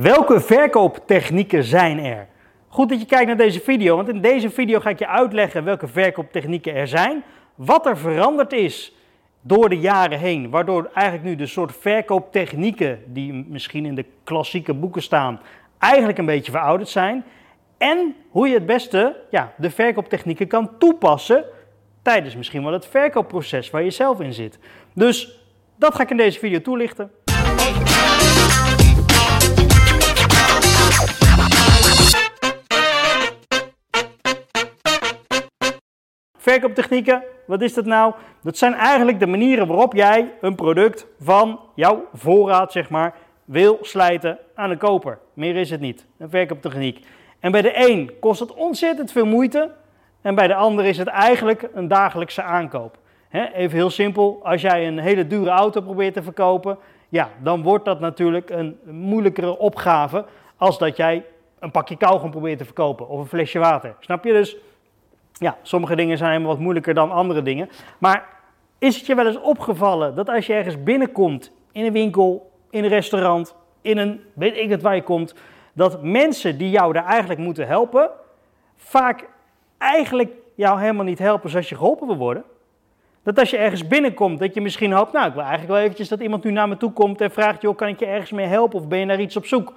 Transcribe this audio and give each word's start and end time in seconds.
Welke 0.00 0.40
verkooptechnieken 0.40 1.64
zijn 1.64 1.98
er? 1.98 2.26
Goed 2.68 2.88
dat 2.88 3.00
je 3.00 3.06
kijkt 3.06 3.26
naar 3.26 3.36
deze 3.36 3.60
video, 3.60 3.96
want 3.96 4.08
in 4.08 4.20
deze 4.20 4.50
video 4.50 4.80
ga 4.80 4.90
ik 4.90 4.98
je 4.98 5.06
uitleggen 5.06 5.64
welke 5.64 5.88
verkooptechnieken 5.88 6.74
er 6.74 6.88
zijn, 6.88 7.22
wat 7.54 7.86
er 7.86 7.98
veranderd 7.98 8.52
is 8.52 8.94
door 9.40 9.68
de 9.68 9.78
jaren 9.78 10.18
heen, 10.18 10.50
waardoor 10.50 10.90
eigenlijk 10.94 11.28
nu 11.28 11.36
de 11.36 11.46
soort 11.46 11.76
verkooptechnieken 11.76 13.02
die 13.06 13.32
misschien 13.48 13.86
in 13.86 13.94
de 13.94 14.04
klassieke 14.24 14.74
boeken 14.74 15.02
staan, 15.02 15.40
eigenlijk 15.78 16.18
een 16.18 16.26
beetje 16.26 16.52
verouderd 16.52 16.88
zijn. 16.88 17.24
En 17.78 18.14
hoe 18.30 18.48
je 18.48 18.54
het 18.54 18.66
beste 18.66 19.16
ja, 19.30 19.52
de 19.56 19.70
verkooptechnieken 19.70 20.46
kan 20.46 20.78
toepassen 20.78 21.44
tijdens 22.02 22.36
misschien 22.36 22.62
wel 22.62 22.72
het 22.72 22.86
verkoopproces 22.86 23.70
waar 23.70 23.82
je 23.82 23.90
zelf 23.90 24.20
in 24.20 24.32
zit. 24.32 24.58
Dus 24.92 25.40
dat 25.76 25.94
ga 25.94 26.02
ik 26.02 26.10
in 26.10 26.16
deze 26.16 26.38
video 26.38 26.60
toelichten. 26.60 27.10
Verkooptechnieken, 36.48 37.22
wat 37.46 37.62
is 37.62 37.74
dat 37.74 37.84
nou? 37.84 38.14
Dat 38.42 38.56
zijn 38.56 38.74
eigenlijk 38.74 39.20
de 39.20 39.26
manieren 39.26 39.66
waarop 39.66 39.94
jij 39.94 40.32
een 40.40 40.54
product 40.54 41.06
van 41.20 41.60
jouw 41.74 42.04
voorraad, 42.14 42.72
zeg 42.72 42.90
maar, 42.90 43.14
wil 43.44 43.78
slijten 43.80 44.38
aan 44.54 44.68
de 44.68 44.76
koper. 44.76 45.18
Meer 45.34 45.56
is 45.56 45.70
het 45.70 45.80
niet. 45.80 46.06
Een 46.18 46.30
verkooptechniek. 46.30 47.06
En 47.40 47.52
bij 47.52 47.62
de 47.62 47.88
een 47.88 48.12
kost 48.20 48.40
het 48.40 48.54
ontzettend 48.54 49.12
veel 49.12 49.26
moeite. 49.26 49.70
En 50.22 50.34
bij 50.34 50.46
de 50.46 50.54
ander 50.54 50.84
is 50.84 50.98
het 50.98 51.06
eigenlijk 51.06 51.68
een 51.74 51.88
dagelijkse 51.88 52.42
aankoop. 52.42 52.98
even 53.30 53.76
heel 53.76 53.90
simpel, 53.90 54.40
als 54.42 54.60
jij 54.60 54.86
een 54.86 54.98
hele 54.98 55.26
dure 55.26 55.50
auto 55.50 55.80
probeert 55.80 56.14
te 56.14 56.22
verkopen, 56.22 56.78
ja, 57.08 57.28
dan 57.42 57.62
wordt 57.62 57.84
dat 57.84 58.00
natuurlijk 58.00 58.50
een 58.50 58.78
moeilijkere 58.84 59.58
opgave 59.58 60.24
als 60.56 60.78
dat 60.78 60.96
jij 60.96 61.24
een 61.58 61.70
pakje 61.70 61.96
kauwgom 61.96 62.30
probeert 62.30 62.58
te 62.58 62.64
verkopen 62.64 63.08
of 63.08 63.20
een 63.20 63.26
flesje 63.26 63.58
water. 63.58 63.94
Snap 64.00 64.24
je 64.24 64.32
dus? 64.32 64.56
Ja, 65.38 65.56
sommige 65.62 65.96
dingen 65.96 66.18
zijn 66.18 66.42
wat 66.42 66.58
moeilijker 66.58 66.94
dan 66.94 67.10
andere 67.10 67.42
dingen. 67.42 67.70
Maar 67.98 68.28
is 68.78 68.96
het 68.96 69.06
je 69.06 69.14
wel 69.14 69.26
eens 69.26 69.40
opgevallen 69.40 70.14
dat 70.14 70.28
als 70.28 70.46
je 70.46 70.52
ergens 70.52 70.82
binnenkomt 70.82 71.52
in 71.72 71.84
een 71.84 71.92
winkel, 71.92 72.50
in 72.70 72.84
een 72.84 72.90
restaurant, 72.90 73.54
in 73.82 73.98
een 73.98 74.20
weet 74.32 74.56
ik 74.56 74.70
het 74.70 74.82
waar 74.82 74.94
je 74.94 75.02
komt, 75.02 75.34
dat 75.72 76.02
mensen 76.02 76.58
die 76.58 76.70
jou 76.70 76.92
daar 76.92 77.04
eigenlijk 77.04 77.40
moeten 77.40 77.66
helpen, 77.66 78.10
vaak 78.76 79.28
eigenlijk 79.78 80.32
jou 80.54 80.80
helemaal 80.80 81.04
niet 81.04 81.18
helpen 81.18 81.50
zoals 81.50 81.68
je 81.68 81.76
geholpen 81.76 82.06
wil 82.06 82.16
worden? 82.16 82.44
Dat 83.22 83.38
als 83.38 83.50
je 83.50 83.56
ergens 83.56 83.86
binnenkomt, 83.86 84.38
dat 84.38 84.54
je 84.54 84.60
misschien 84.60 84.92
hoopt, 84.92 85.12
nou 85.12 85.26
ik 85.26 85.32
wil 85.32 85.42
eigenlijk 85.42 85.72
wel 85.72 85.82
eventjes 85.82 86.08
dat 86.08 86.20
iemand 86.20 86.44
nu 86.44 86.50
naar 86.50 86.68
me 86.68 86.76
toe 86.76 86.92
komt 86.92 87.20
en 87.20 87.30
vraagt, 87.30 87.62
joh, 87.62 87.76
kan 87.76 87.88
ik 87.88 87.98
je 87.98 88.06
ergens 88.06 88.30
mee 88.30 88.46
helpen 88.46 88.78
of 88.78 88.88
ben 88.88 88.98
je 88.98 89.04
naar 89.04 89.20
iets 89.20 89.36
op 89.36 89.46
zoek? 89.46 89.74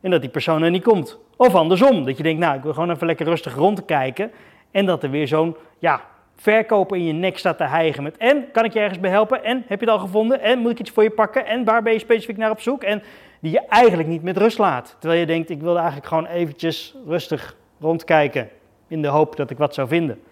En 0.00 0.10
dat 0.10 0.20
die 0.20 0.30
persoon 0.30 0.62
er 0.62 0.70
niet 0.70 0.82
komt. 0.82 1.18
Of 1.36 1.54
andersom, 1.54 2.04
dat 2.04 2.16
je 2.16 2.22
denkt, 2.22 2.40
nou 2.40 2.56
ik 2.56 2.62
wil 2.62 2.72
gewoon 2.72 2.90
even 2.90 3.06
lekker 3.06 3.26
rustig 3.26 3.54
rondkijken 3.54 4.30
en 4.74 4.86
dat 4.86 5.02
er 5.02 5.10
weer 5.10 5.28
zo'n 5.28 5.56
ja, 5.78 6.00
verkoper 6.34 6.96
in 6.96 7.04
je 7.04 7.12
nek 7.12 7.38
staat 7.38 7.56
te 7.56 7.64
hijgen 7.64 8.02
met 8.02 8.16
en 8.16 8.50
kan 8.52 8.64
ik 8.64 8.72
je 8.72 8.80
ergens 8.80 9.00
bij 9.00 9.10
helpen 9.10 9.44
en 9.44 9.64
heb 9.66 9.80
je 9.80 9.86
het 9.86 9.94
al 9.94 10.00
gevonden 10.00 10.40
en 10.40 10.58
moet 10.58 10.70
ik 10.70 10.78
iets 10.78 10.90
voor 10.90 11.02
je 11.02 11.10
pakken 11.10 11.46
en 11.46 11.64
waar 11.64 11.82
ben 11.82 11.92
je 11.92 11.98
specifiek 11.98 12.36
naar 12.36 12.50
op 12.50 12.60
zoek 12.60 12.82
en 12.82 13.02
die 13.40 13.52
je 13.52 13.66
eigenlijk 13.68 14.08
niet 14.08 14.22
met 14.22 14.36
rust 14.36 14.58
laat. 14.58 14.96
Terwijl 14.98 15.20
je 15.20 15.26
denkt 15.26 15.50
ik 15.50 15.60
wil 15.60 15.76
eigenlijk 15.76 16.06
gewoon 16.06 16.26
eventjes 16.26 16.94
rustig 17.06 17.56
rondkijken 17.80 18.48
in 18.88 19.02
de 19.02 19.08
hoop 19.08 19.36
dat 19.36 19.50
ik 19.50 19.58
wat 19.58 19.74
zou 19.74 19.88
vinden. 19.88 20.22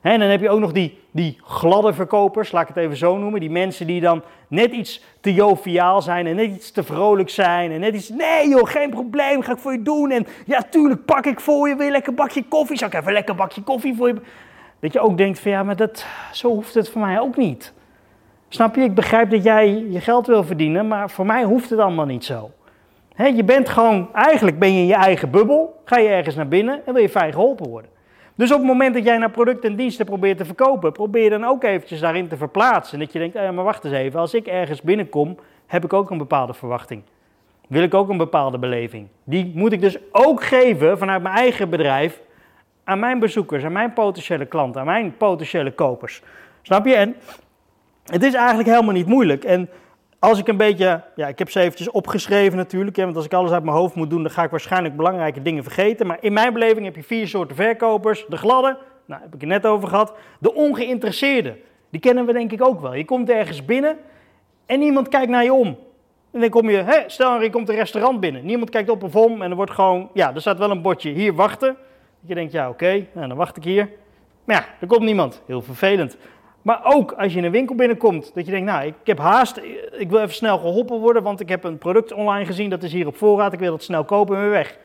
En 0.00 0.18
dan 0.18 0.28
heb 0.28 0.40
je 0.40 0.50
ook 0.50 0.60
nog 0.60 0.72
die, 0.72 0.98
die 1.10 1.38
gladde 1.44 1.92
verkopers, 1.92 2.52
laat 2.52 2.62
ik 2.62 2.68
het 2.68 2.76
even 2.76 2.96
zo 2.96 3.18
noemen. 3.18 3.40
Die 3.40 3.50
mensen 3.50 3.86
die 3.86 4.00
dan 4.00 4.22
net 4.48 4.72
iets 4.72 5.04
te 5.20 5.34
joviaal 5.34 6.02
zijn 6.02 6.26
en 6.26 6.36
net 6.36 6.50
iets 6.50 6.70
te 6.70 6.82
vrolijk 6.82 7.30
zijn. 7.30 7.72
En 7.72 7.80
net 7.80 7.94
iets, 7.94 8.08
nee 8.08 8.48
joh, 8.48 8.68
geen 8.68 8.90
probleem, 8.90 9.42
ga 9.42 9.52
ik 9.52 9.58
voor 9.58 9.72
je 9.72 9.82
doen. 9.82 10.10
En 10.10 10.26
ja, 10.46 10.62
tuurlijk 10.70 11.04
pak 11.04 11.26
ik 11.26 11.40
voor 11.40 11.68
je, 11.68 11.76
wil 11.76 11.86
je 11.86 11.92
lekker 11.92 12.14
bakje 12.14 12.44
koffie? 12.48 12.76
Zal 12.76 12.88
ik 12.88 12.94
even 12.94 13.06
een 13.06 13.12
lekker 13.12 13.34
bakje 13.34 13.62
koffie 13.62 13.96
voor 13.96 14.08
je... 14.08 14.20
Dat 14.80 14.92
je 14.92 15.00
ook 15.00 15.16
denkt 15.16 15.38
van 15.38 15.50
ja, 15.50 15.62
maar 15.62 15.76
dat, 15.76 16.06
zo 16.32 16.48
hoeft 16.48 16.74
het 16.74 16.88
voor 16.88 17.00
mij 17.00 17.20
ook 17.20 17.36
niet. 17.36 17.72
Snap 18.48 18.74
je? 18.74 18.82
Ik 18.82 18.94
begrijp 18.94 19.30
dat 19.30 19.42
jij 19.42 19.86
je 19.90 20.00
geld 20.00 20.26
wil 20.26 20.44
verdienen, 20.44 20.88
maar 20.88 21.10
voor 21.10 21.26
mij 21.26 21.44
hoeft 21.44 21.70
het 21.70 21.78
allemaal 21.78 22.06
niet 22.06 22.24
zo. 22.24 22.50
je 23.16 23.44
bent 23.44 23.68
gewoon, 23.68 24.08
eigenlijk 24.14 24.58
ben 24.58 24.72
je 24.72 24.80
in 24.80 24.86
je 24.86 24.94
eigen 24.94 25.30
bubbel, 25.30 25.80
ga 25.84 25.98
je 25.98 26.08
ergens 26.08 26.34
naar 26.34 26.48
binnen 26.48 26.80
en 26.86 26.92
wil 26.92 27.02
je 27.02 27.08
fijn 27.08 27.32
geholpen 27.32 27.68
worden. 27.68 27.90
Dus 28.40 28.52
op 28.52 28.58
het 28.58 28.66
moment 28.66 28.94
dat 28.94 29.04
jij 29.04 29.18
naar 29.18 29.30
producten 29.30 29.70
en 29.70 29.76
diensten 29.76 30.06
probeert 30.06 30.38
te 30.38 30.44
verkopen, 30.44 30.92
probeer 30.92 31.30
dan 31.30 31.44
ook 31.44 31.64
eventjes 31.64 32.00
daarin 32.00 32.28
te 32.28 32.36
verplaatsen. 32.36 32.98
En 32.98 33.04
dat 33.04 33.12
je 33.12 33.18
denkt, 33.18 33.34
ja, 33.34 33.52
maar 33.52 33.64
wacht 33.64 33.84
eens 33.84 33.94
even, 33.94 34.20
als 34.20 34.34
ik 34.34 34.46
ergens 34.46 34.82
binnenkom, 34.82 35.36
heb 35.66 35.84
ik 35.84 35.92
ook 35.92 36.10
een 36.10 36.18
bepaalde 36.18 36.54
verwachting. 36.54 37.02
Wil 37.68 37.82
ik 37.82 37.94
ook 37.94 38.08
een 38.08 38.16
bepaalde 38.16 38.58
beleving. 38.58 39.08
Die 39.24 39.52
moet 39.54 39.72
ik 39.72 39.80
dus 39.80 39.98
ook 40.12 40.42
geven 40.42 40.98
vanuit 40.98 41.22
mijn 41.22 41.34
eigen 41.34 41.70
bedrijf 41.70 42.20
aan 42.84 42.98
mijn 42.98 43.18
bezoekers, 43.18 43.64
aan 43.64 43.72
mijn 43.72 43.92
potentiële 43.92 44.46
klanten, 44.46 44.80
aan 44.80 44.86
mijn 44.86 45.16
potentiële 45.16 45.72
kopers. 45.72 46.22
Snap 46.62 46.86
je? 46.86 46.94
En 46.94 47.16
het 48.04 48.22
is 48.22 48.34
eigenlijk 48.34 48.68
helemaal 48.68 48.94
niet 48.94 49.06
moeilijk. 49.06 49.44
En 49.44 49.68
als 50.20 50.38
ik 50.38 50.48
een 50.48 50.56
beetje, 50.56 51.02
ja, 51.14 51.28
ik 51.28 51.38
heb 51.38 51.50
ze 51.50 51.60
eventjes 51.60 51.90
opgeschreven 51.90 52.56
natuurlijk, 52.56 52.96
hè, 52.96 53.04
want 53.04 53.16
als 53.16 53.24
ik 53.24 53.32
alles 53.32 53.50
uit 53.50 53.64
mijn 53.64 53.76
hoofd 53.76 53.94
moet 53.94 54.10
doen, 54.10 54.22
dan 54.22 54.32
ga 54.32 54.42
ik 54.42 54.50
waarschijnlijk 54.50 54.96
belangrijke 54.96 55.42
dingen 55.42 55.62
vergeten. 55.62 56.06
Maar 56.06 56.18
in 56.20 56.32
mijn 56.32 56.52
beleving 56.52 56.84
heb 56.84 56.96
je 56.96 57.02
vier 57.02 57.28
soorten 57.28 57.56
verkopers. 57.56 58.24
De 58.28 58.36
gladde, 58.36 58.78
nou, 59.04 59.22
heb 59.22 59.34
ik 59.34 59.40
het 59.40 59.48
net 59.48 59.66
over 59.66 59.88
gehad. 59.88 60.14
De 60.38 60.54
ongeïnteresseerde, 60.54 61.56
die 61.90 62.00
kennen 62.00 62.26
we 62.26 62.32
denk 62.32 62.52
ik 62.52 62.64
ook 62.64 62.80
wel. 62.80 62.94
Je 62.94 63.04
komt 63.04 63.30
ergens 63.30 63.64
binnen 63.64 63.96
en 64.66 64.78
niemand 64.78 65.08
kijkt 65.08 65.30
naar 65.30 65.44
je 65.44 65.52
om. 65.52 65.78
En 66.30 66.40
dan 66.40 66.48
kom 66.48 66.70
je, 66.70 66.76
hè, 66.76 66.98
stel 67.06 67.42
je 67.42 67.50
komt 67.50 67.68
een 67.68 67.74
restaurant 67.74 68.20
binnen. 68.20 68.44
Niemand 68.44 68.70
kijkt 68.70 68.90
op 68.90 69.02
of 69.02 69.16
om 69.16 69.42
en 69.42 69.50
er 69.50 69.56
wordt 69.56 69.72
gewoon, 69.72 70.10
ja, 70.14 70.34
er 70.34 70.40
staat 70.40 70.58
wel 70.58 70.70
een 70.70 70.82
bordje 70.82 71.10
hier 71.10 71.34
wachten. 71.34 71.76
Je 72.20 72.34
denkt, 72.34 72.52
ja 72.52 72.68
oké, 72.68 73.06
nou, 73.12 73.28
dan 73.28 73.36
wacht 73.36 73.56
ik 73.56 73.64
hier. 73.64 73.88
Maar 74.44 74.56
ja, 74.56 74.64
er 74.80 74.86
komt 74.86 75.02
niemand. 75.02 75.42
Heel 75.46 75.62
vervelend. 75.62 76.16
Maar 76.62 76.80
ook 76.84 77.12
als 77.12 77.32
je 77.32 77.38
in 77.38 77.44
een 77.44 77.50
winkel 77.50 77.74
binnenkomt, 77.74 78.30
dat 78.34 78.44
je 78.44 78.50
denkt, 78.50 78.66
nou, 78.66 78.86
ik, 78.86 78.94
heb 79.04 79.18
haast, 79.18 79.60
ik 79.98 80.10
wil 80.10 80.20
even 80.20 80.34
snel 80.34 80.58
geholpen 80.58 80.98
worden, 80.98 81.22
want 81.22 81.40
ik 81.40 81.48
heb 81.48 81.64
een 81.64 81.78
product 81.78 82.12
online 82.12 82.44
gezien, 82.44 82.70
dat 82.70 82.82
is 82.82 82.92
hier 82.92 83.06
op 83.06 83.16
voorraad, 83.16 83.52
ik 83.52 83.58
wil 83.58 83.72
het 83.72 83.82
snel 83.82 84.04
kopen 84.04 84.36
en 84.36 84.42
weer 84.42 84.50
weg. 84.50 84.78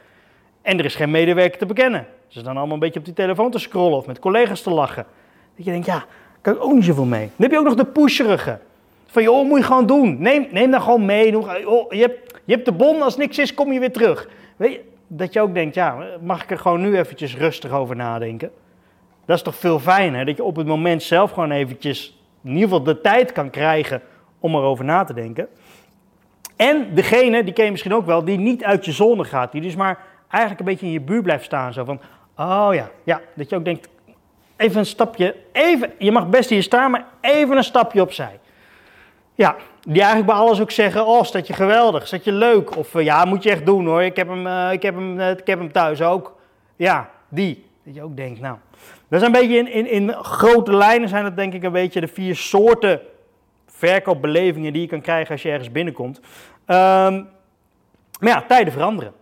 En 0.62 0.80
er 0.80 0.86
is 0.86 0.96
geen 0.96 1.12
medewerker 1.12 1.60
te 1.60 1.66
bekennen. 1.66 2.08
Ze 2.28 2.42
dan 2.42 2.58
allemaal 2.58 2.74
een 2.74 2.80
beetje 2.80 3.00
op 3.00 3.06
die 3.06 3.14
telefoon 3.14 3.52
te 3.52 3.60
scrollen 3.60 3.98
of 3.98 4.06
met 4.06 4.20
collega's 4.20 4.62
te 4.62 4.70
lachen. 4.70 5.06
Dat 5.56 5.66
je 5.66 5.72
denkt, 5.72 5.86
ja, 5.86 6.06
kan 6.42 6.54
ik 6.54 6.64
ook 6.64 6.74
niet 6.74 6.84
zoveel 6.84 7.06
mee. 7.06 7.26
Dan 7.26 7.32
heb 7.38 7.52
je 7.52 7.58
ook 7.58 7.66
nog 7.66 7.76
de 7.76 7.86
pusherige. 7.86 8.60
Van, 9.06 9.24
joh, 9.24 9.48
moet 9.48 9.58
je 9.58 9.66
gewoon 9.66 9.86
doen. 9.86 10.18
Neem, 10.20 10.48
neem 10.52 10.72
dan 10.72 10.82
gewoon 10.82 11.06
mee. 11.06 11.32
je, 11.32 11.88
hebt, 11.90 12.42
je 12.46 12.54
hebt 12.54 12.66
de 12.66 12.72
bon, 12.72 13.02
als 13.02 13.18
niks 13.18 13.38
is, 13.38 13.54
kom 13.54 13.72
je 13.72 13.80
weer 13.80 13.92
terug. 13.92 14.30
Weet 14.56 14.72
je, 14.72 14.82
dat 15.08 15.34
je 15.34 15.42
ook 15.42 15.54
denkt, 15.54 15.76
ja, 15.76 15.98
mag 16.22 16.44
ik 16.44 16.52
er 16.52 16.58
gewoon 16.58 16.82
nu 16.82 16.98
eventjes 16.98 17.38
rustig 17.38 17.72
over 17.72 17.96
nadenken? 17.96 18.52
Dat 19.26 19.38
is 19.38 19.44
toch 19.44 19.56
veel 19.56 19.80
fijner, 19.80 20.26
dat 20.26 20.38
je 20.38 20.44
op 20.44 20.56
het 20.56 20.68
moment 20.68 21.04
zelf 21.04 21.32
gewoon 21.32 21.52
eventjes 21.52 22.18
in 22.44 22.52
ieder 22.52 22.64
geval 22.64 22.84
de 22.84 23.02
tijd 23.02 23.32
kan 23.32 23.50
krijgen 23.50 24.02
om 24.40 24.56
erover 24.56 24.86
na 24.86 25.04
te 25.04 25.14
denken. 25.14 25.48
En 26.56 26.94
degene, 26.94 27.44
die 27.44 27.54
ken 27.54 27.66
je 27.66 27.72
misschien 27.72 27.94
ook 27.94 28.06
wel, 28.06 28.26
die 28.26 28.38
niet 28.38 28.64
uit 28.64 28.86
je 28.86 28.92
zone 28.92 29.24
gaat, 29.24 29.52
die 29.52 29.62
dus 29.62 29.76
maar 29.76 30.00
eigenlijk 30.30 30.60
een 30.60 30.66
beetje 30.66 30.86
in 30.86 30.92
je 30.92 31.02
buurt 31.02 31.24
blijft 31.24 31.46
staan. 31.46 31.74
Zo 31.74 31.84
van, 31.84 32.00
oh 32.38 32.70
ja, 32.72 32.90
ja, 33.04 33.22
dat 33.34 33.50
je 33.50 33.56
ook 33.56 33.66
denkt, 33.66 33.90
even 34.56 34.78
een 34.80 34.86
stapje, 34.86 35.36
even, 35.52 35.92
je 35.98 36.12
mag 36.12 36.30
best 36.30 36.50
hier 36.50 36.64
staan, 36.64 36.92
maar 36.92 37.06
even 37.22 37.58
een 37.58 37.64
stapje 37.64 38.02
opzij. 38.02 38.40
Ja, 39.36 39.56
die 39.82 40.02
eigenlijk 40.02 40.26
bij 40.26 40.36
alles 40.36 40.62
ook 40.62 40.72
zeggen, 40.72 41.06
oh, 41.06 41.24
staat 41.24 41.48
je 41.48 41.54
geweldig, 41.54 42.08
staat 42.08 42.24
je 42.24 42.32
leuk. 42.32 42.78
Of 42.78 43.02
ja, 43.02 43.26
moet 43.26 43.44
je 43.44 43.50
echt 43.50 43.66
doen 43.66 43.86
hoor, 43.86 44.04
ik 44.04 44.16
heb 44.16 44.28
hem, 44.28 44.48
uh, 44.48 44.72
ik 44.72 44.82
heb 44.82 44.96
hem, 44.96 45.20
uh, 45.20 45.30
ik 45.30 45.48
heb 45.48 45.60
hem 45.60 45.72
thuis 45.72 46.02
ook. 46.02 46.36
Ja, 46.76 47.10
die. 47.30 47.66
Dat 47.84 47.96
je 47.96 48.04
ook 48.04 48.16
denkt, 48.16 48.40
nou, 48.40 48.58
dat 49.10 49.22
is 49.22 49.26
een 49.26 49.32
beetje 49.32 49.58
in, 49.58 49.68
in, 49.68 49.90
in 49.90 50.14
grote 50.14 50.76
lijnen 50.76 51.10
zijn 51.10 51.24
dat 51.24 51.36
denk 51.36 51.54
ik 51.54 51.64
een 51.64 51.72
beetje 51.72 52.02
de 52.02 52.08
vier 52.08 52.36
soorten 52.36 53.02
verkoopbelevingen 53.68 54.74
die 54.74 54.82
je 54.82 54.88
kan 54.88 55.02
krijgen 55.02 55.32
als 55.32 55.42
je 55.42 55.50
ergens 55.50 55.72
binnenkomt. 55.72 56.18
Um, 56.18 57.28
maar 58.20 58.30
ja, 58.30 58.42
tijden 58.42 58.74
veranderen. 58.74 59.14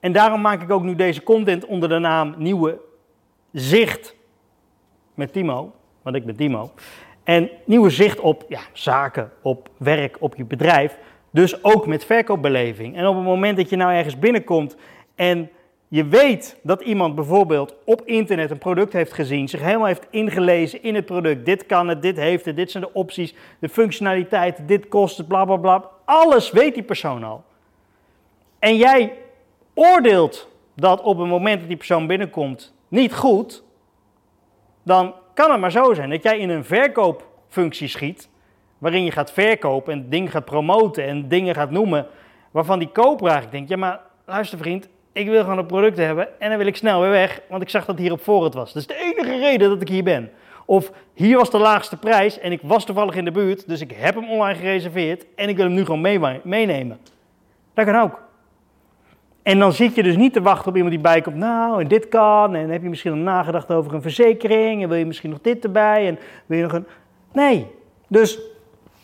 En 0.00 0.12
daarom 0.12 0.40
maak 0.40 0.62
ik 0.62 0.70
ook 0.70 0.82
nu 0.82 0.94
deze 0.94 1.22
content 1.22 1.64
onder 1.64 1.88
de 1.88 1.98
naam 1.98 2.34
Nieuwe 2.36 2.80
Zicht 3.52 4.14
met 5.14 5.32
Timo, 5.32 5.74
want 6.02 6.16
ik 6.16 6.24
ben 6.24 6.36
Timo. 6.36 6.72
En 7.24 7.50
nieuwe 7.64 7.90
zicht 7.90 8.20
op 8.20 8.44
ja, 8.48 8.60
zaken, 8.72 9.32
op 9.42 9.68
werk, 9.76 10.16
op 10.20 10.36
je 10.36 10.44
bedrijf. 10.44 10.98
Dus 11.30 11.64
ook 11.64 11.86
met 11.86 12.04
verkoopbeleving. 12.04 12.96
En 12.96 13.06
op 13.06 13.14
het 13.14 13.24
moment 13.24 13.56
dat 13.56 13.70
je 13.70 13.76
nou 13.76 13.92
ergens 13.92 14.18
binnenkomt 14.18 14.76
en 15.14 15.50
je 15.92 16.04
weet 16.04 16.58
dat 16.62 16.80
iemand 16.80 17.14
bijvoorbeeld 17.14 17.74
op 17.84 18.02
internet 18.04 18.50
een 18.50 18.58
product 18.58 18.92
heeft 18.92 19.12
gezien, 19.12 19.48
zich 19.48 19.60
helemaal 19.60 19.86
heeft 19.86 20.06
ingelezen 20.10 20.82
in 20.82 20.94
het 20.94 21.04
product. 21.04 21.46
Dit 21.46 21.66
kan 21.66 21.88
het, 21.88 22.02
dit 22.02 22.16
heeft 22.16 22.44
het, 22.44 22.56
dit 22.56 22.70
zijn 22.70 22.82
de 22.82 22.92
opties, 22.92 23.34
de 23.58 23.68
functionaliteiten, 23.68 24.66
dit 24.66 24.88
kost 24.88 25.16
het, 25.16 25.28
bla 25.28 25.44
bla 25.44 25.56
bla. 25.56 25.84
Alles 26.04 26.50
weet 26.50 26.74
die 26.74 26.82
persoon 26.82 27.24
al. 27.24 27.44
En 28.58 28.76
jij 28.76 29.12
oordeelt 29.74 30.48
dat 30.74 31.02
op 31.02 31.18
het 31.18 31.28
moment 31.28 31.58
dat 31.58 31.68
die 31.68 31.76
persoon 31.76 32.06
binnenkomt 32.06 32.74
niet 32.88 33.14
goed, 33.14 33.62
dan 34.82 35.14
kan 35.34 35.50
het 35.50 35.60
maar 35.60 35.72
zo 35.72 35.94
zijn 35.94 36.10
dat 36.10 36.22
jij 36.22 36.38
in 36.38 36.50
een 36.50 36.64
verkoopfunctie 36.64 37.88
schiet, 37.88 38.28
waarin 38.78 39.04
je 39.04 39.10
gaat 39.10 39.32
verkopen 39.32 39.92
en 39.92 40.08
dingen 40.08 40.30
gaat 40.30 40.44
promoten 40.44 41.04
en 41.04 41.28
dingen 41.28 41.54
gaat 41.54 41.70
noemen, 41.70 42.06
waarvan 42.50 42.78
die 42.78 42.88
koper 42.88 43.26
eigenlijk 43.26 43.52
denkt, 43.52 43.68
ja 43.68 43.76
maar 43.76 44.00
luister 44.26 44.58
vriend, 44.58 44.88
ik 45.12 45.28
wil 45.28 45.42
gewoon 45.42 45.58
een 45.58 45.66
product 45.66 45.96
hebben 45.96 46.40
en 46.40 46.48
dan 46.48 46.58
wil 46.58 46.66
ik 46.66 46.76
snel 46.76 47.00
weer 47.00 47.10
weg, 47.10 47.40
want 47.48 47.62
ik 47.62 47.68
zag 47.68 47.84
dat 47.84 47.98
hier 47.98 48.12
op 48.12 48.22
voorraad 48.22 48.54
was. 48.54 48.72
Dat 48.72 48.82
is 48.82 48.88
de 48.88 49.14
enige 49.14 49.38
reden 49.38 49.68
dat 49.68 49.80
ik 49.80 49.88
hier 49.88 50.04
ben. 50.04 50.30
Of 50.64 50.92
hier 51.14 51.36
was 51.36 51.50
de 51.50 51.58
laagste 51.58 51.96
prijs 51.96 52.38
en 52.38 52.52
ik 52.52 52.60
was 52.62 52.84
toevallig 52.84 53.14
in 53.14 53.24
de 53.24 53.30
buurt, 53.30 53.68
dus 53.68 53.80
ik 53.80 53.92
heb 53.96 54.14
hem 54.14 54.30
online 54.30 54.58
gereserveerd 54.58 55.26
en 55.34 55.48
ik 55.48 55.56
wil 55.56 55.64
hem 55.64 55.74
nu 55.74 55.84
gewoon 55.84 56.00
mee, 56.00 56.20
meenemen. 56.42 56.98
Dat 57.74 57.84
kan 57.84 58.00
ook. 58.00 58.22
En 59.42 59.58
dan 59.58 59.72
zit 59.72 59.94
je 59.94 60.02
dus 60.02 60.16
niet 60.16 60.32
te 60.32 60.42
wachten 60.42 60.68
op 60.68 60.74
iemand 60.74 60.94
die 60.94 61.02
bijkomt, 61.02 61.36
nou 61.36 61.80
en 61.80 61.88
dit 61.88 62.08
kan, 62.08 62.54
en 62.54 62.70
heb 62.70 62.82
je 62.82 62.88
misschien 62.88 63.12
al 63.12 63.18
nagedacht 63.18 63.70
over 63.70 63.94
een 63.94 64.02
verzekering, 64.02 64.82
en 64.82 64.88
wil 64.88 64.98
je 64.98 65.06
misschien 65.06 65.30
nog 65.30 65.40
dit 65.42 65.64
erbij, 65.64 66.06
en 66.06 66.18
wil 66.46 66.58
je 66.58 66.62
nog 66.64 66.72
een... 66.72 66.86
Nee, 67.32 67.66
dus 68.08 68.38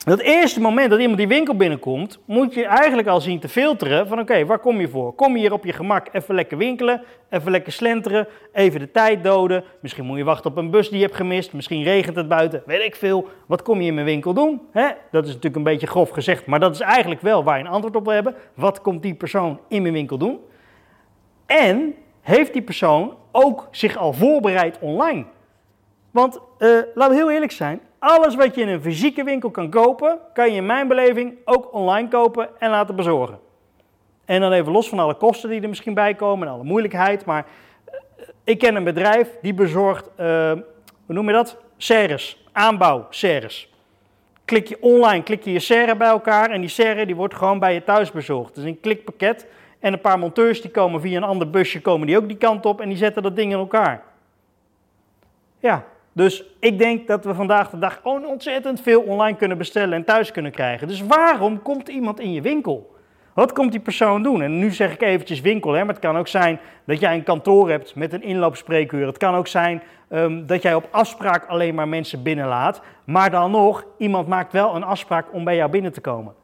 dat 0.04 0.20
eerste 0.20 0.60
moment 0.60 0.90
dat 0.90 0.98
iemand 0.98 1.18
die 1.18 1.28
winkel 1.28 1.56
binnenkomt, 1.56 2.18
moet 2.24 2.54
je 2.54 2.64
eigenlijk 2.64 3.08
al 3.08 3.20
zien 3.20 3.40
te 3.40 3.48
filteren 3.48 4.08
van 4.08 4.20
oké, 4.20 4.46
waar 4.46 4.58
kom 4.58 4.80
je 4.80 4.88
voor? 4.88 5.12
Kom 5.12 5.32
je 5.32 5.38
hier 5.38 5.52
op 5.52 5.64
je 5.64 5.72
gemak 5.72 6.08
even 6.12 6.34
lekker 6.34 6.58
winkelen, 6.58 7.02
even 7.30 7.50
lekker 7.50 7.72
slenteren, 7.72 8.26
even 8.52 8.80
de 8.80 8.90
tijd 8.90 9.24
doden. 9.24 9.64
Misschien 9.80 10.04
moet 10.04 10.16
je 10.18 10.24
wachten 10.24 10.50
op 10.50 10.56
een 10.56 10.70
bus 10.70 10.88
die 10.88 10.98
je 10.98 11.04
hebt 11.04 11.16
gemist, 11.16 11.52
misschien 11.52 11.82
regent 11.82 12.16
het 12.16 12.28
buiten, 12.28 12.62
weet 12.66 12.84
ik 12.84 12.96
veel. 12.96 13.28
Wat 13.46 13.62
kom 13.62 13.80
je 13.80 13.86
in 13.86 13.94
mijn 13.94 14.06
winkel 14.06 14.34
doen? 14.34 14.60
Dat 15.10 15.22
is 15.22 15.28
natuurlijk 15.28 15.56
een 15.56 15.62
beetje 15.62 15.86
grof 15.86 16.10
gezegd, 16.10 16.46
maar 16.46 16.60
dat 16.60 16.74
is 16.74 16.80
eigenlijk 16.80 17.20
wel 17.20 17.44
waar 17.44 17.58
je 17.58 17.64
een 17.64 17.70
antwoord 17.70 17.96
op 17.96 18.04
wil 18.04 18.14
hebben. 18.14 18.34
Wat 18.54 18.80
komt 18.80 19.02
die 19.02 19.14
persoon 19.14 19.60
in 19.68 19.82
mijn 19.82 19.94
winkel 19.94 20.18
doen? 20.18 20.38
En 21.46 21.94
heeft 22.20 22.52
die 22.52 22.62
persoon 22.62 23.16
ook 23.32 23.68
zich 23.70 23.96
al 23.96 24.12
voorbereid 24.12 24.78
online? 24.80 25.24
Want 26.10 26.40
uh, 26.58 26.68
laten 26.94 27.14
we 27.14 27.20
heel 27.20 27.30
eerlijk 27.30 27.52
zijn, 27.52 27.80
alles 27.98 28.34
wat 28.34 28.54
je 28.54 28.60
in 28.60 28.68
een 28.68 28.82
fysieke 28.82 29.24
winkel 29.24 29.50
kan 29.50 29.70
kopen, 29.70 30.18
kan 30.32 30.50
je 30.50 30.56
in 30.56 30.66
mijn 30.66 30.88
beleving 30.88 31.34
ook 31.44 31.74
online 31.74 32.08
kopen 32.08 32.48
en 32.58 32.70
laten 32.70 32.96
bezorgen. 32.96 33.38
En 34.24 34.40
dan 34.40 34.52
even 34.52 34.72
los 34.72 34.88
van 34.88 34.98
alle 34.98 35.14
kosten 35.14 35.50
die 35.50 35.60
er 35.60 35.68
misschien 35.68 35.94
bij 35.94 36.14
komen 36.14 36.46
en 36.46 36.52
alle 36.52 36.64
moeilijkheid. 36.64 37.24
Maar 37.24 37.46
eh, 37.84 37.94
ik 38.44 38.58
ken 38.58 38.74
een 38.74 38.84
bedrijf 38.84 39.28
die 39.42 39.54
bezorgt, 39.54 40.10
uh, 40.20 40.52
hoe 41.06 41.14
noem 41.14 41.26
je 41.26 41.32
dat? 41.32 41.56
Serres, 41.76 42.44
aanbouw 42.52 43.06
serres. 43.10 43.72
Klik 44.44 44.66
je 44.66 44.76
online, 44.80 45.22
klik 45.22 45.44
je 45.44 45.52
je 45.52 45.58
serre 45.58 45.96
bij 45.96 46.08
elkaar 46.08 46.50
en 46.50 46.60
die 46.60 46.70
serre 46.70 47.06
die 47.06 47.16
wordt 47.16 47.34
gewoon 47.34 47.58
bij 47.58 47.74
je 47.74 47.84
thuis 47.84 48.12
bezorgd. 48.12 48.54
Dus 48.54 48.64
een 48.64 48.80
klikpakket 48.80 49.46
en 49.78 49.92
een 49.92 50.00
paar 50.00 50.18
monteurs 50.18 50.60
die 50.60 50.70
komen 50.70 51.00
via 51.00 51.16
een 51.16 51.22
ander 51.22 51.50
busje, 51.50 51.80
komen 51.80 52.06
die 52.06 52.16
ook 52.16 52.28
die 52.28 52.36
kant 52.36 52.66
op 52.66 52.80
en 52.80 52.88
die 52.88 52.98
zetten 52.98 53.22
dat 53.22 53.36
ding 53.36 53.52
in 53.52 53.58
elkaar. 53.58 54.02
Ja, 55.58 55.84
dus 56.18 56.44
ik 56.58 56.78
denk 56.78 57.06
dat 57.06 57.24
we 57.24 57.34
vandaag 57.34 57.70
de 57.70 57.78
dag 57.78 58.00
gewoon 58.02 58.26
ontzettend 58.26 58.80
veel 58.80 59.00
online 59.00 59.36
kunnen 59.36 59.58
bestellen 59.58 59.94
en 59.94 60.04
thuis 60.04 60.30
kunnen 60.30 60.52
krijgen. 60.52 60.88
Dus 60.88 61.02
waarom 61.02 61.62
komt 61.62 61.88
iemand 61.88 62.20
in 62.20 62.32
je 62.32 62.40
winkel? 62.40 62.96
Wat 63.34 63.52
komt 63.52 63.70
die 63.70 63.80
persoon 63.80 64.22
doen? 64.22 64.42
En 64.42 64.58
nu 64.58 64.70
zeg 64.70 64.92
ik 64.92 65.02
eventjes 65.02 65.40
winkel, 65.40 65.72
hè, 65.72 65.78
maar 65.78 65.94
het 65.94 66.04
kan 66.04 66.16
ook 66.16 66.28
zijn 66.28 66.60
dat 66.84 67.00
jij 67.00 67.14
een 67.14 67.22
kantoor 67.22 67.70
hebt 67.70 67.94
met 67.94 68.12
een 68.12 68.22
inloopspreekuur. 68.22 69.06
Het 69.06 69.18
kan 69.18 69.34
ook 69.34 69.46
zijn 69.46 69.82
um, 70.10 70.46
dat 70.46 70.62
jij 70.62 70.74
op 70.74 70.88
afspraak 70.90 71.46
alleen 71.46 71.74
maar 71.74 71.88
mensen 71.88 72.22
binnenlaat. 72.22 72.82
Maar 73.04 73.30
dan 73.30 73.50
nog, 73.50 73.84
iemand 73.98 74.28
maakt 74.28 74.52
wel 74.52 74.74
een 74.74 74.84
afspraak 74.84 75.32
om 75.32 75.44
bij 75.44 75.56
jou 75.56 75.70
binnen 75.70 75.92
te 75.92 76.00
komen. 76.00 76.34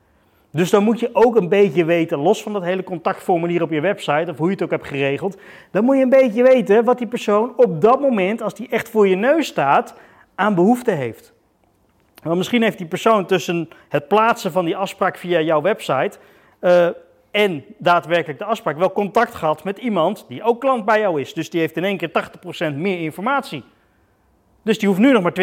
Dus 0.55 0.71
dan 0.71 0.85
moet 0.85 1.01
je 1.01 1.11
ook 1.13 1.37
een 1.37 1.49
beetje 1.49 1.85
weten, 1.85 2.19
los 2.19 2.43
van 2.43 2.53
dat 2.53 2.63
hele 2.63 2.85
contactformulier 2.85 3.63
op 3.63 3.71
je 3.71 3.81
website, 3.81 4.31
of 4.31 4.39
hoe 4.39 4.47
je 4.47 4.53
het 4.53 4.63
ook 4.63 4.71
hebt 4.71 4.87
geregeld, 4.87 5.37
dan 5.71 5.85
moet 5.85 5.97
je 5.97 6.03
een 6.03 6.09
beetje 6.09 6.43
weten 6.43 6.85
wat 6.85 6.99
die 6.99 7.07
persoon 7.07 7.53
op 7.57 7.81
dat 7.81 8.01
moment, 8.01 8.43
als 8.43 8.55
die 8.55 8.69
echt 8.69 8.89
voor 8.89 9.09
je 9.09 9.17
neus 9.17 9.47
staat, 9.47 9.95
aan 10.35 10.55
behoefte 10.55 10.91
heeft. 10.91 11.33
Want 12.23 12.37
misschien 12.37 12.63
heeft 12.63 12.79
die 12.79 12.87
persoon 12.87 13.27
tussen 13.27 13.69
het 13.89 14.09
plaatsen 14.09 14.53
van 14.53 14.65
die 14.65 14.77
afspraak 14.77 15.17
via 15.17 15.41
jouw 15.41 15.61
website 15.61 16.19
uh, 16.61 16.89
en 17.31 17.65
daadwerkelijk 17.79 18.39
de 18.39 18.45
afspraak 18.45 18.79
wel 18.79 18.93
contact 18.93 19.35
gehad 19.35 19.65
met 19.65 19.79
iemand 19.79 20.25
die 20.29 20.43
ook 20.43 20.61
klant 20.61 20.85
bij 20.85 21.01
jou 21.01 21.21
is. 21.21 21.35
Dus 21.35 21.51
die 21.51 21.61
heeft 21.61 21.77
in 21.77 21.85
één 21.85 21.97
keer 21.97 22.11
80% 22.73 22.75
meer 22.75 23.01
informatie. 23.01 23.65
Dus 24.65 24.79
die 24.79 24.89
hoeft 24.89 25.01
nu 25.01 25.13
nog 25.13 25.23
maar 25.23 25.35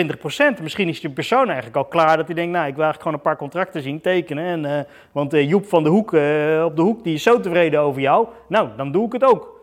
20%. 0.58 0.62
Misschien 0.62 0.88
is 0.88 1.02
die 1.02 1.10
persoon 1.10 1.46
eigenlijk 1.46 1.76
al 1.76 1.86
klaar 1.86 2.18
dat 2.18 2.26
hij 2.26 2.36
denkt, 2.36 2.52
nou, 2.52 2.68
ik 2.68 2.76
wil 2.76 2.84
eigenlijk 2.84 3.02
gewoon 3.02 3.14
een 3.14 3.22
paar 3.22 3.38
contracten 3.38 3.82
zien, 3.82 4.02
tekenen. 4.02 4.46
En, 4.46 4.64
uh, 4.64 4.80
want 5.12 5.34
uh, 5.34 5.50
Joep 5.50 5.66
van 5.68 5.84
de 5.84 5.90
Hoek 5.90 6.14
uh, 6.14 6.64
op 6.66 6.76
de 6.76 6.82
hoek, 6.82 7.04
die 7.04 7.14
is 7.14 7.24
zo 7.24 7.40
tevreden 7.40 7.80
over 7.80 8.02
jou. 8.02 8.28
Nou, 8.48 8.70
dan 8.78 8.92
doe 8.92 9.06
ik 9.06 9.12
het 9.12 9.24
ook. 9.24 9.60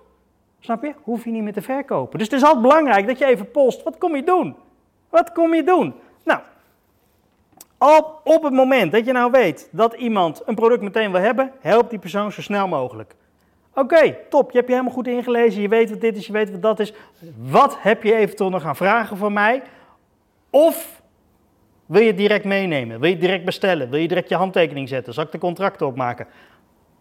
Snap 0.61 0.83
je? 0.83 0.95
Hoef 1.03 1.25
je 1.25 1.31
niet 1.31 1.43
meer 1.43 1.53
te 1.53 1.63
verkopen. 1.63 2.19
Dus 2.19 2.29
het 2.29 2.37
is 2.37 2.45
altijd 2.45 2.63
belangrijk 2.63 3.07
dat 3.07 3.19
je 3.19 3.27
even 3.27 3.51
post. 3.51 3.83
Wat 3.83 3.99
kom 3.99 4.17
je 4.17 4.23
doen? 4.23 4.57
Wat 5.11 5.33
kom 5.33 5.55
je 5.55 5.63
doen? 5.63 5.95
Nou, 6.25 6.41
op, 7.79 8.21
op 8.25 8.43
het 8.43 8.53
moment 8.53 8.93
dat 8.93 9.07
je 9.07 9.13
nou 9.13 9.31
weet 9.31 9.69
dat 9.73 9.95
iemand 9.95 10.43
een 10.47 10.55
product 10.55 10.83
meteen 10.83 11.13
wil 11.13 11.21
hebben, 11.21 11.53
help 11.61 11.91
die 11.91 11.99
persoon 11.99 12.33
zo 12.33 12.43
snel 12.43 12.69
mogelijk. 12.69 13.15
Oké, 13.79 14.17
top. 14.29 14.51
Je 14.51 14.57
hebt 14.57 14.69
je 14.69 14.75
helemaal 14.75 14.97
goed 14.97 15.07
ingelezen. 15.07 15.63
Je 15.63 15.69
weet 15.69 15.91
wat 15.91 16.01
dit 16.01 16.17
is, 16.17 16.27
je 16.27 16.33
weet 16.33 16.51
wat 16.51 16.63
dat 16.63 16.81
is. 16.81 16.93
Wat 17.37 17.77
heb 17.81 18.03
je 18.03 18.15
eventueel 18.15 18.51
nog 18.51 18.63
gaan 18.63 18.77
vragen 18.77 19.17
van 19.17 19.33
mij? 19.33 19.63
Of 20.51 21.03
wil 21.87 22.01
je 22.01 22.07
het 22.07 22.17
direct 22.17 22.45
meenemen? 22.45 23.01
Wil 23.01 23.09
je 23.09 23.15
het 23.15 23.25
direct 23.25 23.45
bestellen? 23.45 23.91
Wil 23.91 24.01
je 24.01 24.09
direct 24.09 24.29
je 24.29 24.35
handtekening 24.35 24.89
zetten? 24.89 25.15
Zal 25.15 25.25
ik 25.25 25.33
de 25.33 25.39
contracten 25.39 25.87
opmaken? 25.87 26.27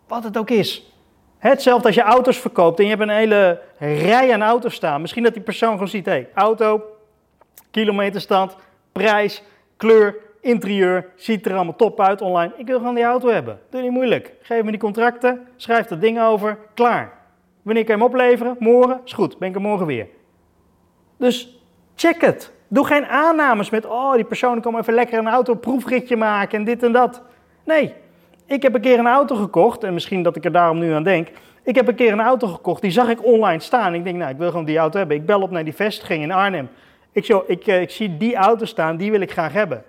Wat 0.07 0.23
het 0.23 0.37
ook 0.37 0.49
is. 0.49 0.91
Hetzelfde 1.37 1.87
als 1.87 1.95
je 1.95 2.01
auto's 2.01 2.37
verkoopt 2.37 2.79
en 2.79 2.83
je 2.83 2.89
hebt 2.89 3.01
een 3.01 3.09
hele 3.09 3.61
rij 3.79 4.33
aan 4.33 4.41
auto's 4.41 4.73
staan. 4.73 5.01
Misschien 5.01 5.23
dat 5.23 5.33
die 5.33 5.43
persoon 5.43 5.71
gewoon 5.71 5.87
ziet, 5.87 6.05
hé, 6.05 6.11
hey, 6.11 6.29
auto, 6.33 6.83
kilometerstand, 7.71 8.55
prijs, 8.91 9.43
kleur, 9.77 10.15
interieur, 10.41 11.09
ziet 11.15 11.45
er 11.45 11.55
allemaal 11.55 11.75
top 11.75 12.01
uit 12.01 12.21
online. 12.21 12.53
Ik 12.57 12.67
wil 12.67 12.77
gewoon 12.77 12.95
die 12.95 13.03
auto 13.03 13.29
hebben. 13.29 13.59
Doe 13.69 13.81
niet 13.81 13.91
moeilijk. 13.91 14.33
Geef 14.41 14.63
me 14.63 14.71
die 14.71 14.79
contracten, 14.79 15.47
schrijf 15.55 15.85
dat 15.85 16.01
ding 16.01 16.21
over, 16.21 16.57
klaar. 16.73 17.13
Wanneer 17.61 17.83
kan 17.83 17.95
je 17.95 18.01
hem 18.01 18.11
opleveren? 18.11 18.55
Morgen? 18.59 19.01
Is 19.05 19.13
goed, 19.13 19.37
ben 19.37 19.49
ik 19.49 19.55
er 19.55 19.61
morgen 19.61 19.85
weer. 19.85 20.07
Dus 21.17 21.61
check 21.95 22.21
het. 22.21 22.51
Doe 22.67 22.85
geen 22.85 23.05
aannames 23.05 23.69
met, 23.69 23.85
oh, 23.85 24.13
die 24.13 24.23
persoon 24.23 24.61
komt 24.61 24.77
even 24.77 24.93
lekker 24.93 25.19
een 25.19 25.27
auto 25.27 25.55
proefritje 25.55 26.15
maken 26.15 26.57
en 26.57 26.63
dit 26.63 26.83
en 26.83 26.91
dat. 26.91 27.21
Nee, 27.63 27.93
ik 28.45 28.61
heb 28.61 28.75
een 28.75 28.81
keer 28.81 28.99
een 28.99 29.07
auto 29.07 29.35
gekocht, 29.35 29.83
en 29.83 29.93
misschien 29.93 30.23
dat 30.23 30.35
ik 30.35 30.45
er 30.45 30.51
daarom 30.51 30.79
nu 30.79 30.91
aan 30.91 31.03
denk. 31.03 31.27
Ik 31.63 31.75
heb 31.75 31.87
een 31.87 31.95
keer 31.95 32.11
een 32.11 32.21
auto 32.21 32.47
gekocht, 32.47 32.81
die 32.81 32.91
zag 32.91 33.09
ik 33.09 33.25
online 33.25 33.59
staan. 33.59 33.93
Ik 33.93 34.03
denk, 34.03 34.17
nou, 34.17 34.31
ik 34.31 34.37
wil 34.37 34.49
gewoon 34.49 34.65
die 34.65 34.77
auto 34.77 34.97
hebben. 34.97 35.17
Ik 35.17 35.25
bel 35.25 35.41
op 35.41 35.51
naar 35.51 35.63
die 35.63 35.75
vestiging 35.75 36.23
in 36.23 36.31
Arnhem. 36.31 36.69
Ik, 37.11 37.25
zo, 37.25 37.43
ik, 37.47 37.67
eh, 37.67 37.81
ik 37.81 37.89
zie 37.89 38.17
die 38.17 38.35
auto 38.35 38.65
staan, 38.65 38.97
die 38.97 39.11
wil 39.11 39.21
ik 39.21 39.31
graag 39.31 39.53
hebben. 39.53 39.83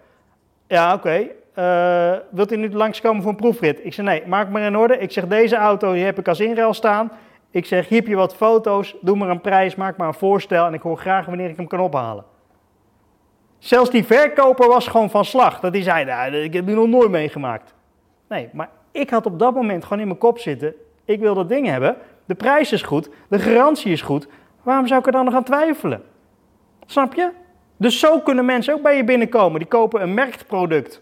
Ja, 0.69 0.95
oké. 0.95 1.29
Eh, 1.55 2.13
wilt 2.31 2.53
u 2.53 2.57
nu 2.57 2.71
langskomen 2.73 3.23
voor 3.23 3.31
een 3.31 3.37
proefrit? 3.37 3.85
Ik 3.85 3.95
zeg, 3.95 4.05
nee, 4.05 4.27
maak 4.27 4.49
maar 4.49 4.63
in 4.63 4.77
orde. 4.77 4.99
Ik 4.99 5.13
zeg, 5.13 5.27
deze 5.27 5.57
auto 5.57 5.93
die 5.93 6.05
heb 6.05 6.19
ik 6.19 6.29
als 6.29 6.41
inruil 6.41 6.75
staan. 6.75 7.11
Ik 7.51 7.67
zeg, 7.67 7.89
hier 7.89 7.99
heb 7.99 8.09
je 8.09 8.17
wat 8.17 8.35
foto's, 8.35 8.97
doe 9.01 9.17
maar 9.17 9.29
een 9.29 9.41
prijs, 9.41 9.75
maak 9.75 9.97
maar 9.97 10.09
een 10.09 10.15
voorstel 10.15 10.67
en 10.67 10.75
ik 10.75 10.83
hoor 10.83 10.99
graag 10.99 11.27
wanneer 11.27 11.49
ik 11.51 11.57
hem 11.57 11.67
kan 11.67 11.81
ophalen. 11.81 12.25
Zelfs 13.59 13.91
die 13.91 14.05
verkoper 14.05 14.69
was 14.69 14.89
gewoon 14.89 15.11
van 15.11 15.25
slag. 15.25 15.61
Dat 15.61 15.73
hij 15.73 15.83
zei, 15.83 16.05
nou, 16.05 16.35
ik 16.35 16.53
heb 16.53 16.67
die 16.67 16.75
nog 16.75 16.87
nooit 16.87 17.11
meegemaakt. 17.11 17.75
Nee, 18.29 18.49
maar 18.53 18.69
ik 18.91 19.11
had 19.11 19.27
op 19.27 19.39
dat 19.39 19.55
moment 19.55 19.83
gewoon 19.85 20.01
in 20.01 20.07
mijn 20.07 20.19
kop 20.19 20.39
zitten, 20.39 20.75
ik 21.05 21.21
wil 21.21 21.35
dat 21.35 21.49
ding 21.49 21.67
hebben. 21.67 21.97
De 22.25 22.35
prijs 22.35 22.73
is 22.73 22.83
goed, 22.83 23.11
de 23.29 23.39
garantie 23.39 23.93
is 23.93 24.03
goed. 24.03 24.29
Waarom 24.63 24.87
zou 24.87 25.01
ik 25.01 25.07
er 25.07 25.13
dan 25.13 25.25
nog 25.25 25.35
aan 25.35 25.45
twijfelen? 25.45 26.03
Snap 26.87 27.15
je? 27.15 27.31
Dus 27.79 27.99
zo 27.99 28.21
kunnen 28.21 28.45
mensen 28.45 28.75
ook 28.75 28.83
bij 28.83 28.97
je 28.97 29.05
binnenkomen. 29.05 29.59
Die 29.59 29.69
kopen 29.69 30.03
een 30.03 30.15
merkproduct. 30.15 31.01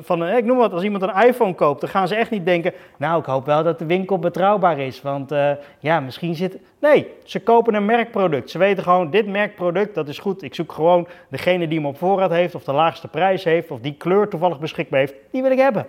Van, 0.00 0.28
ik 0.28 0.44
noem 0.44 0.56
wat, 0.56 0.72
als 0.72 0.82
iemand 0.82 1.02
een 1.02 1.26
iPhone 1.26 1.54
koopt, 1.54 1.80
dan 1.80 1.90
gaan 1.90 2.08
ze 2.08 2.14
echt 2.14 2.30
niet 2.30 2.44
denken... 2.44 2.72
nou, 2.96 3.20
ik 3.20 3.26
hoop 3.26 3.46
wel 3.46 3.62
dat 3.62 3.78
de 3.78 3.86
winkel 3.86 4.18
betrouwbaar 4.18 4.78
is, 4.78 5.02
want 5.02 5.32
uh, 5.32 5.50
ja, 5.78 6.00
misschien 6.00 6.34
zit... 6.34 6.58
Nee, 6.80 7.06
ze 7.24 7.40
kopen 7.40 7.74
een 7.74 7.84
merkproduct. 7.84 8.50
Ze 8.50 8.58
weten 8.58 8.82
gewoon, 8.82 9.10
dit 9.10 9.26
merkproduct, 9.26 9.94
dat 9.94 10.08
is 10.08 10.18
goed. 10.18 10.42
Ik 10.42 10.54
zoek 10.54 10.72
gewoon 10.72 11.08
degene 11.28 11.68
die 11.68 11.78
hem 11.78 11.86
op 11.86 11.98
voorraad 11.98 12.30
heeft, 12.30 12.54
of 12.54 12.64
de 12.64 12.72
laagste 12.72 13.08
prijs 13.08 13.44
heeft... 13.44 13.70
of 13.70 13.80
die 13.80 13.94
kleur 13.94 14.28
toevallig 14.28 14.58
beschikbaar 14.58 15.00
heeft, 15.00 15.14
die 15.30 15.42
wil 15.42 15.50
ik 15.50 15.58
hebben. 15.58 15.86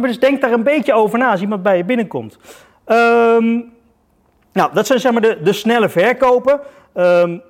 Dus 0.00 0.18
denk 0.18 0.40
daar 0.40 0.52
een 0.52 0.62
beetje 0.62 0.92
over 0.92 1.18
na 1.18 1.30
als 1.30 1.40
iemand 1.40 1.62
bij 1.62 1.76
je 1.76 1.84
binnenkomt. 1.84 2.38
Um, 2.86 3.72
nou, 4.52 4.72
dat 4.72 4.86
zijn 4.86 5.00
zeg 5.00 5.12
maar 5.12 5.22
de, 5.22 5.38
de 5.42 5.52
snelle 5.52 5.88
verkopen. 5.88 6.60
Um, 6.94 7.42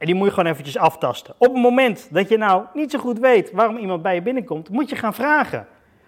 en 0.00 0.06
die 0.06 0.14
moet 0.14 0.26
je 0.26 0.34
gewoon 0.34 0.50
eventjes 0.50 0.78
aftasten. 0.78 1.34
Op 1.38 1.52
het 1.52 1.62
moment 1.62 2.08
dat 2.10 2.28
je 2.28 2.36
nou 2.38 2.64
niet 2.74 2.90
zo 2.90 2.98
goed 2.98 3.18
weet 3.18 3.52
waarom 3.52 3.76
iemand 3.76 4.02
bij 4.02 4.14
je 4.14 4.22
binnenkomt, 4.22 4.68
moet 4.68 4.90
je 4.90 4.96
gaan 4.96 5.14
vragen. 5.14 5.66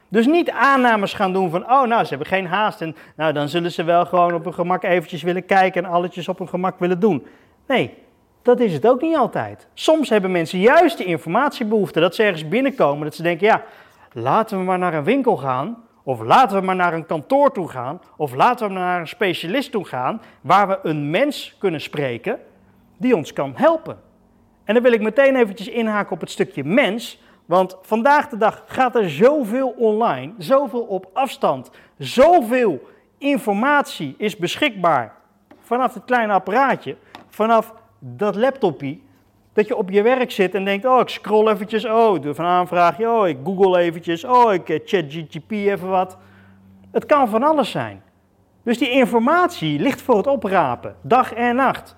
Dus 0.09 0.27
niet 0.27 0.51
aannames 0.51 1.13
gaan 1.13 1.33
doen 1.33 1.51
van, 1.51 1.63
oh 1.71 1.83
nou, 1.83 2.03
ze 2.03 2.09
hebben 2.09 2.27
geen 2.27 2.47
haast 2.47 2.81
en 2.81 2.97
nou, 3.17 3.33
dan 3.33 3.49
zullen 3.49 3.73
ze 3.73 3.85
wel 3.85 4.07
gewoon 4.07 4.35
op 4.35 4.45
hun 4.45 4.55
gemak 4.55 4.83
eventjes 4.83 5.23
willen 5.23 5.47
kijken 5.47 5.85
en 5.85 5.91
alletjes 5.91 6.29
op 6.29 6.39
hun 6.39 6.49
gemak 6.49 6.79
willen 6.79 7.01
doen. 7.01 7.27
Nee, 7.67 7.95
dat 8.43 8.61
is 8.61 8.73
het 8.73 8.87
ook 8.87 9.01
niet 9.01 9.17
altijd. 9.17 9.69
Soms 9.75 10.09
hebben 10.09 10.31
mensen 10.31 10.59
juist 10.59 10.97
die 10.97 11.07
informatiebehoefte, 11.07 12.01
dat 12.01 12.15
ze 12.15 12.23
ergens 12.23 12.49
binnenkomen, 12.49 13.05
dat 13.05 13.15
ze 13.15 13.23
denken, 13.23 13.47
ja, 13.47 13.63
laten 14.13 14.59
we 14.59 14.65
maar 14.65 14.79
naar 14.79 14.95
een 14.95 15.05
winkel 15.05 15.37
gaan, 15.37 15.85
of 16.03 16.21
laten 16.21 16.59
we 16.59 16.67
maar 16.67 16.77
naar 16.77 16.95
een 16.95 17.07
kantoor 17.07 17.53
toe 17.53 17.69
gaan, 17.69 18.01
of 18.17 18.35
laten 18.35 18.67
we 18.67 18.73
maar 18.73 18.83
naar 18.83 19.01
een 19.01 19.09
specialist 19.09 19.71
toe 19.71 19.85
gaan, 19.85 20.23
waar 20.41 20.69
we 20.69 20.79
een 20.83 21.11
mens 21.11 21.57
kunnen 21.59 21.81
spreken 21.81 22.39
die 23.02 23.16
ons 23.16 23.32
kan 23.32 23.52
helpen. 23.54 23.99
En 24.64 24.75
dan 24.75 24.82
wil 24.82 24.92
ik 24.92 25.02
meteen 25.02 25.37
eventjes 25.37 25.68
inhaken 25.68 26.12
op 26.12 26.21
het 26.21 26.30
stukje 26.30 26.64
mens, 26.64 27.21
Want 27.47 27.76
vandaag 27.82 28.28
de 28.28 28.37
dag 28.37 28.64
gaat 28.66 28.97
er 28.97 29.11
zoveel 29.11 29.68
online, 29.68 30.32
zoveel 30.38 30.82
op 30.82 31.11
afstand, 31.12 31.71
zoveel 31.99 32.88
informatie 33.18 34.14
is 34.18 34.37
beschikbaar 34.37 35.14
vanaf 35.61 35.94
het 35.94 36.04
kleine 36.04 36.32
apparaatje, 36.32 36.97
vanaf 37.28 37.75
dat 37.99 38.35
laptopje, 38.35 38.99
dat 39.52 39.66
je 39.66 39.76
op 39.76 39.90
je 39.90 40.02
werk 40.02 40.30
zit 40.30 40.54
en 40.54 40.64
denkt, 40.64 40.87
oh 40.87 41.00
ik 41.00 41.09
scroll 41.09 41.49
eventjes, 41.49 41.85
oh 41.85 42.23
doe 42.23 42.35
een 42.38 42.44
aanvraagje, 42.44 43.11
oh 43.11 43.28
ik 43.28 43.38
google 43.44 43.78
eventjes, 43.78 44.25
oh 44.25 44.52
ik 44.52 44.68
eh, 44.68 44.80
chat 44.85 45.04
GTP 45.09 45.50
even 45.50 45.88
wat. 45.88 46.16
Het 46.90 47.06
kan 47.06 47.28
van 47.28 47.42
alles 47.42 47.71
zijn. 47.71 48.02
Dus 48.62 48.78
die 48.78 48.90
informatie 48.90 49.78
ligt 49.80 50.02
voor 50.02 50.16
het 50.16 50.26
oprapen, 50.26 50.97
dag 51.02 51.32
en 51.32 51.56
nacht. 51.56 51.97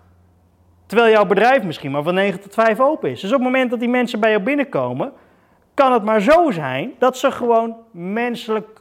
Terwijl 0.87 1.11
jouw 1.11 1.26
bedrijf 1.26 1.62
misschien 1.62 1.91
maar 1.91 2.03
van 2.03 2.14
9 2.14 2.41
tot 2.41 2.55
5 2.55 2.81
open 2.81 3.11
is. 3.11 3.21
Dus 3.21 3.31
op 3.31 3.37
het 3.37 3.45
moment 3.45 3.71
dat 3.71 3.81
die 3.81 3.88
mensen 3.88 4.21
bij 4.21 4.31
jou 4.31 4.43
binnenkomen, 4.43 5.12
kan 5.75 5.93
het 5.93 6.05
maar 6.05 6.21
zo 6.21 6.50
zijn 6.50 6.93
dat 6.99 7.19
ze 7.19 7.31
gewoon 7.31 7.76
menselijk 7.91 8.81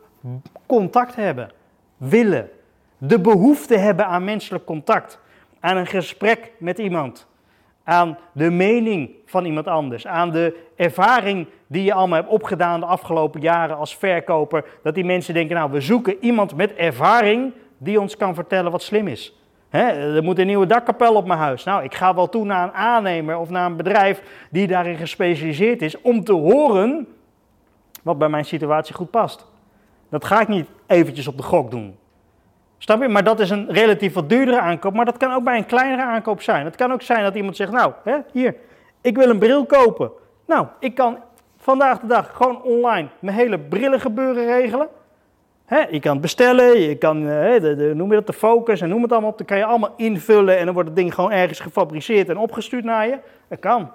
contact 0.65 1.15
hebben, 1.15 1.51
willen. 1.97 2.49
De 2.97 3.19
behoefte 3.19 3.77
hebben 3.77 4.05
aan 4.05 4.23
menselijk 4.23 4.65
contact, 4.65 5.19
aan 5.59 5.77
een 5.77 5.87
gesprek 5.87 6.51
met 6.57 6.77
iemand, 6.77 7.27
aan 7.83 8.17
de 8.31 8.49
mening 8.49 9.09
van 9.25 9.45
iemand 9.45 9.67
anders, 9.67 10.07
aan 10.07 10.31
de 10.31 10.59
ervaring 10.75 11.47
die 11.67 11.83
je 11.83 11.93
allemaal 11.93 12.19
hebt 12.19 12.31
opgedaan 12.31 12.79
de 12.79 12.85
afgelopen 12.85 13.41
jaren 13.41 13.77
als 13.77 13.97
verkoper. 13.97 14.65
Dat 14.83 14.95
die 14.95 15.05
mensen 15.05 15.33
denken, 15.33 15.55
nou 15.55 15.71
we 15.71 15.81
zoeken 15.81 16.17
iemand 16.19 16.55
met 16.55 16.73
ervaring 16.73 17.53
die 17.77 17.99
ons 17.99 18.17
kan 18.17 18.35
vertellen 18.35 18.71
wat 18.71 18.81
slim 18.81 19.07
is. 19.07 19.42
Er 19.81 20.23
moet 20.23 20.39
een 20.39 20.47
nieuwe 20.47 20.65
dakkapel 20.65 21.15
op 21.15 21.25
mijn 21.25 21.39
huis. 21.39 21.63
Nou, 21.63 21.83
ik 21.83 21.95
ga 21.95 22.15
wel 22.15 22.29
toe 22.29 22.45
naar 22.45 22.63
een 22.63 22.73
aannemer 22.73 23.37
of 23.37 23.49
naar 23.49 23.65
een 23.65 23.75
bedrijf 23.75 24.21
die 24.49 24.67
daarin 24.67 24.97
gespecialiseerd 24.97 25.81
is 25.81 26.01
om 26.01 26.23
te 26.23 26.33
horen 26.33 27.07
wat 28.03 28.17
bij 28.17 28.29
mijn 28.29 28.45
situatie 28.45 28.95
goed 28.95 29.09
past. 29.09 29.45
Dat 30.09 30.25
ga 30.25 30.41
ik 30.41 30.47
niet 30.47 30.67
eventjes 30.87 31.27
op 31.27 31.37
de 31.37 31.43
gok 31.43 31.71
doen. 31.71 31.95
Snap 32.77 33.01
je? 33.01 33.07
Maar 33.07 33.23
dat 33.23 33.39
is 33.39 33.49
een 33.49 33.71
relatief 33.71 34.13
wat 34.13 34.29
duurdere 34.29 34.59
aankoop. 34.59 34.93
Maar 34.93 35.05
dat 35.05 35.17
kan 35.17 35.33
ook 35.33 35.43
bij 35.43 35.57
een 35.57 35.65
kleinere 35.65 36.03
aankoop 36.03 36.41
zijn. 36.41 36.65
Het 36.65 36.75
kan 36.75 36.91
ook 36.91 37.01
zijn 37.01 37.23
dat 37.23 37.35
iemand 37.35 37.55
zegt, 37.55 37.71
nou, 37.71 37.93
hier, 38.31 38.55
ik 39.01 39.15
wil 39.17 39.29
een 39.29 39.39
bril 39.39 39.65
kopen. 39.65 40.11
Nou, 40.45 40.67
ik 40.79 40.95
kan 40.95 41.17
vandaag 41.57 41.99
de 41.99 42.07
dag 42.07 42.35
gewoon 42.35 42.61
online 42.61 43.07
mijn 43.19 43.35
hele 43.35 43.59
brillengebeuren 43.59 44.45
regelen. 44.45 44.87
Je 45.67 45.99
kan 45.99 46.21
bestellen, 46.21 46.79
je 46.79 46.95
kan, 46.95 47.21
hè, 47.21 47.59
de, 47.59 47.75
de, 47.75 47.91
noem 47.95 48.09
je 48.09 48.15
dat, 48.15 48.27
de 48.27 48.33
focus 48.33 48.81
en 48.81 48.89
noem 48.89 49.01
het 49.01 49.11
allemaal 49.11 49.29
op. 49.29 49.37
Dan 49.37 49.47
kan 49.47 49.57
je 49.57 49.65
allemaal 49.65 49.93
invullen 49.97 50.57
en 50.57 50.65
dan 50.65 50.73
wordt 50.73 50.89
het 50.89 50.97
ding 50.97 51.13
gewoon 51.13 51.31
ergens 51.31 51.59
gefabriceerd 51.59 52.29
en 52.29 52.37
opgestuurd 52.37 52.83
naar 52.83 53.07
je. 53.07 53.17
Dat 53.47 53.59
kan. 53.59 53.91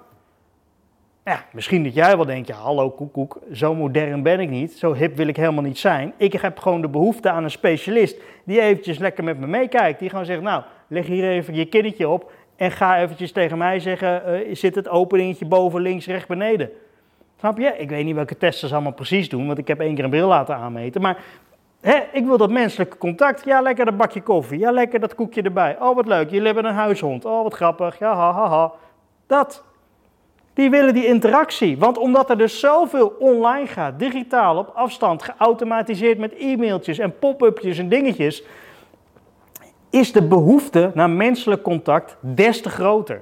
Ja, 1.25 1.45
misschien 1.51 1.83
dat 1.83 1.93
jij 1.93 2.15
wel 2.15 2.25
denkt, 2.25 2.47
ja 2.47 2.55
hallo 2.55 2.89
koekoek, 2.89 3.39
zo 3.53 3.75
modern 3.75 4.23
ben 4.23 4.39
ik 4.39 4.49
niet, 4.49 4.73
zo 4.73 4.93
hip 4.93 5.15
wil 5.15 5.27
ik 5.27 5.35
helemaal 5.35 5.63
niet 5.63 5.77
zijn. 5.77 6.13
Ik 6.17 6.33
heb 6.33 6.59
gewoon 6.59 6.81
de 6.81 6.87
behoefte 6.87 7.29
aan 7.29 7.43
een 7.43 7.51
specialist 7.51 8.17
die 8.43 8.61
eventjes 8.61 8.97
lekker 8.97 9.23
met 9.23 9.39
me 9.39 9.47
meekijkt. 9.47 9.99
Die 9.99 10.09
gewoon 10.09 10.25
zegt, 10.25 10.41
nou, 10.41 10.63
leg 10.87 11.05
hier 11.05 11.29
even 11.29 11.55
je 11.55 11.65
kinnetje 11.65 12.07
op 12.07 12.31
en 12.55 12.71
ga 12.71 13.01
eventjes 13.01 13.31
tegen 13.31 13.57
mij 13.57 13.79
zeggen, 13.79 14.23
uh, 14.27 14.55
zit 14.55 14.75
het 14.75 14.89
openingetje 14.89 15.45
boven, 15.45 15.81
links, 15.81 16.05
rechts, 16.05 16.25
beneden. 16.25 16.69
Snap 17.39 17.57
je? 17.57 17.73
Ik 17.77 17.89
weet 17.89 18.05
niet 18.05 18.15
welke 18.15 18.37
testen 18.37 18.67
ze 18.67 18.73
allemaal 18.73 18.93
precies 18.93 19.29
doen, 19.29 19.47
want 19.47 19.57
ik 19.57 19.67
heb 19.67 19.79
één 19.79 19.95
keer 19.95 20.03
een 20.03 20.09
bril 20.09 20.27
laten 20.27 20.55
aanmeten. 20.55 21.01
Maar 21.01 21.17
hè, 21.81 21.99
ik 22.11 22.25
wil 22.25 22.37
dat 22.37 22.49
menselijke 22.49 22.97
contact. 22.97 23.45
Ja, 23.45 23.61
lekker 23.61 23.85
dat 23.85 23.97
bakje 23.97 24.21
koffie. 24.21 24.59
Ja, 24.59 24.71
lekker 24.71 24.99
dat 24.99 25.15
koekje 25.15 25.41
erbij. 25.41 25.77
Oh, 25.79 25.95
wat 25.95 26.05
leuk. 26.05 26.29
Jullie 26.29 26.45
hebben 26.45 26.65
een 26.65 26.73
huishond. 26.73 27.25
Oh, 27.25 27.43
wat 27.43 27.53
grappig. 27.53 27.99
Ja, 27.99 28.15
ha, 28.15 28.33
ha, 28.33 28.49
ha. 28.49 28.71
Dat. 29.27 29.63
Die 30.53 30.69
willen 30.69 30.93
die 30.93 31.05
interactie. 31.05 31.77
Want 31.77 31.97
omdat 31.97 32.29
er 32.29 32.37
dus 32.37 32.59
zoveel 32.59 33.15
online 33.19 33.67
gaat, 33.67 33.99
digitaal, 33.99 34.57
op 34.57 34.71
afstand, 34.73 35.23
geautomatiseerd 35.23 36.17
met 36.17 36.33
e-mailtjes 36.37 36.97
en 36.97 37.19
pop-upjes 37.19 37.77
en 37.77 37.89
dingetjes, 37.89 38.43
is 39.89 40.11
de 40.11 40.27
behoefte 40.27 40.91
naar 40.93 41.09
menselijk 41.09 41.61
contact 41.61 42.17
des 42.19 42.61
te 42.61 42.69
groter. 42.69 43.21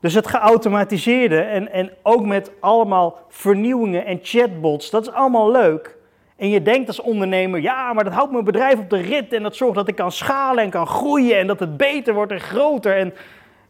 Dus 0.00 0.14
het 0.14 0.26
geautomatiseerde 0.26 1.40
en, 1.40 1.72
en 1.72 1.92
ook 2.02 2.26
met 2.26 2.52
allemaal 2.60 3.18
vernieuwingen 3.28 4.04
en 4.04 4.18
chatbots, 4.22 4.90
dat 4.90 5.02
is 5.02 5.12
allemaal 5.12 5.50
leuk. 5.50 5.95
En 6.36 6.48
je 6.48 6.62
denkt 6.62 6.88
als 6.88 7.00
ondernemer, 7.00 7.60
ja, 7.60 7.92
maar 7.92 8.04
dat 8.04 8.12
houdt 8.12 8.32
mijn 8.32 8.44
bedrijf 8.44 8.78
op 8.78 8.90
de 8.90 9.00
rit 9.00 9.32
en 9.32 9.42
dat 9.42 9.56
zorgt 9.56 9.74
dat 9.74 9.88
ik 9.88 9.94
kan 9.96 10.12
schalen 10.12 10.64
en 10.64 10.70
kan 10.70 10.86
groeien 10.86 11.38
en 11.38 11.46
dat 11.46 11.60
het 11.60 11.76
beter 11.76 12.14
wordt 12.14 12.32
en 12.32 12.40
groter. 12.40 12.96
En 12.96 13.14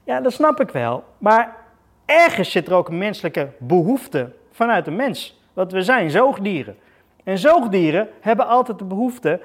ja, 0.04 0.20
dat 0.20 0.32
snap 0.32 0.60
ik 0.60 0.70
wel. 0.70 1.04
Maar 1.18 1.56
ergens 2.04 2.50
zit 2.50 2.66
er 2.66 2.74
ook 2.74 2.88
een 2.88 2.98
menselijke 2.98 3.48
behoefte 3.58 4.32
vanuit 4.52 4.84
de 4.84 4.90
mens. 4.90 5.40
Want 5.52 5.72
we 5.72 5.82
zijn 5.82 6.10
zoogdieren. 6.10 6.76
En 7.24 7.38
zoogdieren 7.38 8.08
hebben 8.20 8.46
altijd 8.46 8.78
de 8.78 8.84
behoefte 8.84 9.40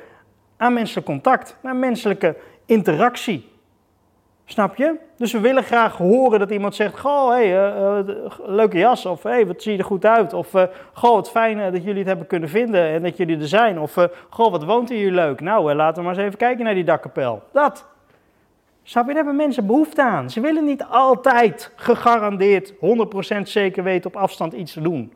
aan 0.58 0.74
menselijk 0.74 1.06
contact, 1.06 1.58
aan 1.64 1.80
menselijke 1.80 2.36
interactie. 2.66 3.51
Snap 4.52 4.76
je? 4.76 4.96
Dus 5.18 5.32
we 5.32 5.40
willen 5.40 5.64
graag 5.64 5.98
horen 5.98 6.40
dat 6.40 6.52
iemand 6.52 6.76
zegt: 6.76 7.00
Goh, 7.00 7.30
hey, 7.30 7.76
uh, 7.76 8.00
leuke 8.46 8.78
jas. 8.78 9.06
Of 9.06 9.24
hey, 9.24 9.48
wat 9.48 9.62
zie 9.62 9.72
je 9.72 9.78
er 9.78 9.84
goed 9.84 10.06
uit. 10.06 10.34
Of 10.34 10.54
uh, 10.54 10.64
Goh, 10.94 11.14
wat 11.14 11.32
fijn 11.32 11.72
dat 11.72 11.84
jullie 11.84 11.98
het 11.98 12.08
hebben 12.08 12.28
kunnen 12.28 12.50
vinden 12.50 12.88
en 12.88 13.02
dat 13.02 13.18
jullie 13.18 13.40
er 13.40 13.48
zijn. 13.48 13.80
Of 13.80 13.96
Goh, 14.30 14.52
wat 14.52 14.64
woont 14.64 14.90
hier 14.90 15.12
leuk. 15.12 15.42
Nou, 15.42 15.74
laten 15.74 15.96
we 15.98 16.08
maar 16.08 16.18
eens 16.18 16.26
even 16.26 16.38
kijken 16.38 16.66
naar 16.66 16.74
die 16.74 16.84
dakkapel. 16.84 17.44
Dat. 17.54 17.86
Snap 18.84 19.04
je? 19.08 19.14
Daar 19.14 19.24
hebben 19.24 19.36
mensen 19.36 19.66
behoefte 19.66 20.04
aan. 20.04 20.30
Ze 20.30 20.40
willen 20.40 20.66
niet 20.66 20.86
altijd 20.90 21.72
gegarandeerd 21.76 22.74
100% 22.74 22.78
zeker 23.44 23.84
weten 23.84 24.14
op 24.14 24.22
afstand 24.22 24.54
iets 24.54 24.74
te 24.74 24.82
doen. 24.82 25.14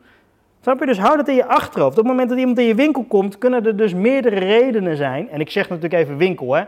Snap 0.62 0.80
je? 0.80 0.86
Dus 0.86 1.00
hou 1.00 1.18
dat 1.18 1.27
in 1.27 1.36
je 1.36 1.46
achterhoofd. 1.46 1.98
Op 1.98 2.04
het 2.04 2.12
moment 2.12 2.30
dat 2.30 2.38
iemand 2.38 2.60
in 2.60 2.65
je 2.65 2.75
winkel 2.75 3.04
komt, 3.04 3.38
kunnen 3.38 3.65
er 3.65 3.77
dus 3.77 3.94
meerdere 3.94 4.39
redenen 4.39 4.98
zijn. 4.98 5.30
En 5.30 5.39
ik 5.39 5.50
zeg 5.50 5.70
natuurlijk 5.70 6.01
even 6.01 6.18
winkel, 6.18 6.54
hè. 6.54 6.63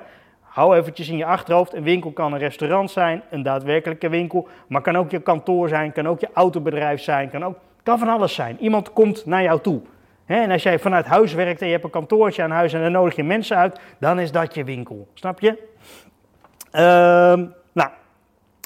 Hou 0.57 0.75
eventjes 0.75 1.09
in 1.09 1.17
je 1.17 1.25
achterhoofd. 1.25 1.73
Een 1.73 1.83
winkel 1.83 2.11
kan 2.11 2.33
een 2.33 2.39
restaurant 2.39 2.91
zijn, 2.91 3.23
een 3.29 3.43
daadwerkelijke 3.43 4.09
winkel. 4.09 4.47
Maar 4.67 4.81
kan 4.81 4.95
ook 4.95 5.11
je 5.11 5.19
kantoor 5.19 5.69
zijn, 5.69 5.91
kan 5.91 6.07
ook 6.07 6.19
je 6.19 6.29
autobedrijf 6.33 7.01
zijn, 7.01 7.29
kan, 7.29 7.45
ook, 7.45 7.57
kan 7.83 7.99
van 7.99 8.07
alles 8.07 8.33
zijn. 8.33 8.57
Iemand 8.59 8.93
komt 8.93 9.25
naar 9.25 9.43
jou 9.43 9.61
toe. 9.61 9.81
en 10.25 10.51
als 10.51 10.63
jij 10.63 10.79
vanuit 10.79 11.05
huis 11.05 11.33
werkt 11.33 11.61
en 11.61 11.65
je 11.65 11.71
hebt 11.71 11.83
een 11.83 11.89
kantoortje 11.89 12.43
aan 12.43 12.51
huis 12.51 12.73
en 12.73 12.81
dan 12.81 12.91
nodig 12.91 13.15
je 13.15 13.23
mensen 13.23 13.57
uit, 13.57 13.79
dan 13.99 14.19
is 14.19 14.31
dat 14.31 14.53
je 14.53 14.63
winkel. 14.63 15.07
Snap 15.13 15.39
je? 15.39 15.63
Ehm, 16.71 17.45
nou, 17.71 17.89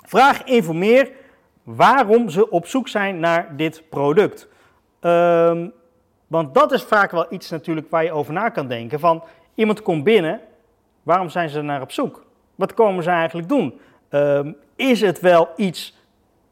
vraag 0.05 0.43
informeer 0.43 1.12
waarom 1.63 2.29
ze 2.29 2.50
op 2.50 2.65
zoek 2.65 2.88
zijn 2.88 3.19
naar 3.19 3.55
dit 3.55 3.83
product. 3.89 4.48
Ehm, 5.00 5.67
want 6.27 6.53
dat 6.53 6.71
is 6.71 6.83
vaak 6.83 7.12
wel 7.12 7.25
iets 7.29 7.50
natuurlijk 7.50 7.89
waar 7.89 8.03
je 8.03 8.12
over 8.12 8.33
na 8.33 8.50
kan 8.50 8.67
denken. 8.67 9.00
Van 9.00 9.24
iemand 9.55 9.81
komt 9.81 10.03
binnen, 10.03 10.41
waarom 11.03 11.29
zijn 11.29 11.50
ze 11.50 11.62
naar 11.62 11.81
op 11.81 11.91
zoek? 11.91 12.25
Wat 12.55 12.74
komen 12.74 13.03
ze 13.03 13.10
eigenlijk 13.10 13.50
doen? 13.50 13.79
Ehm, 14.10 14.51
is 14.75 15.01
het 15.01 15.20
wel 15.20 15.50
iets 15.55 15.98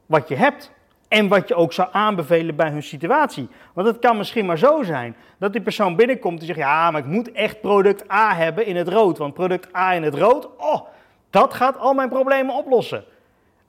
wat 0.06 0.28
je 0.28 0.36
hebt 0.36 0.72
en 1.08 1.28
wat 1.28 1.48
je 1.48 1.56
ook 1.56 1.74
zou 1.74 1.90
aanbevelen 1.92 2.56
bij 2.56 2.70
hun 2.70 2.84
situatie? 2.84 3.50
Want 3.74 3.88
het 3.88 4.00
kan 4.00 4.18
misschien 4.18 4.46
maar 4.46 4.58
zo 4.58 4.84
zijn 4.84 5.16
dat 5.38 5.52
die 5.52 5.62
persoon 5.62 5.96
binnenkomt 5.96 6.40
en 6.40 6.46
zegt: 6.46 6.60
Ja, 6.60 6.92
maar 6.92 7.02
ik 7.02 7.08
moet 7.08 7.32
echt 7.32 7.62
product 7.62 8.12
A 8.12 8.36
hebben 8.36 8.66
in 8.66 8.76
het 8.76 8.88
rood. 8.88 9.18
Want 9.18 9.34
product 9.34 9.76
A 9.76 9.94
in 9.94 10.04
het 10.04 10.16
rood, 10.16 10.50
oh, 10.58 10.82
dat 11.30 11.54
gaat 11.54 11.78
al 11.78 11.94
mijn 11.94 12.10
problemen 12.10 12.56
oplossen. 12.56 13.04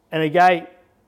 En 0.09 0.21
dat 0.21 0.33
jij 0.33 0.67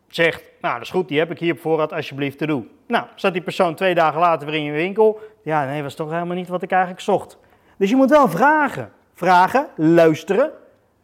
zegt, 0.09 0.43
nou 0.61 0.75
dat 0.75 0.83
is 0.83 0.91
goed, 0.91 1.09
die 1.09 1.19
heb 1.19 1.31
ik 1.31 1.39
hier 1.39 1.53
op 1.53 1.61
voorraad, 1.61 1.93
alsjeblieft 1.93 2.39
te 2.39 2.47
doen. 2.47 2.71
Nou, 2.87 3.07
staat 3.15 3.33
die 3.33 3.43
persoon 3.43 3.75
twee 3.75 3.95
dagen 3.95 4.21
later 4.21 4.47
weer 4.47 4.57
in 4.57 4.65
je 4.65 4.73
winkel. 4.73 5.21
Ja, 5.43 5.65
nee, 5.65 5.83
was 5.83 5.95
toch 5.95 6.11
helemaal 6.11 6.37
niet 6.37 6.49
wat 6.49 6.63
ik 6.63 6.71
eigenlijk 6.71 7.03
zocht. 7.03 7.39
Dus 7.77 7.91
je 7.91 7.97
moet 7.97 8.11
wel 8.11 8.29
vragen. 8.29 8.93
Vragen, 9.23 9.67
luisteren, 9.75 10.51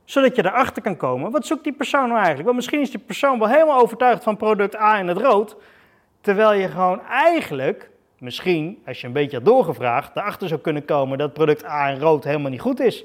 zodat 0.04 0.36
je 0.36 0.44
erachter 0.44 0.82
kan 0.82 0.96
komen. 0.96 1.30
Wat 1.30 1.46
zoekt 1.46 1.64
die 1.64 1.72
persoon 1.72 2.02
nou 2.02 2.16
eigenlijk? 2.16 2.44
Want 2.44 2.56
misschien 2.56 2.80
is 2.80 2.90
die 2.90 3.00
persoon 3.00 3.38
wel 3.38 3.48
helemaal 3.48 3.80
overtuigd 3.80 4.22
van 4.22 4.36
product 4.36 4.76
A 4.76 4.98
in 4.98 5.08
het 5.08 5.18
rood. 5.18 5.56
Terwijl 6.20 6.52
je 6.52 6.68
gewoon 6.68 7.00
eigenlijk, 7.06 7.90
misschien, 8.18 8.82
als 8.86 9.00
je 9.00 9.06
een 9.06 9.12
beetje 9.12 9.36
had 9.36 9.44
doorgevraagd, 9.44 10.16
erachter 10.16 10.48
zou 10.48 10.60
kunnen 10.60 10.84
komen 10.84 11.18
dat 11.18 11.32
product 11.32 11.64
A 11.64 11.88
in 11.88 12.00
rood 12.00 12.24
helemaal 12.24 12.50
niet 12.50 12.60
goed 12.60 12.80
is. 12.80 13.04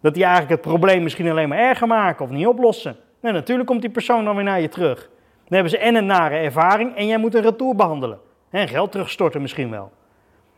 Dat 0.00 0.14
die 0.14 0.22
eigenlijk 0.22 0.52
het 0.52 0.72
probleem 0.72 1.02
misschien 1.02 1.30
alleen 1.30 1.48
maar 1.48 1.58
erger 1.58 1.86
maken 1.86 2.24
of 2.24 2.30
niet 2.30 2.46
oplossen. 2.46 2.96
En 3.20 3.34
natuurlijk 3.34 3.68
komt 3.68 3.80
die 3.80 3.90
persoon 3.90 4.24
dan 4.24 4.34
weer 4.34 4.44
naar 4.44 4.60
je 4.60 4.68
terug. 4.68 4.98
Dan 5.44 5.54
hebben 5.54 5.70
ze 5.70 5.78
en 5.78 5.94
een 5.94 6.06
nare 6.06 6.36
ervaring 6.36 6.96
en 6.96 7.06
jij 7.06 7.18
moet 7.18 7.34
een 7.34 7.42
retour 7.42 7.74
behandelen. 7.74 8.18
En 8.50 8.68
geld 8.68 8.92
terugstorten 8.92 9.42
misschien 9.42 9.70
wel. 9.70 9.92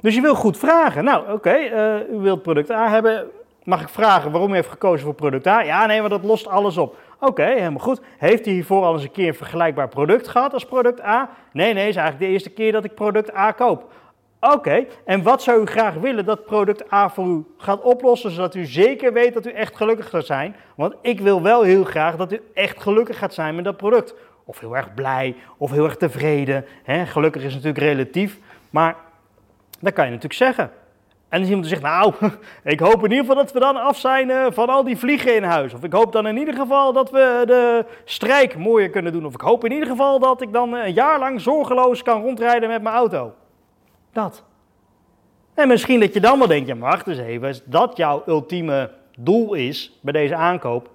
Dus 0.01 0.15
je 0.15 0.21
wil 0.21 0.35
goed 0.35 0.59
vragen. 0.59 1.05
Nou, 1.05 1.33
oké, 1.33 1.51
eh, 1.51 2.11
u 2.11 2.17
wilt 2.17 2.43
product 2.43 2.71
A 2.71 2.89
hebben. 2.89 3.31
Mag 3.65 3.81
ik 3.83 3.89
vragen 3.89 4.31
waarom 4.31 4.53
u 4.53 4.55
heeft 4.55 4.69
gekozen 4.69 5.05
voor 5.05 5.15
product 5.15 5.47
A? 5.47 5.63
Ja, 5.63 5.87
nee, 5.87 5.99
want 5.99 6.11
dat 6.11 6.25
lost 6.25 6.47
alles 6.47 6.77
op. 6.77 6.97
Oké, 7.21 7.43
helemaal 7.43 7.79
goed. 7.79 8.01
Heeft 8.19 8.47
u 8.47 8.51
hiervoor 8.51 8.85
al 8.85 8.93
eens 8.93 9.03
een 9.03 9.11
keer 9.11 9.29
een 9.29 9.35
vergelijkbaar 9.35 9.89
product 9.89 10.29
gehad 10.29 10.53
als 10.53 10.65
product 10.65 11.03
A? 11.03 11.31
Nee, 11.53 11.73
nee, 11.73 11.89
is 11.89 11.97
eigenlijk 11.97 12.27
de 12.27 12.33
eerste 12.33 12.51
keer 12.51 12.73
dat 12.73 12.85
ik 12.85 12.95
product 12.95 13.37
A 13.37 13.53
koop. 13.53 13.93
Oké, 14.41 14.87
en 15.05 15.23
wat 15.23 15.43
zou 15.43 15.63
u 15.63 15.67
graag 15.67 15.95
willen 15.95 16.25
dat 16.25 16.45
product 16.45 16.93
A 16.93 17.09
voor 17.09 17.27
u 17.27 17.45
gaat 17.59 17.83
oplossen, 17.83 18.31
zodat 18.31 18.55
u 18.55 18.65
zeker 18.65 19.13
weet 19.13 19.35
dat 19.35 19.47
u 19.47 19.51
echt 19.51 19.77
gelukkig 19.77 20.09
gaat 20.09 20.27
zijn? 20.27 20.57
Want 20.75 20.95
ik 21.03 21.21
wil 21.21 21.43
wel 21.43 21.63
heel 21.63 21.85
graag 21.85 22.17
dat 22.17 22.33
u 22.33 22.41
echt 22.55 22.83
gelukkig 22.83 23.19
gaat 23.19 23.35
zijn 23.35 23.55
met 23.55 23.65
dat 23.65 23.77
product. 23.77 24.15
of 24.45 24.61
heel 24.61 24.77
erg 24.77 24.95
blij, 24.95 25.37
of 25.57 25.71
heel 25.71 25.85
erg 25.85 25.97
tevreden. 25.97 26.65
Gelukkig 26.87 27.43
is 27.43 27.53
natuurlijk 27.53 27.85
relatief, 27.85 28.39
maar 28.71 28.97
dat 29.81 29.93
kan 29.93 30.05
je 30.05 30.11
natuurlijk 30.11 30.39
zeggen. 30.39 30.71
En 31.35 31.41
is 31.43 31.49
iemand 31.49 31.67
zegt, 31.67 31.83
nou, 31.83 32.15
ik 32.65 32.81
hoop 32.81 33.05
in 33.05 33.11
ieder 33.11 33.19
geval 33.19 33.35
dat 33.35 33.53
we 33.53 33.61
dan 33.61 33.77
af 33.77 33.99
zijn 33.99 34.31
eh, 34.31 34.47
van 34.51 34.69
al 34.69 34.85
die 34.85 34.97
vliegen 34.97 35.37
in 35.37 35.43
huis. 35.43 35.75
Of 35.75 35.83
ik 35.83 35.93
hoop 35.93 36.13
dan 36.13 36.27
in 36.27 36.37
ieder 36.37 36.55
geval 36.55 36.93
dat 36.93 37.11
we 37.11 37.43
de 37.47 37.85
strijk 38.05 38.57
mooier 38.59 38.91
kunnen 38.91 39.13
doen. 39.13 39.27
Of 39.27 39.35
ik 39.35 39.41
hoop 39.41 39.65
in 39.65 39.73
ieder 39.73 39.89
geval 39.89 40.19
dat 40.19 40.41
ik 40.41 40.53
dan 40.53 40.73
een 40.73 40.93
jaar 40.93 41.19
lang 41.19 41.41
zorgeloos 41.41 42.03
kan 42.03 42.23
rondrijden 42.23 42.69
met 42.69 42.83
mijn 42.83 42.95
auto. 42.95 43.33
Dat. 44.13 44.45
En 45.55 45.69
misschien 45.69 46.01
dat 46.01 46.15
je 46.15 46.21
dan 46.21 46.39
wel 46.39 46.49
denkt, 46.49 46.69
ja 46.69 46.75
maar 46.75 46.91
wacht 46.91 47.07
eens 47.07 47.19
even, 47.19 47.49
als 47.49 47.63
dat 47.65 47.97
jouw 47.97 48.23
ultieme 48.27 48.91
doel 49.19 49.55
is 49.55 49.99
bij 50.01 50.13
deze 50.13 50.35
aankoop, 50.35 50.91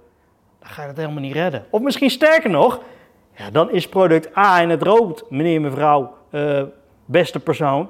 dan 0.60 0.69
ga 0.69 0.81
je 0.81 0.88
dat 0.88 0.98
helemaal 0.98 1.22
niet 1.22 1.34
redden. 1.34 1.65
Of 1.69 1.81
misschien 1.81 2.10
sterker 2.10 2.50
nog, 2.50 2.81
ja, 3.36 3.50
dan 3.50 3.72
is 3.72 3.89
product 3.89 4.38
A 4.38 4.62
in 4.62 4.69
het 4.69 4.84
rood, 4.84 5.25
meneer, 5.29 5.62
mevrouw, 5.62 6.13
uh, 6.31 6.63
beste 7.05 7.39
persoon, 7.39 7.89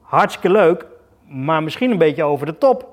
hartstikke 0.00 0.50
leuk, 0.50 0.86
maar 1.28 1.62
misschien 1.62 1.90
een 1.90 1.98
beetje 1.98 2.24
over 2.24 2.46
de 2.46 2.58
top. 2.58 2.88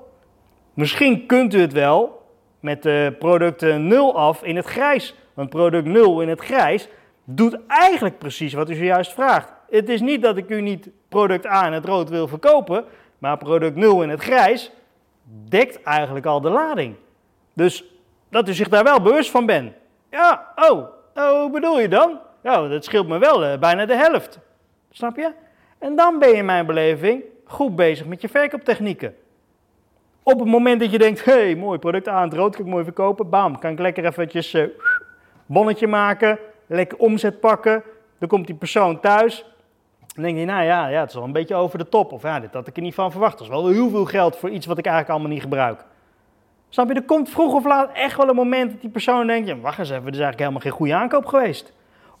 Misschien 0.74 1.26
kunt 1.26 1.54
u 1.54 1.60
het 1.60 1.72
wel 1.72 2.24
met 2.60 2.82
de 2.82 3.14
producten 3.18 3.86
0 3.86 4.16
af 4.16 4.42
in 4.42 4.56
het 4.56 4.66
grijs. 4.66 5.14
Want 5.34 5.50
product 5.50 5.86
0 5.86 6.20
in 6.20 6.28
het 6.28 6.40
grijs 6.40 6.88
doet 7.24 7.58
eigenlijk 7.66 8.18
precies 8.18 8.52
wat 8.52 8.70
u 8.70 8.74
zojuist 8.74 9.12
vraagt. 9.12 9.52
Het 9.70 9.88
is 9.88 10.00
niet 10.00 10.22
dat 10.22 10.36
ik 10.36 10.50
u 10.50 10.60
niet 10.60 10.88
product 11.08 11.46
A 11.46 11.66
in 11.66 11.72
het 11.72 11.84
rood 11.84 12.08
wil 12.08 12.28
verkopen, 12.28 12.84
maar 13.18 13.36
product 13.36 13.76
0 13.76 14.02
in 14.02 14.08
het 14.08 14.20
grijs 14.20 14.70
dekt 15.48 15.82
eigenlijk 15.82 16.26
al 16.26 16.40
de 16.40 16.50
lading. 16.50 16.94
Dus 17.52 17.84
dat 18.30 18.48
u 18.48 18.54
zich 18.54 18.68
daar 18.68 18.84
wel 18.84 19.00
bewust 19.00 19.30
van 19.30 19.46
bent. 19.46 19.72
Ja, 20.10 20.52
oh, 20.56 20.86
oh 21.14 21.52
bedoel 21.52 21.80
je 21.80 21.88
dan? 21.88 22.18
Ja, 22.42 22.68
dat 22.68 22.84
scheelt 22.84 23.08
me 23.08 23.18
wel 23.18 23.44
uh, 23.44 23.58
bijna 23.58 23.86
de 23.86 23.96
helft. 23.96 24.38
Snap 24.90 25.16
je? 25.16 25.32
En 25.78 25.96
dan 25.96 26.18
ben 26.18 26.28
je 26.28 26.34
in 26.34 26.44
mijn 26.44 26.66
beleving 26.66 27.22
goed 27.46 27.76
bezig 27.76 28.06
met 28.06 28.20
je 28.20 28.28
verkooptechnieken. 28.28 29.14
Op 30.22 30.38
het 30.38 30.48
moment 30.48 30.80
dat 30.80 30.90
je 30.90 30.98
denkt, 30.98 31.24
hé, 31.24 31.32
hey, 31.32 31.56
mooi 31.56 31.78
product 31.78 32.08
aan 32.08 32.22
het 32.22 32.32
rood, 32.32 32.56
kan 32.56 32.64
ik 32.64 32.70
mooi 32.70 32.84
verkopen, 32.84 33.28
bam, 33.28 33.58
kan 33.58 33.70
ik 33.70 33.78
lekker 33.78 34.04
eventjes 34.04 34.54
uh, 34.54 34.64
bonnetje 35.46 35.86
maken, 35.86 36.38
lekker 36.66 36.98
omzet 36.98 37.40
pakken. 37.40 37.82
Dan 38.18 38.28
komt 38.28 38.46
die 38.46 38.56
persoon 38.56 39.00
thuis, 39.00 39.44
dan 40.14 40.24
denk 40.24 40.38
je, 40.38 40.44
nou 40.44 40.64
ja, 40.64 40.88
ja, 40.88 41.00
het 41.00 41.08
is 41.08 41.14
wel 41.14 41.24
een 41.24 41.32
beetje 41.32 41.54
over 41.54 41.78
de 41.78 41.88
top. 41.88 42.12
Of 42.12 42.22
ja, 42.22 42.40
dit 42.40 42.52
had 42.52 42.66
ik 42.66 42.76
er 42.76 42.82
niet 42.82 42.94
van 42.94 43.10
verwacht. 43.10 43.32
Dat 43.32 43.42
is 43.42 43.48
wel 43.48 43.68
heel 43.68 43.90
veel 43.90 44.04
geld 44.04 44.36
voor 44.36 44.50
iets 44.50 44.66
wat 44.66 44.78
ik 44.78 44.86
eigenlijk 44.86 45.14
allemaal 45.14 45.34
niet 45.34 45.42
gebruik. 45.42 45.84
Snap 46.68 46.88
je, 46.88 46.94
er 46.94 47.02
komt 47.02 47.28
vroeg 47.28 47.54
of 47.54 47.64
laat 47.64 47.90
echt 47.92 48.16
wel 48.16 48.28
een 48.28 48.34
moment 48.34 48.70
dat 48.70 48.80
die 48.80 48.90
persoon 48.90 49.26
denkt, 49.26 49.60
wacht 49.60 49.78
eens 49.78 49.90
even, 49.90 50.04
dit 50.04 50.14
is 50.14 50.20
eigenlijk 50.20 50.38
helemaal 50.38 50.60
geen 50.60 50.72
goede 50.72 50.94
aankoop 50.94 51.26
geweest. 51.26 51.72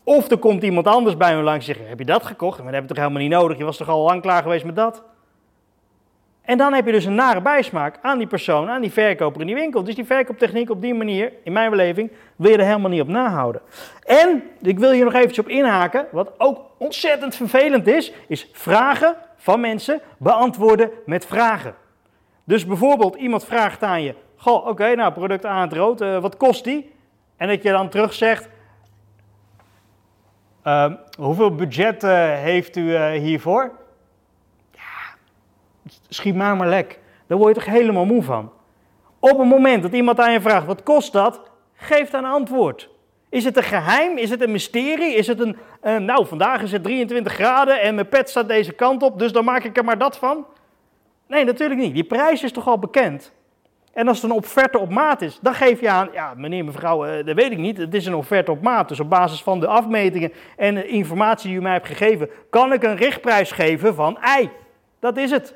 Of 0.04 0.30
er 0.30 0.38
komt 0.38 0.62
iemand 0.62 0.86
anders 0.86 1.16
bij 1.16 1.36
me 1.36 1.42
langs 1.42 1.68
en 1.68 1.74
zegt, 1.74 1.88
heb 1.88 1.98
je 1.98 2.04
dat 2.04 2.26
gekocht? 2.26 2.56
Maar 2.56 2.66
dat 2.66 2.74
heb 2.74 2.82
je 2.82 2.88
toch 2.88 3.04
helemaal 3.04 3.22
niet 3.22 3.30
nodig, 3.30 3.58
je 3.58 3.64
was 3.64 3.76
toch 3.76 3.88
al 3.88 4.04
lang 4.04 4.22
klaar 4.22 4.42
geweest 4.42 4.64
met 4.64 4.76
dat? 4.76 5.02
En 6.46 6.58
dan 6.58 6.72
heb 6.72 6.86
je 6.86 6.92
dus 6.92 7.04
een 7.04 7.14
nare 7.14 7.40
bijsmaak 7.40 7.98
aan 8.02 8.18
die 8.18 8.26
persoon, 8.26 8.68
aan 8.68 8.80
die 8.80 8.92
verkoper 8.92 9.40
in 9.40 9.46
die 9.46 9.56
winkel. 9.56 9.84
Dus 9.84 9.94
die 9.94 10.04
verkooptechniek 10.04 10.70
op 10.70 10.80
die 10.80 10.94
manier, 10.94 11.32
in 11.42 11.52
mijn 11.52 11.70
beleving, 11.70 12.10
wil 12.36 12.50
je 12.50 12.56
er 12.56 12.64
helemaal 12.64 12.90
niet 12.90 13.00
op 13.00 13.08
nahouden. 13.08 13.60
En 14.04 14.42
ik 14.62 14.78
wil 14.78 14.90
hier 14.90 15.04
nog 15.04 15.14
eventjes 15.14 15.38
op 15.38 15.48
inhaken, 15.48 16.06
wat 16.12 16.32
ook 16.38 16.60
ontzettend 16.78 17.36
vervelend 17.36 17.86
is, 17.86 18.12
is 18.28 18.48
vragen 18.52 19.16
van 19.36 19.60
mensen 19.60 20.00
beantwoorden 20.18 20.90
met 21.06 21.26
vragen. 21.26 21.74
Dus 22.44 22.66
bijvoorbeeld 22.66 23.16
iemand 23.16 23.44
vraagt 23.44 23.82
aan 23.82 24.02
je, 24.02 24.14
goh, 24.36 24.66
oké, 24.66 24.94
nou 24.94 25.12
product 25.12 25.44
aan 25.44 25.62
het 25.62 25.72
rood, 25.72 26.02
uh, 26.02 26.18
wat 26.18 26.36
kost 26.36 26.64
die? 26.64 26.92
En 27.36 27.48
dat 27.48 27.62
je 27.62 27.70
dan 27.70 27.88
terug 27.88 28.12
zegt, 28.12 28.48
uh, 30.64 30.92
hoeveel 31.18 31.54
budget 31.54 32.04
uh, 32.04 32.10
heeft 32.34 32.76
u 32.76 32.94
eh, 32.94 33.10
hiervoor? 33.10 33.72
Schiet 36.08 36.34
maar 36.34 36.56
maar 36.56 36.68
lek. 36.68 36.98
Daar 37.26 37.38
word 37.38 37.54
je 37.54 37.60
toch 37.60 37.72
helemaal 37.72 38.04
moe 38.04 38.22
van. 38.22 38.52
Op 39.18 39.38
het 39.38 39.48
moment 39.48 39.82
dat 39.82 39.92
iemand 39.92 40.20
aan 40.20 40.32
je 40.32 40.40
vraagt, 40.40 40.66
wat 40.66 40.82
kost 40.82 41.12
dat? 41.12 41.40
Geef 41.74 42.10
dan 42.10 42.24
een 42.24 42.30
antwoord. 42.30 42.88
Is 43.28 43.44
het 43.44 43.56
een 43.56 43.62
geheim? 43.62 44.18
Is 44.18 44.30
het 44.30 44.42
een 44.42 44.50
mysterie? 44.50 45.14
Is 45.14 45.26
het 45.26 45.40
een, 45.40 45.56
uh, 45.82 45.96
nou 45.96 46.26
vandaag 46.26 46.62
is 46.62 46.72
het 46.72 46.82
23 46.82 47.32
graden 47.32 47.80
en 47.80 47.94
mijn 47.94 48.08
pet 48.08 48.30
staat 48.30 48.48
deze 48.48 48.72
kant 48.72 49.02
op, 49.02 49.18
dus 49.18 49.32
dan 49.32 49.44
maak 49.44 49.64
ik 49.64 49.76
er 49.76 49.84
maar 49.84 49.98
dat 49.98 50.18
van? 50.18 50.46
Nee, 51.26 51.44
natuurlijk 51.44 51.80
niet. 51.80 51.94
Die 51.94 52.04
prijs 52.04 52.42
is 52.42 52.52
toch 52.52 52.68
al 52.68 52.78
bekend? 52.78 53.32
En 53.92 54.08
als 54.08 54.22
het 54.22 54.30
een 54.30 54.36
offerte 54.36 54.78
op 54.78 54.90
maat 54.90 55.22
is, 55.22 55.38
dan 55.42 55.54
geef 55.54 55.80
je 55.80 55.90
aan, 55.90 56.08
ja 56.12 56.34
meneer, 56.36 56.64
mevrouw, 56.64 57.06
uh, 57.06 57.24
dat 57.24 57.34
weet 57.34 57.52
ik 57.52 57.58
niet. 57.58 57.76
Het 57.76 57.94
is 57.94 58.06
een 58.06 58.14
offerte 58.14 58.50
op 58.50 58.62
maat. 58.62 58.88
Dus 58.88 59.00
op 59.00 59.10
basis 59.10 59.42
van 59.42 59.60
de 59.60 59.66
afmetingen 59.66 60.32
en 60.56 60.74
de 60.74 60.86
informatie 60.86 61.48
die 61.48 61.58
u 61.58 61.62
mij 61.62 61.72
hebt 61.72 61.86
gegeven, 61.86 62.28
kan 62.50 62.72
ik 62.72 62.82
een 62.82 62.96
richtprijs 62.96 63.52
geven 63.52 63.94
van 63.94 64.18
ei. 64.20 64.50
Dat 65.00 65.16
is 65.16 65.30
het. 65.30 65.54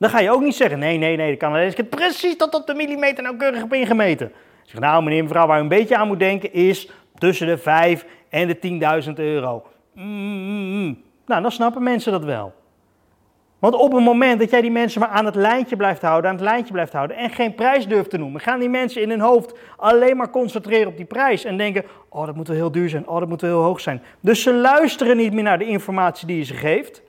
Dan 0.00 0.10
ga 0.10 0.20
je 0.20 0.30
ook 0.30 0.42
niet 0.42 0.54
zeggen, 0.54 0.78
nee, 0.78 0.98
nee, 0.98 1.16
nee, 1.16 1.30
dat 1.30 1.38
kan 1.38 1.52
alleen. 1.52 1.68
Ik 1.68 1.76
heb 1.76 1.90
precies 1.90 2.36
tot 2.36 2.54
op 2.54 2.66
de 2.66 2.74
millimeter 2.74 3.22
nauwkeurig 3.22 3.62
op 3.62 3.72
ingemeten. 3.72 4.32
Zeg, 4.62 4.80
nou 4.80 5.02
meneer, 5.02 5.22
mevrouw, 5.22 5.46
waar 5.46 5.58
u 5.58 5.62
een 5.62 5.68
beetje 5.68 5.96
aan 5.96 6.06
moet 6.06 6.18
denken 6.18 6.52
is 6.52 6.90
tussen 7.14 7.46
de 7.46 7.58
5 7.58 8.06
en 8.28 8.48
de 8.48 9.02
10.000 9.06 9.12
euro. 9.14 9.66
Mm, 9.94 11.02
nou, 11.26 11.42
dan 11.42 11.52
snappen 11.52 11.82
mensen 11.82 12.12
dat 12.12 12.24
wel. 12.24 12.52
Want 13.58 13.74
op 13.74 13.92
het 13.92 14.04
moment 14.04 14.40
dat 14.40 14.50
jij 14.50 14.60
die 14.60 14.70
mensen 14.70 15.00
maar 15.00 15.08
aan 15.08 15.24
het 15.24 15.34
lijntje 15.34 15.76
blijft 15.76 16.02
houden, 16.02 16.30
aan 16.30 16.36
het 16.36 16.44
lijntje 16.44 16.72
blijft 16.72 16.92
houden 16.92 17.16
en 17.16 17.30
geen 17.30 17.54
prijs 17.54 17.86
durft 17.86 18.10
te 18.10 18.18
noemen, 18.18 18.40
gaan 18.40 18.60
die 18.60 18.68
mensen 18.68 19.02
in 19.02 19.10
hun 19.10 19.20
hoofd 19.20 19.54
alleen 19.76 20.16
maar 20.16 20.30
concentreren 20.30 20.88
op 20.88 20.96
die 20.96 21.06
prijs 21.06 21.44
en 21.44 21.56
denken, 21.56 21.84
oh 22.08 22.26
dat 22.26 22.34
moet 22.34 22.48
wel 22.48 22.56
heel 22.56 22.72
duur 22.72 22.88
zijn, 22.88 23.08
oh 23.08 23.18
dat 23.18 23.28
moet 23.28 23.40
wel 23.40 23.50
heel 23.50 23.62
hoog 23.62 23.80
zijn. 23.80 24.02
Dus 24.20 24.42
ze 24.42 24.54
luisteren 24.54 25.16
niet 25.16 25.32
meer 25.32 25.42
naar 25.42 25.58
de 25.58 25.66
informatie 25.66 26.26
die 26.26 26.36
je 26.36 26.44
ze 26.44 26.54
geeft. 26.54 27.02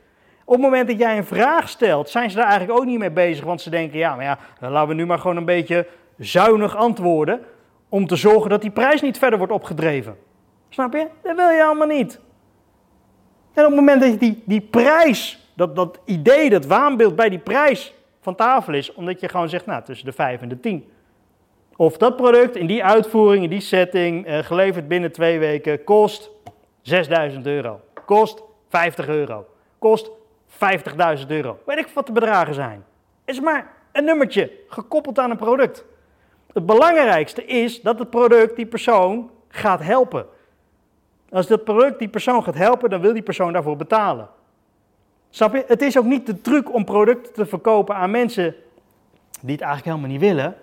Op 0.51 0.57
het 0.57 0.65
moment 0.65 0.87
dat 0.87 0.99
jij 0.99 1.17
een 1.17 1.25
vraag 1.25 1.69
stelt, 1.69 2.09
zijn 2.09 2.29
ze 2.29 2.35
daar 2.35 2.47
eigenlijk 2.47 2.79
ook 2.79 2.85
niet 2.85 2.99
mee 2.99 3.11
bezig. 3.11 3.45
Want 3.45 3.61
ze 3.61 3.69
denken, 3.69 3.97
ja, 3.97 4.15
maar 4.15 4.25
ja, 4.25 4.37
laten 4.59 4.87
we 4.87 4.93
nu 4.93 5.05
maar 5.05 5.19
gewoon 5.19 5.37
een 5.37 5.45
beetje 5.45 5.87
zuinig 6.17 6.75
antwoorden. 6.75 7.41
Om 7.89 8.07
te 8.07 8.15
zorgen 8.15 8.49
dat 8.49 8.61
die 8.61 8.71
prijs 8.71 9.01
niet 9.01 9.17
verder 9.17 9.37
wordt 9.37 9.53
opgedreven. 9.53 10.17
Snap 10.69 10.93
je? 10.93 11.07
Dat 11.23 11.35
wil 11.35 11.49
je 11.49 11.63
allemaal 11.63 11.87
niet. 11.87 12.19
En 13.53 13.63
op 13.63 13.69
het 13.69 13.79
moment 13.79 14.01
dat 14.01 14.11
je 14.11 14.17
die, 14.17 14.43
die 14.45 14.61
prijs, 14.61 15.49
dat, 15.55 15.75
dat 15.75 15.99
idee, 16.05 16.49
dat 16.49 16.65
waanbeeld 16.65 17.15
bij 17.15 17.29
die 17.29 17.39
prijs 17.39 17.93
van 18.21 18.35
tafel 18.35 18.73
is, 18.73 18.93
omdat 18.93 19.19
je 19.19 19.29
gewoon 19.29 19.49
zegt, 19.49 19.65
nou, 19.65 19.83
tussen 19.83 20.05
de 20.05 20.13
5 20.13 20.41
en 20.41 20.49
de 20.49 20.59
10. 20.59 20.91
Of 21.75 21.97
dat 21.97 22.15
product 22.15 22.55
in 22.55 22.67
die 22.67 22.83
uitvoering, 22.83 23.43
in 23.43 23.49
die 23.49 23.59
setting, 23.59 24.25
eh, 24.25 24.37
geleverd 24.37 24.87
binnen 24.87 25.11
twee 25.11 25.39
weken, 25.39 25.83
kost 25.83 26.29
6000 26.81 27.45
euro. 27.45 27.79
Kost 28.05 28.43
50 28.69 29.07
euro. 29.07 29.45
Kost 29.79 30.11
50.000 30.51 31.27
euro. 31.27 31.59
Weet 31.65 31.77
ik 31.77 31.87
wat 31.93 32.05
de 32.05 32.11
bedragen 32.11 32.53
zijn. 32.53 32.85
Is 33.25 33.39
maar 33.39 33.73
een 33.91 34.03
nummertje 34.03 34.51
gekoppeld 34.67 35.19
aan 35.19 35.31
een 35.31 35.37
product. 35.37 35.85
Het 36.53 36.65
belangrijkste 36.65 37.45
is 37.45 37.81
dat 37.81 37.99
het 37.99 38.09
product 38.09 38.55
die 38.55 38.65
persoon 38.65 39.29
gaat 39.47 39.81
helpen. 39.81 40.25
Als 41.29 41.47
dat 41.47 41.63
product 41.63 41.99
die 41.99 42.07
persoon 42.07 42.43
gaat 42.43 42.55
helpen, 42.55 42.89
dan 42.89 43.01
wil 43.01 43.13
die 43.13 43.21
persoon 43.21 43.53
daarvoor 43.53 43.75
betalen. 43.75 44.29
Snap 45.29 45.53
je? 45.53 45.63
Het 45.67 45.81
is 45.81 45.97
ook 45.97 46.05
niet 46.05 46.25
de 46.25 46.41
truc 46.41 46.73
om 46.73 46.85
producten 46.85 47.33
te 47.33 47.45
verkopen 47.45 47.95
aan 47.95 48.11
mensen 48.11 48.55
die 49.41 49.55
het 49.55 49.61
eigenlijk 49.61 49.85
helemaal 49.85 50.17
niet 50.17 50.19
willen. 50.19 50.55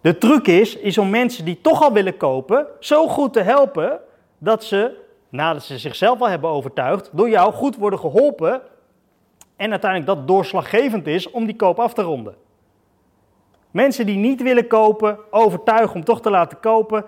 De 0.00 0.18
truc 0.18 0.46
is, 0.46 0.76
is 0.76 0.98
om 0.98 1.10
mensen 1.10 1.44
die 1.44 1.60
toch 1.60 1.82
al 1.82 1.92
willen 1.92 2.16
kopen, 2.16 2.66
zo 2.80 3.08
goed 3.08 3.32
te 3.32 3.40
helpen 3.40 4.00
dat 4.38 4.64
ze, 4.64 4.96
nadat 5.28 5.62
ze 5.62 5.78
zichzelf 5.78 6.20
al 6.20 6.28
hebben 6.28 6.50
overtuigd, 6.50 7.10
door 7.12 7.28
jou 7.28 7.52
goed 7.52 7.76
worden 7.76 7.98
geholpen 7.98 8.62
en 9.60 9.70
uiteindelijk 9.70 10.16
dat 10.16 10.28
doorslaggevend 10.28 11.06
is 11.06 11.30
om 11.30 11.46
die 11.46 11.56
koop 11.56 11.78
af 11.78 11.94
te 11.94 12.02
ronden. 12.02 12.34
Mensen 13.70 14.06
die 14.06 14.16
niet 14.16 14.42
willen 14.42 14.66
kopen, 14.66 15.18
overtuigen 15.30 15.94
om 15.94 16.04
toch 16.04 16.20
te 16.20 16.30
laten 16.30 16.60
kopen. 16.60 17.04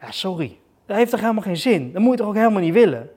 Ja, 0.00 0.10
sorry, 0.10 0.58
dat 0.86 0.96
heeft 0.96 1.10
toch 1.10 1.20
helemaal 1.20 1.42
geen 1.42 1.56
zin? 1.56 1.92
Dat 1.92 2.02
moet 2.02 2.10
je 2.10 2.18
toch 2.18 2.28
ook 2.28 2.34
helemaal 2.34 2.60
niet 2.60 2.72
willen? 2.72 3.10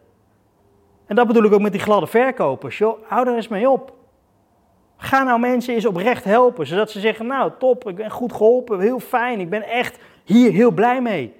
En 1.06 1.16
dat 1.16 1.28
bedoel 1.28 1.44
ik 1.44 1.54
ook 1.54 1.62
met 1.62 1.72
die 1.72 1.82
gladde 1.82 2.08
verkopers. 2.08 2.78
Joh, 2.78 2.98
hou 3.04 3.28
er 3.28 3.36
eens 3.36 3.48
mee 3.48 3.70
op. 3.70 3.94
Ga 4.98 5.24
nou 5.24 5.39
mensen 5.39 5.74
eens 5.74 5.86
oprecht 5.86 6.24
helpen, 6.24 6.68
zodat 6.68 6.92
ze 6.92 7.00
zeggen, 7.00 7.26
nou 7.26 7.52
top, 7.60 7.88
ik 7.89 7.96
ben 7.96 8.12
goed 8.12 8.34
geholpen, 8.34 8.80
heel 8.80 9.00
fijn, 9.00 9.39
ik 9.39 9.50
ben 9.50 9.63
echt 9.63 10.00
hier 10.24 10.52
heel 10.52 10.72
blij 10.72 11.02
mee. 11.02 11.34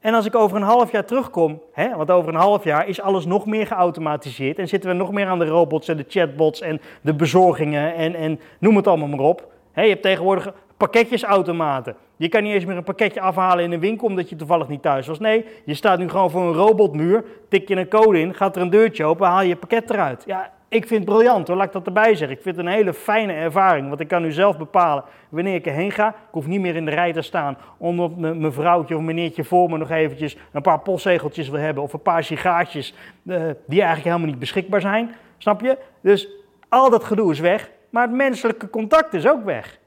En 0.00 0.14
als 0.14 0.26
ik 0.26 0.34
over 0.34 0.56
een 0.56 0.62
half 0.62 0.92
jaar 0.92 1.04
terugkom, 1.04 1.62
hè, 1.72 1.96
want 1.96 2.10
over 2.10 2.34
een 2.34 2.40
half 2.40 2.64
jaar 2.64 2.88
is 2.88 3.00
alles 3.00 3.24
nog 3.24 3.46
meer 3.46 3.66
geautomatiseerd 3.66 4.58
en 4.58 4.68
zitten 4.68 4.90
we 4.90 4.96
nog 4.96 5.12
meer 5.12 5.26
aan 5.26 5.38
de 5.38 5.46
robots 5.46 5.88
en 5.88 5.96
de 5.96 6.04
chatbots 6.08 6.60
en 6.60 6.80
de 7.00 7.14
bezorgingen 7.14 7.94
en, 7.94 8.14
en 8.14 8.40
noem 8.58 8.76
het 8.76 8.86
allemaal 8.86 9.08
maar 9.08 9.18
op. 9.18 9.52
Hè, 9.72 9.82
je 9.82 9.88
hebt 9.88 10.02
tegenwoordig 10.02 10.52
pakketjesautomaten. 10.76 11.96
Je 12.16 12.28
kan 12.28 12.42
niet 12.42 12.52
eens 12.52 12.64
meer 12.64 12.76
een 12.76 12.84
pakketje 12.84 13.20
afhalen 13.20 13.64
in 13.64 13.72
een 13.72 13.80
winkel 13.80 14.06
omdat 14.06 14.28
je 14.28 14.36
toevallig 14.36 14.68
niet 14.68 14.82
thuis 14.82 15.06
was. 15.06 15.18
Nee, 15.18 15.44
je 15.64 15.74
staat 15.74 15.98
nu 15.98 16.08
gewoon 16.08 16.30
voor 16.30 16.42
een 16.42 16.52
robotmuur, 16.52 17.24
tik 17.48 17.68
je 17.68 17.76
een 17.76 17.88
code 17.88 18.20
in, 18.20 18.34
gaat 18.34 18.56
er 18.56 18.62
een 18.62 18.70
deurtje 18.70 19.04
open, 19.04 19.26
haal 19.26 19.42
je 19.42 19.48
je 19.48 19.56
pakket 19.56 19.90
eruit. 19.90 20.22
Ja, 20.26 20.52
ik 20.68 20.86
vind 20.86 21.04
het 21.04 21.14
briljant 21.14 21.48
hoor, 21.48 21.56
laat 21.56 21.66
ik 21.66 21.72
dat 21.72 21.86
erbij 21.86 22.14
zeggen. 22.14 22.36
Ik 22.36 22.42
vind 22.42 22.56
het 22.56 22.66
een 22.66 22.72
hele 22.72 22.94
fijne 22.94 23.32
ervaring, 23.32 23.88
want 23.88 24.00
ik 24.00 24.08
kan 24.08 24.22
nu 24.22 24.32
zelf 24.32 24.58
bepalen 24.58 25.04
wanneer 25.28 25.54
ik 25.54 25.66
erheen 25.66 25.92
ga. 25.92 26.08
Ik 26.08 26.14
hoef 26.30 26.46
niet 26.46 26.60
meer 26.60 26.76
in 26.76 26.84
de 26.84 26.90
rij 26.90 27.12
te 27.12 27.22
staan 27.22 27.58
omdat 27.76 28.16
mijn 28.16 28.52
vrouwtje 28.52 28.96
of 28.96 29.02
meneertje 29.02 29.44
voor 29.44 29.70
me 29.70 29.78
nog 29.78 29.90
eventjes 29.90 30.36
een 30.52 30.62
paar 30.62 30.80
postzegeltjes 30.80 31.48
wil 31.48 31.60
hebben 31.60 31.82
of 31.82 31.92
een 31.92 32.02
paar 32.02 32.24
sigaartjes 32.24 32.94
uh, 33.22 33.36
die 33.66 33.80
eigenlijk 33.80 34.04
helemaal 34.04 34.26
niet 34.26 34.38
beschikbaar 34.38 34.80
zijn. 34.80 35.14
Snap 35.38 35.60
je? 35.60 35.78
Dus 36.00 36.28
al 36.68 36.90
dat 36.90 37.04
gedoe 37.04 37.32
is 37.32 37.40
weg, 37.40 37.70
maar 37.90 38.02
het 38.02 38.16
menselijke 38.16 38.70
contact 38.70 39.14
is 39.14 39.28
ook 39.28 39.44
weg. 39.44 39.78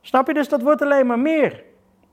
Snap 0.00 0.26
je? 0.26 0.34
Dus 0.34 0.48
dat 0.48 0.62
wordt 0.62 0.82
alleen 0.82 1.06
maar 1.06 1.18
meer. 1.18 1.62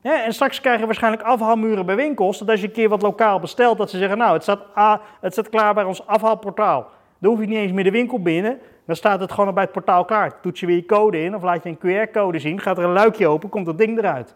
en 0.02 0.32
straks 0.32 0.60
krijg 0.60 0.80
je 0.80 0.86
waarschijnlijk 0.86 1.22
afhaalmuren 1.22 1.86
bij 1.86 1.96
winkels. 1.96 2.38
Dat 2.38 2.48
als 2.48 2.60
je 2.60 2.66
een 2.66 2.72
keer 2.72 2.88
wat 2.88 3.02
lokaal 3.02 3.40
bestelt, 3.40 3.78
dat 3.78 3.90
ze 3.90 3.98
zeggen: 3.98 4.18
Nou, 4.18 4.32
het 4.32 4.42
staat, 4.42 4.60
ah, 4.74 4.98
het 5.20 5.32
staat 5.32 5.48
klaar 5.48 5.74
bij 5.74 5.84
ons 5.84 6.06
afhaalportaal. 6.06 6.90
Dan 7.22 7.30
hoef 7.30 7.40
je 7.40 7.46
niet 7.46 7.58
eens 7.58 7.72
meer 7.72 7.84
de 7.84 7.90
winkel 7.90 8.22
binnen. 8.22 8.58
Dan 8.86 8.96
staat 8.96 9.20
het 9.20 9.32
gewoon 9.32 9.54
bij 9.54 9.62
het 9.62 9.72
portaal 9.72 10.04
klaar. 10.04 10.40
Toets 10.40 10.60
je 10.60 10.66
weer 10.66 10.76
je 10.76 10.86
code 10.86 11.22
in 11.22 11.34
of 11.34 11.42
laat 11.42 11.62
je 11.62 11.68
een 11.68 12.08
QR-code 12.08 12.38
zien. 12.38 12.60
Gaat 12.60 12.78
er 12.78 12.84
een 12.84 12.92
luikje 12.92 13.26
open, 13.26 13.48
komt 13.48 13.66
dat 13.66 13.78
ding 13.78 13.98
eruit. 13.98 14.34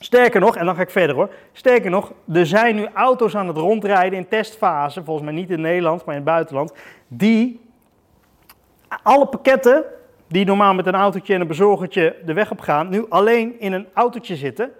Sterker 0.00 0.40
nog, 0.40 0.56
en 0.56 0.66
dan 0.66 0.74
ga 0.74 0.82
ik 0.82 0.90
verder 0.90 1.16
hoor. 1.16 1.30
Sterker 1.52 1.90
nog, 1.90 2.12
er 2.32 2.46
zijn 2.46 2.76
nu 2.76 2.86
auto's 2.94 3.36
aan 3.36 3.46
het 3.46 3.56
rondrijden 3.56 4.18
in 4.18 4.28
testfase. 4.28 5.04
Volgens 5.04 5.26
mij 5.26 5.34
niet 5.34 5.50
in 5.50 5.60
Nederland, 5.60 6.04
maar 6.04 6.14
in 6.14 6.20
het 6.20 6.30
buitenland. 6.30 6.72
Die 7.08 7.60
alle 9.02 9.26
pakketten 9.26 9.84
die 10.28 10.44
normaal 10.44 10.74
met 10.74 10.86
een 10.86 10.94
autootje 10.94 11.34
en 11.34 11.40
een 11.40 11.46
bezorgertje 11.46 12.16
de 12.24 12.32
weg 12.32 12.50
op 12.50 12.60
gaan, 12.60 12.88
nu 12.88 13.04
alleen 13.08 13.60
in 13.60 13.72
een 13.72 13.86
autootje 13.94 14.36
zitten. 14.36 14.70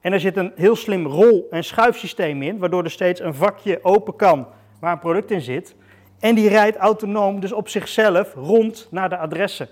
En 0.00 0.12
er 0.12 0.20
zit 0.20 0.36
een 0.36 0.52
heel 0.54 0.76
slim 0.76 1.06
rol- 1.06 1.46
en 1.50 1.64
schuifsysteem 1.64 2.42
in, 2.42 2.58
waardoor 2.58 2.84
er 2.84 2.90
steeds 2.90 3.20
een 3.20 3.34
vakje 3.34 3.78
open 3.82 4.16
kan 4.16 4.46
waar 4.80 4.92
een 4.92 4.98
product 4.98 5.30
in 5.30 5.40
zit. 5.40 5.74
En 6.20 6.34
die 6.34 6.48
rijdt 6.48 6.76
autonoom, 6.76 7.40
dus 7.40 7.52
op 7.52 7.68
zichzelf, 7.68 8.34
rond 8.34 8.88
naar 8.90 9.08
de 9.08 9.16
adressen. 9.16 9.68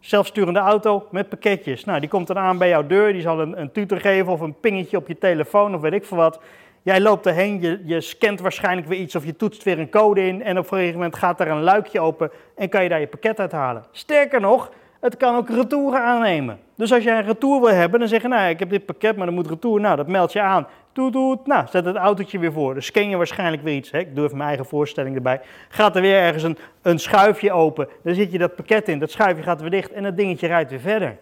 Zelfsturende 0.00 0.58
auto 0.58 1.06
met 1.10 1.28
pakketjes. 1.28 1.84
Nou, 1.84 2.00
die 2.00 2.08
komt 2.08 2.26
dan 2.26 2.38
aan 2.38 2.58
bij 2.58 2.68
jouw 2.68 2.86
deur, 2.86 3.12
die 3.12 3.22
zal 3.22 3.40
een, 3.40 3.60
een 3.60 3.72
tutor 3.72 4.00
geven 4.00 4.32
of 4.32 4.40
een 4.40 4.60
pingetje 4.60 4.96
op 4.96 5.08
je 5.08 5.18
telefoon 5.18 5.74
of 5.74 5.80
weet 5.80 5.92
ik 5.92 6.04
veel 6.04 6.16
wat. 6.16 6.40
Jij 6.82 7.00
loopt 7.00 7.26
erheen, 7.26 7.60
je, 7.60 7.82
je 7.84 8.00
scant 8.00 8.40
waarschijnlijk 8.40 8.86
weer 8.86 8.98
iets 8.98 9.14
of 9.14 9.24
je 9.24 9.36
toetst 9.36 9.62
weer 9.62 9.78
een 9.78 9.90
code 9.90 10.26
in 10.26 10.42
en 10.42 10.58
op 10.58 10.64
een 10.64 10.78
gegeven 10.78 10.94
moment 10.94 11.16
gaat 11.16 11.40
er 11.40 11.48
een 11.48 11.62
luikje 11.62 12.00
open 12.00 12.30
en 12.56 12.68
kan 12.68 12.82
je 12.82 12.88
daar 12.88 13.00
je 13.00 13.06
pakket 13.06 13.40
uithalen. 13.40 13.84
Sterker 13.90 14.40
nog, 14.40 14.70
het 15.00 15.16
kan 15.16 15.36
ook 15.36 15.48
retouren 15.48 16.00
aannemen. 16.00 16.58
Dus 16.76 16.92
als 16.92 17.04
jij 17.04 17.18
een 17.18 17.26
retour 17.26 17.60
wil 17.60 17.70
hebben, 17.70 18.00
dan 18.00 18.08
zeg 18.08 18.22
je, 18.22 18.28
nou 18.28 18.48
ik 18.48 18.58
heb 18.58 18.70
dit 18.70 18.86
pakket, 18.86 19.16
maar 19.16 19.26
dan 19.26 19.34
moet 19.34 19.46
retour. 19.46 19.80
Nou, 19.80 19.96
dat 19.96 20.08
meld 20.08 20.32
je 20.32 20.40
aan. 20.40 20.66
Doet, 20.94 21.12
doet. 21.12 21.46
Nou, 21.46 21.66
zet 21.70 21.84
het 21.84 21.96
autootje 21.96 22.38
weer 22.38 22.52
voor. 22.52 22.74
Dus 22.74 22.86
scan 22.86 23.08
je 23.08 23.16
waarschijnlijk 23.16 23.62
weer 23.62 23.74
iets. 23.74 23.90
Hè? 23.90 23.98
Ik 23.98 24.14
doe 24.14 24.24
even 24.24 24.36
mijn 24.36 24.48
eigen 24.48 24.66
voorstelling 24.66 25.16
erbij. 25.16 25.40
Gaat 25.68 25.96
er 25.96 26.02
weer 26.02 26.20
ergens 26.20 26.42
een, 26.42 26.58
een 26.82 26.98
schuifje 26.98 27.52
open. 27.52 27.88
Dan 28.02 28.14
zit 28.14 28.32
je 28.32 28.38
dat 28.38 28.54
pakket 28.54 28.88
in. 28.88 28.98
Dat 28.98 29.10
schuifje 29.10 29.42
gaat 29.42 29.60
weer 29.60 29.70
dicht 29.70 29.92
en 29.92 30.02
dat 30.02 30.16
dingetje 30.16 30.46
rijdt 30.46 30.70
weer 30.70 30.80
verder. 30.80 31.16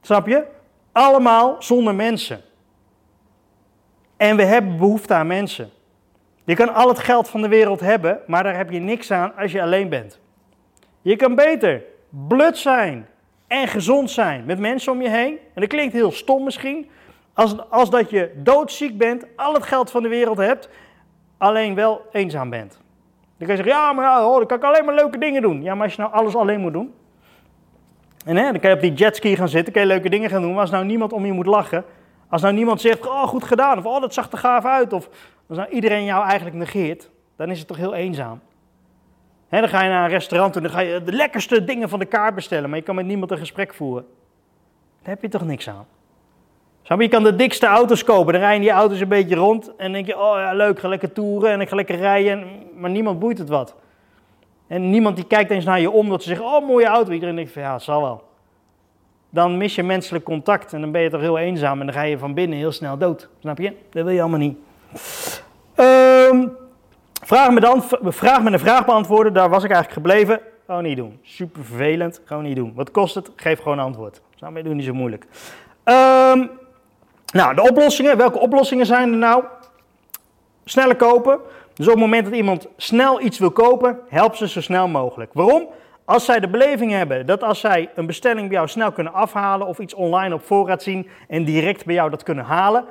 Snap 0.00 0.26
je? 0.26 0.44
Allemaal 0.92 1.56
zonder 1.58 1.94
mensen. 1.94 2.40
En 4.16 4.36
we 4.36 4.42
hebben 4.44 4.78
behoefte 4.78 5.14
aan 5.14 5.26
mensen. 5.26 5.70
Je 6.44 6.54
kan 6.54 6.74
al 6.74 6.88
het 6.88 6.98
geld 6.98 7.28
van 7.28 7.42
de 7.42 7.48
wereld 7.48 7.80
hebben, 7.80 8.20
maar 8.26 8.42
daar 8.42 8.56
heb 8.56 8.70
je 8.70 8.78
niks 8.78 9.10
aan 9.10 9.36
als 9.36 9.52
je 9.52 9.62
alleen 9.62 9.88
bent. 9.88 10.20
Je 11.02 11.16
kan 11.16 11.34
beter 11.34 11.82
blut 12.08 12.58
zijn 12.58 13.06
en 13.46 13.68
gezond 13.68 14.10
zijn 14.10 14.44
met 14.44 14.58
mensen 14.58 14.92
om 14.92 15.02
je 15.02 15.08
heen. 15.08 15.38
En 15.54 15.60
dat 15.60 15.68
klinkt 15.68 15.92
heel 15.92 16.12
stom 16.12 16.44
misschien. 16.44 16.90
Als, 17.34 17.70
als 17.70 17.90
dat 17.90 18.10
je 18.10 18.32
doodziek 18.36 18.98
bent, 18.98 19.26
al 19.36 19.54
het 19.54 19.62
geld 19.62 19.90
van 19.90 20.02
de 20.02 20.08
wereld 20.08 20.38
hebt, 20.38 20.68
alleen 21.38 21.74
wel 21.74 22.06
eenzaam 22.12 22.50
bent. 22.50 22.80
Dan 23.38 23.46
kan 23.46 23.56
je 23.56 23.62
zeggen, 23.62 23.82
ja, 23.82 23.92
maar 23.92 24.24
oh, 24.26 24.36
dan 24.36 24.46
kan 24.46 24.56
ik 24.56 24.64
alleen 24.64 24.84
maar 24.84 24.94
leuke 24.94 25.18
dingen 25.18 25.42
doen. 25.42 25.62
Ja, 25.62 25.74
maar 25.74 25.84
als 25.84 25.94
je 25.94 26.00
nou 26.00 26.12
alles 26.12 26.34
alleen 26.34 26.60
moet 26.60 26.72
doen. 26.72 26.94
En 28.24 28.36
hè, 28.36 28.42
dan 28.50 28.60
kan 28.60 28.70
je 28.70 28.76
op 28.76 28.82
die 28.82 28.92
jetski 28.92 29.36
gaan 29.36 29.48
zitten, 29.48 29.72
kan 29.72 29.82
je 29.82 29.88
leuke 29.88 30.08
dingen 30.08 30.30
gaan 30.30 30.42
doen. 30.42 30.52
Maar 30.52 30.60
als 30.60 30.70
nou 30.70 30.84
niemand 30.84 31.12
om 31.12 31.26
je 31.26 31.32
moet 31.32 31.46
lachen, 31.46 31.84
als 32.28 32.42
nou 32.42 32.54
niemand 32.54 32.80
zegt, 32.80 33.06
oh 33.06 33.22
goed 33.22 33.44
gedaan, 33.44 33.78
of 33.78 33.84
oh 33.84 34.00
dat 34.00 34.14
zag 34.14 34.32
er 34.32 34.38
gaaf 34.38 34.64
uit, 34.64 34.92
of 34.92 35.08
als 35.48 35.58
nou 35.58 35.70
iedereen 35.70 36.04
jou 36.04 36.24
eigenlijk 36.24 36.56
negeert, 36.56 37.10
dan 37.36 37.50
is 37.50 37.58
het 37.58 37.68
toch 37.68 37.76
heel 37.76 37.94
eenzaam. 37.94 38.40
dan 39.48 39.68
ga 39.68 39.82
je 39.82 39.88
naar 39.88 40.04
een 40.04 40.10
restaurant 40.10 40.56
en 40.56 40.62
dan 40.62 40.70
ga 40.70 40.80
je 40.80 41.02
de 41.02 41.12
lekkerste 41.12 41.64
dingen 41.64 41.88
van 41.88 41.98
de 41.98 42.04
kaart 42.04 42.34
bestellen, 42.34 42.68
maar 42.68 42.78
je 42.78 42.84
kan 42.84 42.94
met 42.94 43.06
niemand 43.06 43.30
een 43.30 43.38
gesprek 43.38 43.74
voeren. 43.74 44.06
Daar 45.02 45.14
heb 45.14 45.22
je 45.22 45.28
toch 45.28 45.44
niks 45.44 45.68
aan. 45.68 45.86
Je 46.82 47.08
kan 47.08 47.22
de 47.22 47.36
dikste 47.36 47.66
auto's 47.66 48.04
kopen, 48.04 48.32
dan 48.32 48.42
rijden 48.42 48.60
die 48.60 48.70
auto's 48.70 49.00
een 49.00 49.08
beetje 49.08 49.34
rond 49.34 49.76
en 49.76 49.92
denk 49.92 50.06
je, 50.06 50.18
oh 50.18 50.34
ja 50.36 50.52
leuk, 50.52 50.78
ga 50.78 50.88
lekker 50.88 51.12
toeren 51.12 51.50
en 51.50 51.60
ik 51.60 51.68
ga 51.68 51.76
lekker 51.76 51.96
rijden, 51.96 52.46
maar 52.74 52.90
niemand 52.90 53.18
boeit 53.18 53.38
het 53.38 53.48
wat. 53.48 53.74
En 54.66 54.90
niemand 54.90 55.16
die 55.16 55.26
kijkt 55.26 55.50
eens 55.50 55.64
naar 55.64 55.80
je 55.80 55.90
om 55.90 56.08
dat 56.08 56.22
ze 56.22 56.28
zeggen, 56.28 56.46
oh 56.46 56.66
mooie 56.66 56.86
auto. 56.86 57.12
Iedereen 57.12 57.36
denkt 57.36 57.52
van 57.52 57.62
ja, 57.62 57.78
zal 57.78 58.02
wel 58.02 58.30
dan 59.32 59.56
mis 59.56 59.74
je 59.74 59.82
menselijk 59.82 60.24
contact 60.24 60.72
en 60.72 60.80
dan 60.80 60.90
ben 60.90 61.02
je 61.02 61.10
toch 61.10 61.20
heel 61.20 61.38
eenzaam 61.38 61.80
en 61.80 61.86
dan 61.86 61.94
ga 61.94 62.02
je 62.02 62.18
van 62.18 62.34
binnen 62.34 62.58
heel 62.58 62.72
snel 62.72 62.98
dood. 62.98 63.28
Snap 63.38 63.58
je? 63.58 63.72
Dat 63.90 64.04
wil 64.04 64.08
je 64.08 64.20
allemaal 64.20 64.38
niet. 64.38 64.58
Um, 65.76 66.56
vraag 67.22 67.50
me 67.50 67.60
dan, 67.60 67.82
vraag 68.02 68.42
me 68.42 68.50
een 68.50 68.58
vraag 68.58 68.84
beantwoorden, 68.84 69.32
daar 69.32 69.48
was 69.48 69.64
ik 69.64 69.70
eigenlijk 69.70 69.92
gebleven. 69.92 70.40
Gewoon 70.66 70.82
niet 70.82 70.96
doen. 70.96 71.18
Super 71.22 71.64
vervelend, 71.64 72.20
gewoon 72.24 72.42
niet 72.42 72.56
doen. 72.56 72.72
Wat 72.74 72.90
kost 72.90 73.14
het? 73.14 73.30
Geef 73.36 73.58
gewoon 73.58 73.78
een 73.78 73.84
antwoord. 73.84 74.20
Snap 74.36 74.56
je? 74.56 74.62
Doe 74.62 74.74
niet 74.74 74.84
zo 74.84 74.94
moeilijk. 74.94 75.26
Um, 75.84 76.50
nou, 77.32 77.54
de 77.54 77.62
oplossingen. 77.62 78.16
Welke 78.16 78.38
oplossingen 78.38 78.86
zijn 78.86 79.10
er 79.10 79.18
nou? 79.18 79.44
Sneller 80.64 80.96
kopen. 80.96 81.38
Dus 81.74 81.86
op 81.86 81.92
het 81.92 82.02
moment 82.02 82.24
dat 82.24 82.34
iemand 82.34 82.68
snel 82.76 83.20
iets 83.20 83.38
wil 83.38 83.50
kopen, 83.50 83.98
help 84.08 84.34
ze 84.34 84.48
zo 84.48 84.60
snel 84.60 84.88
mogelijk. 84.88 85.30
Waarom? 85.32 85.68
Als 86.04 86.24
zij 86.24 86.40
de 86.40 86.48
beleving 86.48 86.92
hebben 86.92 87.26
dat 87.26 87.42
als 87.42 87.60
zij 87.60 87.90
een 87.94 88.06
bestelling 88.06 88.48
bij 88.48 88.56
jou 88.56 88.68
snel 88.68 88.92
kunnen 88.92 89.12
afhalen 89.12 89.66
of 89.66 89.78
iets 89.78 89.94
online 89.94 90.34
op 90.34 90.44
voorraad 90.44 90.82
zien 90.82 91.08
en 91.28 91.44
direct 91.44 91.84
bij 91.84 91.94
jou 91.94 92.10
dat 92.10 92.22
kunnen 92.22 92.44
halen, 92.44 92.84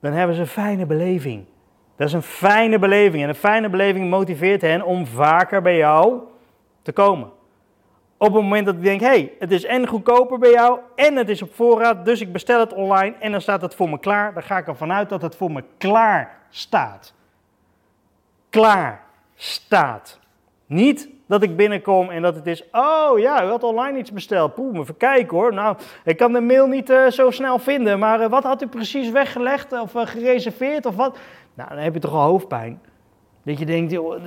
dan 0.00 0.12
hebben 0.12 0.36
ze 0.36 0.42
een 0.42 0.46
fijne 0.46 0.86
beleving. 0.86 1.44
Dat 1.96 2.06
is 2.06 2.12
een 2.12 2.22
fijne 2.22 2.78
beleving 2.78 3.22
en 3.22 3.28
een 3.28 3.34
fijne 3.34 3.68
beleving 3.68 4.10
motiveert 4.10 4.60
hen 4.60 4.82
om 4.82 5.06
vaker 5.06 5.62
bij 5.62 5.76
jou 5.76 6.18
te 6.82 6.92
komen. 6.92 7.30
Op 8.24 8.32
het 8.32 8.42
moment 8.42 8.66
dat 8.66 8.74
ik 8.74 8.82
denk, 8.82 9.00
hey, 9.00 9.32
het 9.38 9.52
is 9.52 9.64
en 9.64 9.86
goedkoper 9.86 10.38
bij 10.38 10.50
jou 10.50 10.78
en 10.94 11.16
het 11.16 11.28
is 11.28 11.42
op 11.42 11.54
voorraad, 11.54 12.04
dus 12.04 12.20
ik 12.20 12.32
bestel 12.32 12.60
het 12.60 12.72
online 12.72 13.14
en 13.20 13.32
dan 13.32 13.40
staat 13.40 13.60
het 13.60 13.74
voor 13.74 13.88
me 13.88 13.98
klaar, 13.98 14.34
dan 14.34 14.42
ga 14.42 14.58
ik 14.58 14.66
ervan 14.66 14.92
uit 14.92 15.08
dat 15.08 15.22
het 15.22 15.36
voor 15.36 15.50
me 15.50 15.64
klaar 15.78 16.38
staat. 16.50 17.14
Klaar 18.50 19.04
staat. 19.34 20.18
Niet 20.66 21.08
dat 21.26 21.42
ik 21.42 21.56
binnenkom 21.56 22.10
en 22.10 22.22
dat 22.22 22.34
het 22.34 22.46
is, 22.46 22.64
oh 22.72 23.18
ja, 23.18 23.44
u 23.44 23.46
had 23.46 23.62
online 23.62 23.98
iets 23.98 24.12
besteld. 24.12 24.54
Poeh, 24.54 24.78
even 24.78 24.96
kijken 24.96 25.36
hoor. 25.36 25.54
Nou, 25.54 25.76
ik 26.04 26.16
kan 26.16 26.32
de 26.32 26.40
mail 26.40 26.66
niet 26.66 26.90
uh, 26.90 27.06
zo 27.06 27.30
snel 27.30 27.58
vinden, 27.58 27.98
maar 27.98 28.20
uh, 28.20 28.26
wat 28.26 28.42
had 28.42 28.62
u 28.62 28.66
precies 28.66 29.10
weggelegd 29.10 29.72
of 29.72 29.94
uh, 29.94 30.06
gereserveerd 30.06 30.86
of 30.86 30.96
wat? 30.96 31.18
Nou, 31.54 31.68
dan 31.68 31.78
heb 31.78 31.94
je 31.94 32.00
toch 32.00 32.12
al 32.12 32.28
hoofdpijn. 32.28 32.80
Dat 33.42 33.58
je 33.58 33.66
denkt, 33.66 33.92
joh, 33.92 34.24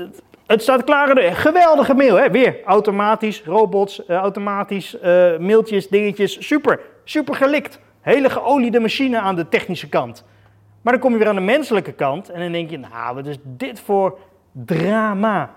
het 0.48 0.62
staat 0.62 0.84
klaar. 0.84 1.18
Geweldige 1.18 1.94
mail, 1.94 2.16
hè? 2.16 2.32
Weer 2.32 2.64
automatisch, 2.66 3.44
robots, 3.44 4.08
automatisch, 4.08 4.98
mailtjes, 5.40 5.88
dingetjes. 5.88 6.48
Super, 6.48 6.80
super 7.04 7.36
gelikt. 7.36 7.80
Hele 8.02 8.30
geoliede 8.30 8.80
machine 8.80 9.20
aan 9.20 9.36
de 9.36 9.48
technische 9.48 9.90
kant. 9.90 10.26
Maar 10.82 10.94
dan 10.94 11.02
kom 11.02 11.12
je 11.12 11.18
weer 11.18 11.28
aan 11.28 11.36
de 11.36 11.42
menselijke 11.42 11.92
kant 11.92 12.30
en 12.30 12.42
dan 12.42 12.52
denk 12.52 12.70
je, 12.70 12.78
nou, 12.78 13.16
wat 13.16 13.26
is 13.26 13.38
dit 13.44 13.80
voor 13.80 14.18
drama? 14.52 15.50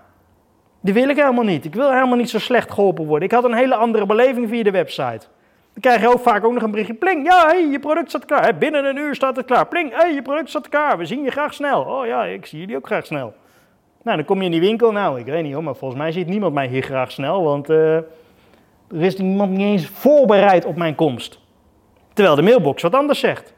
Die 0.81 0.95
wil 0.95 1.09
ik 1.09 1.17
helemaal 1.17 1.45
niet. 1.45 1.65
Ik 1.65 1.75
wil 1.75 1.93
helemaal 1.93 2.17
niet 2.17 2.31
zo 2.31 2.39
slecht 2.39 2.71
geholpen 2.71 3.07
worden. 3.07 3.29
Ik 3.29 3.35
had 3.35 3.45
een 3.45 3.55
hele 3.55 3.75
andere 3.75 4.07
beleving 4.07 4.49
via 4.49 4.63
de 4.63 4.71
website. 4.71 5.27
Dan 5.73 5.81
krijg 5.81 6.01
je 6.01 6.09
ook 6.09 6.21
vaak 6.21 6.45
ook 6.45 6.53
nog 6.53 6.63
een 6.63 6.71
berichtje. 6.71 6.95
Pling, 6.95 7.27
ja, 7.27 7.53
je 7.53 7.79
product 7.79 8.09
staat 8.09 8.25
klaar. 8.25 8.59
Binnen 8.59 8.85
een 8.85 8.97
uur 8.97 9.15
staat 9.15 9.37
het 9.37 9.47
klaar. 9.47 9.67
Pling, 9.67 9.95
hey, 9.95 10.15
je 10.15 10.23
product 10.23 10.49
staat 10.49 10.69
klaar. 10.69 10.99
We 10.99 11.07
zien 11.07 11.23
je 11.23 11.31
graag 11.31 11.55
snel. 11.55 11.83
Oh 11.83 12.07
ja, 12.07 12.25
ik 12.25 12.47
zie 12.47 12.59
jullie 12.59 12.77
ook 12.77 12.87
graag 12.87 13.07
snel. 13.07 13.35
Nou, 14.03 14.17
dan 14.17 14.27
kom 14.27 14.39
je 14.39 14.45
in 14.45 14.51
die 14.51 14.61
winkel. 14.61 14.93
Nou, 14.93 15.19
ik 15.19 15.27
weet 15.27 15.43
niet 15.43 15.53
hoor, 15.53 15.63
maar 15.63 15.77
volgens 15.77 16.01
mij 16.01 16.13
ziet 16.13 16.27
niemand 16.27 16.55
mij 16.55 16.67
hier 16.67 16.83
graag 16.83 17.13
snel. 17.13 17.43
Want 17.43 17.71
uh, 17.71 17.97
er 17.97 18.07
is 18.89 19.17
niemand 19.17 19.51
niet 19.51 19.61
eens 19.61 19.87
voorbereid 19.87 20.65
op 20.65 20.77
mijn 20.77 20.95
komst. 20.95 21.41
Terwijl 22.13 22.37
de 22.37 22.43
mailbox 22.43 22.83
wat 22.83 22.95
anders 22.95 23.19
zegt. 23.19 23.55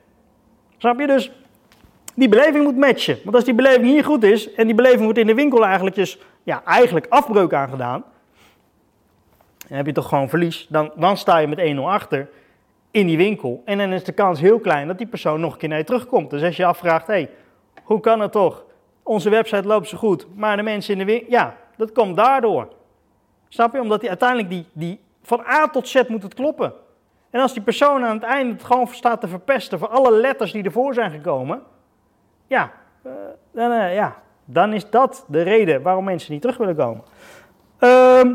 Snap 0.79 1.01
je 1.01 1.07
dus? 1.07 1.33
Die 2.15 2.29
beleving 2.29 2.65
moet 2.65 2.77
matchen. 2.77 3.19
Want 3.25 3.37
als 3.37 3.45
die 3.45 3.55
beleving 3.55 3.87
hier 3.87 4.05
goed 4.05 4.23
is 4.23 4.55
en 4.55 4.67
die 4.67 4.75
beleving 4.75 5.03
wordt 5.03 5.19
in 5.19 5.27
de 5.27 5.35
winkel 5.35 5.65
eigenlijk 5.65 5.97
dus 5.97 6.19
ja, 6.43 6.63
eigenlijk 6.65 7.07
afbreuk 7.09 7.53
aangedaan, 7.53 8.05
dan 9.69 9.77
heb 9.77 9.87
je 9.87 9.93
toch 9.93 10.09
gewoon 10.09 10.29
verlies. 10.29 10.67
Dan, 10.69 10.93
dan 10.97 11.17
sta 11.17 11.39
je 11.39 11.47
met 11.47 11.75
1-0 11.77 11.79
achter 11.79 12.29
in 12.91 13.07
die 13.07 13.17
winkel. 13.17 13.63
En 13.65 13.79
dan 13.79 13.93
is 13.93 14.05
de 14.05 14.13
kans 14.13 14.41
heel 14.41 14.59
klein 14.59 14.87
dat 14.87 14.99
die 14.99 15.07
persoon 15.07 15.41
nog 15.41 15.53
een 15.53 15.59
keer 15.59 15.69
naar 15.69 15.79
je 15.79 15.85
terugkomt. 15.85 16.31
Dus 16.31 16.43
als 16.43 16.57
je 16.57 16.65
afvraagt, 16.65 17.07
hé, 17.07 17.13
hey, 17.13 17.31
hoe 17.83 18.01
kan 18.01 18.21
het 18.21 18.33
toch? 18.33 18.65
Onze 19.13 19.31
website 19.31 19.67
loopt 19.67 19.89
zo 19.89 19.99
goed, 19.99 20.27
maar 20.35 20.57
de 20.57 20.63
mensen 20.63 20.93
in 20.93 20.99
de 20.99 21.05
winkel, 21.05 21.31
ja, 21.31 21.57
dat 21.77 21.93
komt 21.93 22.17
daardoor. 22.17 22.69
Snap 23.49 23.73
je? 23.73 23.81
Omdat 23.81 24.01
die 24.01 24.09
uiteindelijk 24.09 24.49
die, 24.49 24.67
die 24.73 25.01
van 25.23 25.45
A 25.47 25.69
tot 25.69 25.89
Z 25.89 26.03
moet 26.09 26.23
het 26.23 26.35
kloppen. 26.35 26.73
En 27.31 27.41
als 27.41 27.53
die 27.53 27.63
persoon 27.63 28.05
aan 28.05 28.15
het 28.15 28.23
einde 28.23 28.53
het 28.53 28.65
gewoon 28.65 28.89
staat 28.89 29.21
te 29.21 29.29
verpesten 29.29 29.79
voor 29.79 29.89
alle 29.89 30.13
letters 30.13 30.53
die 30.53 30.65
ervoor 30.65 30.95
zijn 30.95 31.11
gekomen, 31.11 31.63
ja, 32.47 32.73
uh, 33.07 33.13
dan, 33.51 33.71
uh, 33.71 33.95
ja 33.95 34.17
dan 34.45 34.73
is 34.73 34.91
dat 34.91 35.25
de 35.29 35.43
reden 35.43 35.83
waarom 35.83 36.05
mensen 36.05 36.33
niet 36.33 36.41
terug 36.41 36.57
willen 36.57 36.77
komen. 36.77 37.05
Ehm, 37.79 38.35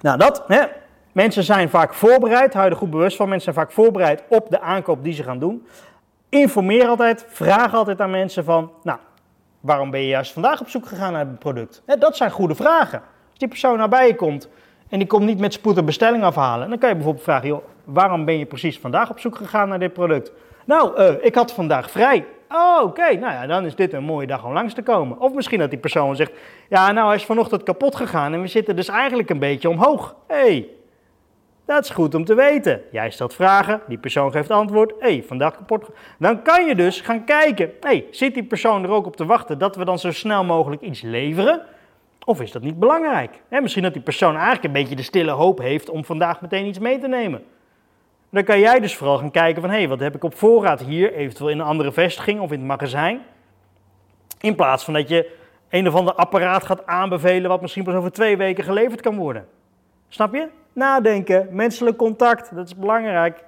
nou, 0.00 0.18
dat, 0.18 0.44
hè. 0.46 0.64
Mensen 1.12 1.42
zijn 1.42 1.68
vaak 1.68 1.94
voorbereid, 1.94 2.52
hou 2.52 2.64
je 2.64 2.70
er 2.70 2.76
goed 2.76 2.90
bewust 2.90 3.16
van. 3.16 3.28
Mensen 3.28 3.52
zijn 3.52 3.66
vaak 3.66 3.74
voorbereid 3.74 4.22
op 4.28 4.50
de 4.50 4.60
aankoop 4.60 5.04
die 5.04 5.12
ze 5.12 5.22
gaan 5.22 5.38
doen. 5.38 5.66
Informeer 6.28 6.86
altijd, 6.86 7.26
vraag 7.28 7.74
altijd 7.74 8.00
aan 8.00 8.10
mensen 8.10 8.44
van, 8.44 8.72
nou, 8.82 8.98
waarom 9.62 9.90
ben 9.90 10.00
je 10.00 10.08
juist 10.08 10.32
vandaag 10.32 10.60
op 10.60 10.68
zoek 10.68 10.86
gegaan 10.86 11.12
naar 11.12 11.26
het 11.26 11.38
product? 11.38 11.82
dat 11.98 12.16
zijn 12.16 12.30
goede 12.30 12.54
vragen. 12.54 12.98
Als 13.30 13.38
die 13.38 13.48
persoon 13.48 13.78
nabij 13.78 14.06
je 14.06 14.14
komt 14.14 14.48
en 14.88 14.98
die 14.98 15.08
komt 15.08 15.24
niet 15.24 15.38
met 15.38 15.52
spoed 15.52 15.76
een 15.76 15.84
bestelling 15.84 16.22
afhalen, 16.22 16.68
dan 16.68 16.78
kan 16.78 16.88
je 16.88 16.94
bijvoorbeeld 16.94 17.24
vragen, 17.24 17.48
joh, 17.48 17.64
waarom 17.84 18.24
ben 18.24 18.38
je 18.38 18.46
precies 18.46 18.78
vandaag 18.78 19.10
op 19.10 19.18
zoek 19.18 19.36
gegaan 19.36 19.68
naar 19.68 19.78
dit 19.78 19.92
product? 19.92 20.32
Nou, 20.64 21.00
uh, 21.00 21.24
ik 21.24 21.34
had 21.34 21.52
vandaag 21.52 21.90
vrij. 21.90 22.26
Oh, 22.48 22.80
oké. 22.82 23.12
Nou 23.12 23.32
ja, 23.32 23.46
dan 23.46 23.64
is 23.64 23.74
dit 23.74 23.92
een 23.92 24.04
mooie 24.04 24.26
dag 24.26 24.44
om 24.44 24.52
langs 24.52 24.74
te 24.74 24.82
komen. 24.82 25.18
Of 25.18 25.32
misschien 25.32 25.58
dat 25.58 25.70
die 25.70 25.78
persoon 25.78 26.16
zegt, 26.16 26.32
ja, 26.68 26.92
nou, 26.92 27.06
hij 27.06 27.16
is 27.16 27.24
vanochtend 27.24 27.62
kapot 27.62 27.96
gegaan 27.96 28.32
en 28.32 28.40
we 28.40 28.46
zitten 28.46 28.76
dus 28.76 28.88
eigenlijk 28.88 29.30
een 29.30 29.38
beetje 29.38 29.68
omhoog. 29.68 30.16
Hey, 30.26 30.68
dat 31.72 31.84
is 31.84 31.90
goed 31.90 32.14
om 32.14 32.24
te 32.24 32.34
weten. 32.34 32.82
Jij 32.90 33.10
stelt 33.10 33.34
vragen, 33.34 33.80
die 33.88 33.98
persoon 33.98 34.32
geeft 34.32 34.50
antwoord. 34.50 34.92
Hé, 34.98 35.08
hey, 35.08 35.24
vandaag 35.26 35.56
kapot. 35.56 35.88
Dan 36.18 36.42
kan 36.42 36.66
je 36.66 36.74
dus 36.74 37.00
gaan 37.00 37.24
kijken. 37.24 37.70
Hey, 37.80 38.06
zit 38.10 38.34
die 38.34 38.44
persoon 38.44 38.84
er 38.84 38.90
ook 38.90 39.06
op 39.06 39.16
te 39.16 39.26
wachten 39.26 39.58
dat 39.58 39.76
we 39.76 39.84
dan 39.84 39.98
zo 39.98 40.12
snel 40.12 40.44
mogelijk 40.44 40.82
iets 40.82 41.00
leveren? 41.00 41.62
Of 42.24 42.40
is 42.40 42.52
dat 42.52 42.62
niet 42.62 42.78
belangrijk? 42.78 43.42
misschien 43.48 43.82
dat 43.82 43.92
die 43.92 44.02
persoon 44.02 44.34
eigenlijk 44.34 44.64
een 44.64 44.72
beetje 44.72 44.96
de 44.96 45.02
stille 45.02 45.30
hoop 45.30 45.58
heeft 45.58 45.90
om 45.90 46.04
vandaag 46.04 46.40
meteen 46.40 46.66
iets 46.66 46.78
mee 46.78 46.98
te 46.98 47.08
nemen. 47.08 47.44
Dan 48.30 48.44
kan 48.44 48.58
jij 48.58 48.80
dus 48.80 48.96
vooral 48.96 49.18
gaan 49.18 49.30
kijken 49.30 49.62
van, 49.62 49.70
hé, 49.70 49.76
hey, 49.76 49.88
wat 49.88 50.00
heb 50.00 50.14
ik 50.14 50.24
op 50.24 50.34
voorraad 50.34 50.80
hier, 50.80 51.12
eventueel 51.12 51.50
in 51.50 51.58
een 51.58 51.66
andere 51.66 51.92
vestiging 51.92 52.40
of 52.40 52.52
in 52.52 52.58
het 52.58 52.68
magazijn. 52.68 53.20
In 54.40 54.54
plaats 54.54 54.84
van 54.84 54.94
dat 54.94 55.08
je 55.08 55.36
een 55.68 55.88
of 55.88 55.94
ander 55.94 56.14
apparaat 56.14 56.64
gaat 56.64 56.86
aanbevelen 56.86 57.50
wat 57.50 57.60
misschien 57.60 57.84
pas 57.84 57.94
over 57.94 58.12
twee 58.12 58.36
weken 58.36 58.64
geleverd 58.64 59.00
kan 59.00 59.16
worden. 59.16 59.46
Snap 60.08 60.34
je? 60.34 60.48
Nadenken, 60.72 61.48
menselijk 61.50 61.96
contact, 61.96 62.54
dat 62.54 62.66
is 62.66 62.76
belangrijk. 62.76 63.44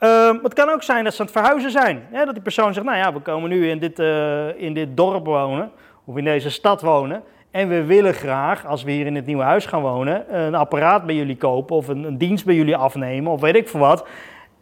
Uh, 0.00 0.42
het 0.42 0.54
kan 0.54 0.68
ook 0.68 0.82
zijn 0.82 1.04
dat 1.04 1.14
ze 1.14 1.20
aan 1.20 1.26
het 1.26 1.36
verhuizen 1.36 1.70
zijn. 1.70 2.06
dat 2.12 2.32
die 2.32 2.42
persoon 2.42 2.74
zegt, 2.74 2.86
nou 2.86 2.98
ja, 2.98 3.12
we 3.12 3.20
komen 3.20 3.50
nu 3.50 3.68
in 3.68 3.78
dit, 3.78 3.98
uh, 3.98 4.60
in 4.60 4.74
dit 4.74 4.96
dorp 4.96 5.24
wonen, 5.24 5.70
of 6.04 6.16
in 6.16 6.24
deze 6.24 6.50
stad 6.50 6.82
wonen. 6.82 7.22
En 7.50 7.68
we 7.68 7.84
willen 7.84 8.14
graag, 8.14 8.66
als 8.66 8.82
we 8.82 8.90
hier 8.90 9.06
in 9.06 9.14
het 9.14 9.26
nieuwe 9.26 9.42
huis 9.42 9.66
gaan 9.66 9.80
wonen, 9.80 10.44
een 10.44 10.54
apparaat 10.54 11.06
bij 11.06 11.14
jullie 11.14 11.36
kopen 11.36 11.76
of 11.76 11.88
een, 11.88 12.04
een 12.04 12.18
dienst 12.18 12.44
bij 12.44 12.54
jullie 12.54 12.76
afnemen 12.76 13.32
of 13.32 13.40
weet 13.40 13.56
ik 13.56 13.68
veel 13.68 13.80
wat. 13.80 14.06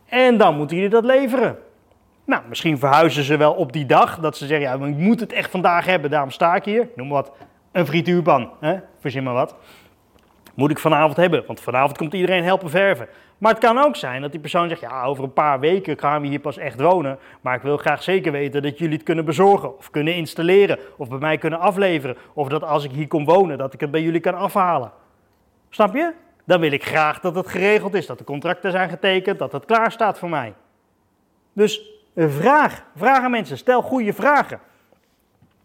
En 0.07 0.37
dan 0.37 0.57
moeten 0.57 0.77
jullie 0.77 0.91
dat 0.91 1.05
leveren. 1.05 1.59
Nou, 2.25 2.43
misschien 2.49 2.79
verhuizen 2.79 3.25
ze 3.25 3.37
wel 3.37 3.53
op 3.53 3.73
die 3.73 3.87
dag, 3.87 4.19
dat 4.19 4.37
ze 4.37 4.47
zeggen, 4.47 4.69
ja, 4.69 4.79
we 4.79 4.87
moeten 4.87 5.27
het 5.27 5.37
echt 5.37 5.51
vandaag 5.51 5.85
hebben, 5.85 6.11
daarom 6.11 6.31
sta 6.31 6.55
ik 6.55 6.65
hier. 6.65 6.89
Noem 6.97 7.09
wat, 7.09 7.33
een 7.73 7.87
frituurpan, 7.87 8.51
hè? 8.61 8.77
verzin 9.01 9.23
maar 9.23 9.35
wat. 9.35 9.55
Moet 10.61 10.71
ik 10.71 10.79
vanavond 10.79 11.17
hebben, 11.17 11.45
want 11.47 11.61
vanavond 11.61 11.97
komt 11.97 12.15
iedereen 12.15 12.45
helpen 12.45 12.71
verven. 12.71 13.09
Maar 13.39 13.51
het 13.51 13.61
kan 13.61 13.79
ook 13.79 13.97
zijn 13.97 14.21
dat 14.21 14.31
die 14.31 14.41
persoon 14.41 14.69
zegt, 14.69 14.81
ja, 14.81 15.05
over 15.05 15.25
een 15.25 15.33
paar 15.33 15.61
weken 15.61 15.99
gaan 15.99 16.23
we 16.23 16.29
hier 16.29 16.39
pas 16.39 16.57
echt 16.59 16.81
wonen. 16.81 17.19
Maar 17.41 17.55
ik 17.55 17.63
wil 17.63 17.77
graag 17.77 18.03
zeker 18.03 18.33
weten 18.33 18.63
dat 18.63 18.79
jullie 18.79 18.95
het 18.95 19.03
kunnen 19.03 19.25
bezorgen 19.25 19.79
of 19.79 19.91
kunnen 19.91 20.15
installeren 20.15 20.79
of 20.97 21.09
bij 21.09 21.19
mij 21.19 21.39
kunnen 21.39 21.59
afleveren. 21.59 22.17
Of 22.33 22.49
dat 22.49 22.65
als 22.65 22.85
ik 22.85 22.91
hier 22.91 23.09
kom 23.09 23.25
wonen, 23.25 23.59
dat 23.59 23.75
ik 23.75 23.81
het 23.81 23.91
bij 23.91 24.03
jullie 24.03 24.21
kan 24.21 24.35
afhalen. 24.35 24.93
Snap 25.71 25.95
je? 25.95 26.13
Dan 26.45 26.61
wil 26.61 26.73
ik 26.73 26.85
graag 26.85 27.21
dat 27.21 27.35
het 27.35 27.49
geregeld 27.49 27.95
is, 27.95 28.07
dat 28.07 28.19
de 28.19 28.25
contracten 28.25 28.71
zijn 28.71 28.89
getekend, 28.89 29.39
dat 29.39 29.53
het 29.53 29.65
klaar 29.65 29.93
staat 29.93 30.19
voor 30.19 30.31
mij. 30.31 30.55
Dus 31.53 31.91
vraag, 32.17 32.85
vraag 32.97 33.23
aan 33.23 33.31
mensen, 33.31 33.57
stel 33.57 33.83
goede 33.83 34.13
vragen. 34.13 34.61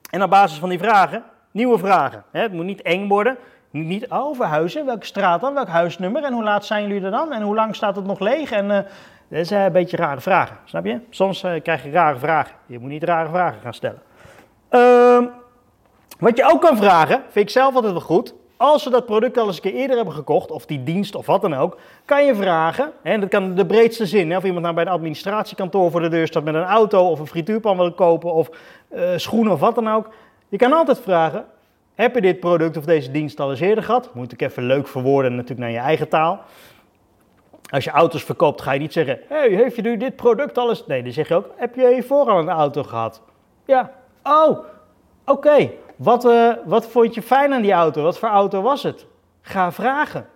En 0.10 0.24
op 0.24 0.30
basis 0.30 0.60
van 0.60 0.70
die 0.70 0.80
vragen, 0.80 1.24
nieuwe 1.52 1.78
vragen. 1.78 2.24
Het 2.32 2.54
moet 2.54 2.66
niet 2.66 2.82
eng 2.82 3.08
worden, 3.08 3.38
niet 3.84 4.12
over 4.12 4.46
huizen. 4.46 4.86
Welke 4.86 5.06
straat 5.06 5.42
dan? 5.42 5.54
Welk 5.54 5.68
huisnummer? 5.68 6.24
En 6.24 6.34
hoe 6.34 6.44
laat 6.44 6.66
zijn 6.66 6.88
jullie 6.88 7.04
er 7.04 7.12
dan? 7.12 7.34
En 7.34 7.42
hoe 7.42 7.56
lang 7.56 7.76
staat 7.76 7.96
het 7.96 8.06
nog 8.06 8.20
leeg? 8.20 8.52
En 8.52 8.66
uh, 8.66 8.76
dat 9.28 9.40
is 9.40 9.50
een 9.50 9.72
beetje 9.72 9.98
rare 9.98 10.22
vragen, 10.22 10.58
snap 10.66 10.86
je? 10.86 11.00
Soms 11.10 11.44
uh, 11.44 11.52
krijg 11.64 11.84
je 11.84 11.92
rare 11.92 12.18
vragen. 12.18 12.56
Je 12.66 12.80
moet 12.80 12.90
niet 12.90 13.04
rare 13.04 13.30
vragen 13.30 13.62
gaan 13.62 13.74
stellen. 13.74 14.02
Uh, 14.72 15.18
wat 16.20 16.38
je 16.38 16.52
ook 16.52 16.62
kan 16.62 16.78
vragen, 16.78 17.22
vind 17.30 17.46
ik 17.46 17.50
zelf 17.50 17.76
altijd 17.76 17.94
wel 17.94 18.02
goed. 18.02 18.34
Als 18.58 18.84
ze 18.84 18.90
dat 18.90 19.06
product 19.06 19.38
al 19.38 19.48
eens 19.48 19.56
een 19.56 19.62
keer 19.62 19.74
eerder 19.74 19.96
hebben 19.96 20.14
gekocht, 20.14 20.52
of 20.52 20.66
die 20.66 20.84
dienst 20.84 21.16
of 21.16 21.26
wat 21.26 21.42
dan 21.42 21.54
ook, 21.54 21.78
kan 22.06 22.26
je 22.26 22.36
vragen, 22.36 22.92
en 23.02 23.20
dat 23.20 23.30
kan 23.30 23.56
de 23.56 23.66
breedste 23.66 24.06
zin, 24.06 24.38
of 24.38 24.44
iemand 24.44 24.64
nou 24.64 24.76
bij 24.76 24.86
een 24.86 24.92
administratiekantoor 24.92 25.92
voor 25.92 26.02
de 26.02 26.10
deur 26.10 26.28
staat 26.28 26.44
met 26.44 26.56
een 26.56 26.64
auto 26.64 27.10
of 27.10 27.20
een 27.20 27.28
frituurpan 27.28 27.78
wil 27.78 27.94
kopen 27.94 28.34
of 28.34 28.50
schoenen 29.16 29.54
of 29.54 29.60
wat 29.60 29.76
dan 29.76 29.90
ook. 29.90 30.10
Je 30.48 30.58
kan 30.58 30.74
altijd 30.74 31.00
vragen, 31.00 31.46
heb 31.96 32.16
je 32.16 32.22
dit 32.22 32.40
product 32.40 32.78
of 32.78 32.86
deze 32.86 33.12
dienst 33.12 33.40
al 33.40 33.50
eens 33.50 33.60
eerder 33.60 33.84
gehad? 33.84 34.14
Moet 34.14 34.32
ik 34.32 34.42
even 34.42 34.64
leuk 34.64 34.88
verwoorden, 34.88 35.32
natuurlijk 35.32 35.60
naar 35.60 35.72
je 35.72 35.78
eigen 35.78 36.10
taal. 36.10 36.44
Als 37.70 37.84
je 37.84 37.90
auto's 37.90 38.24
verkoopt, 38.24 38.62
ga 38.62 38.72
je 38.72 38.80
niet 38.80 38.94
zeggen: 38.94 39.20
hey, 39.28 39.50
heeft 39.50 39.76
je 39.76 39.82
nu 39.82 39.98
dit 39.98 40.16
product 40.16 40.58
al 40.58 40.70
eens? 40.70 40.86
Nee, 40.88 41.04
dan 41.04 41.12
zeg 41.12 41.28
je 41.28 41.36
ook: 41.36 41.50
Heb 41.56 41.76
je 41.76 41.94
hiervoor 41.94 42.30
al 42.30 42.40
een 42.40 42.50
auto 42.50 42.84
gehad? 42.84 43.22
Ja. 43.66 43.92
Oh, 44.24 44.66
oké. 45.26 45.72
Wat, 45.96 46.26
uh, 46.26 46.54
wat 46.66 46.88
vond 46.88 47.14
je 47.14 47.22
fijn 47.22 47.54
aan 47.54 47.62
die 47.62 47.72
auto? 47.72 48.04
Wat 48.04 48.20
voor 48.20 48.30
auto 48.30 48.62
was 48.62 48.84
het? 48.84 49.06
Ga 49.42 49.72
vragen. 49.72 50.28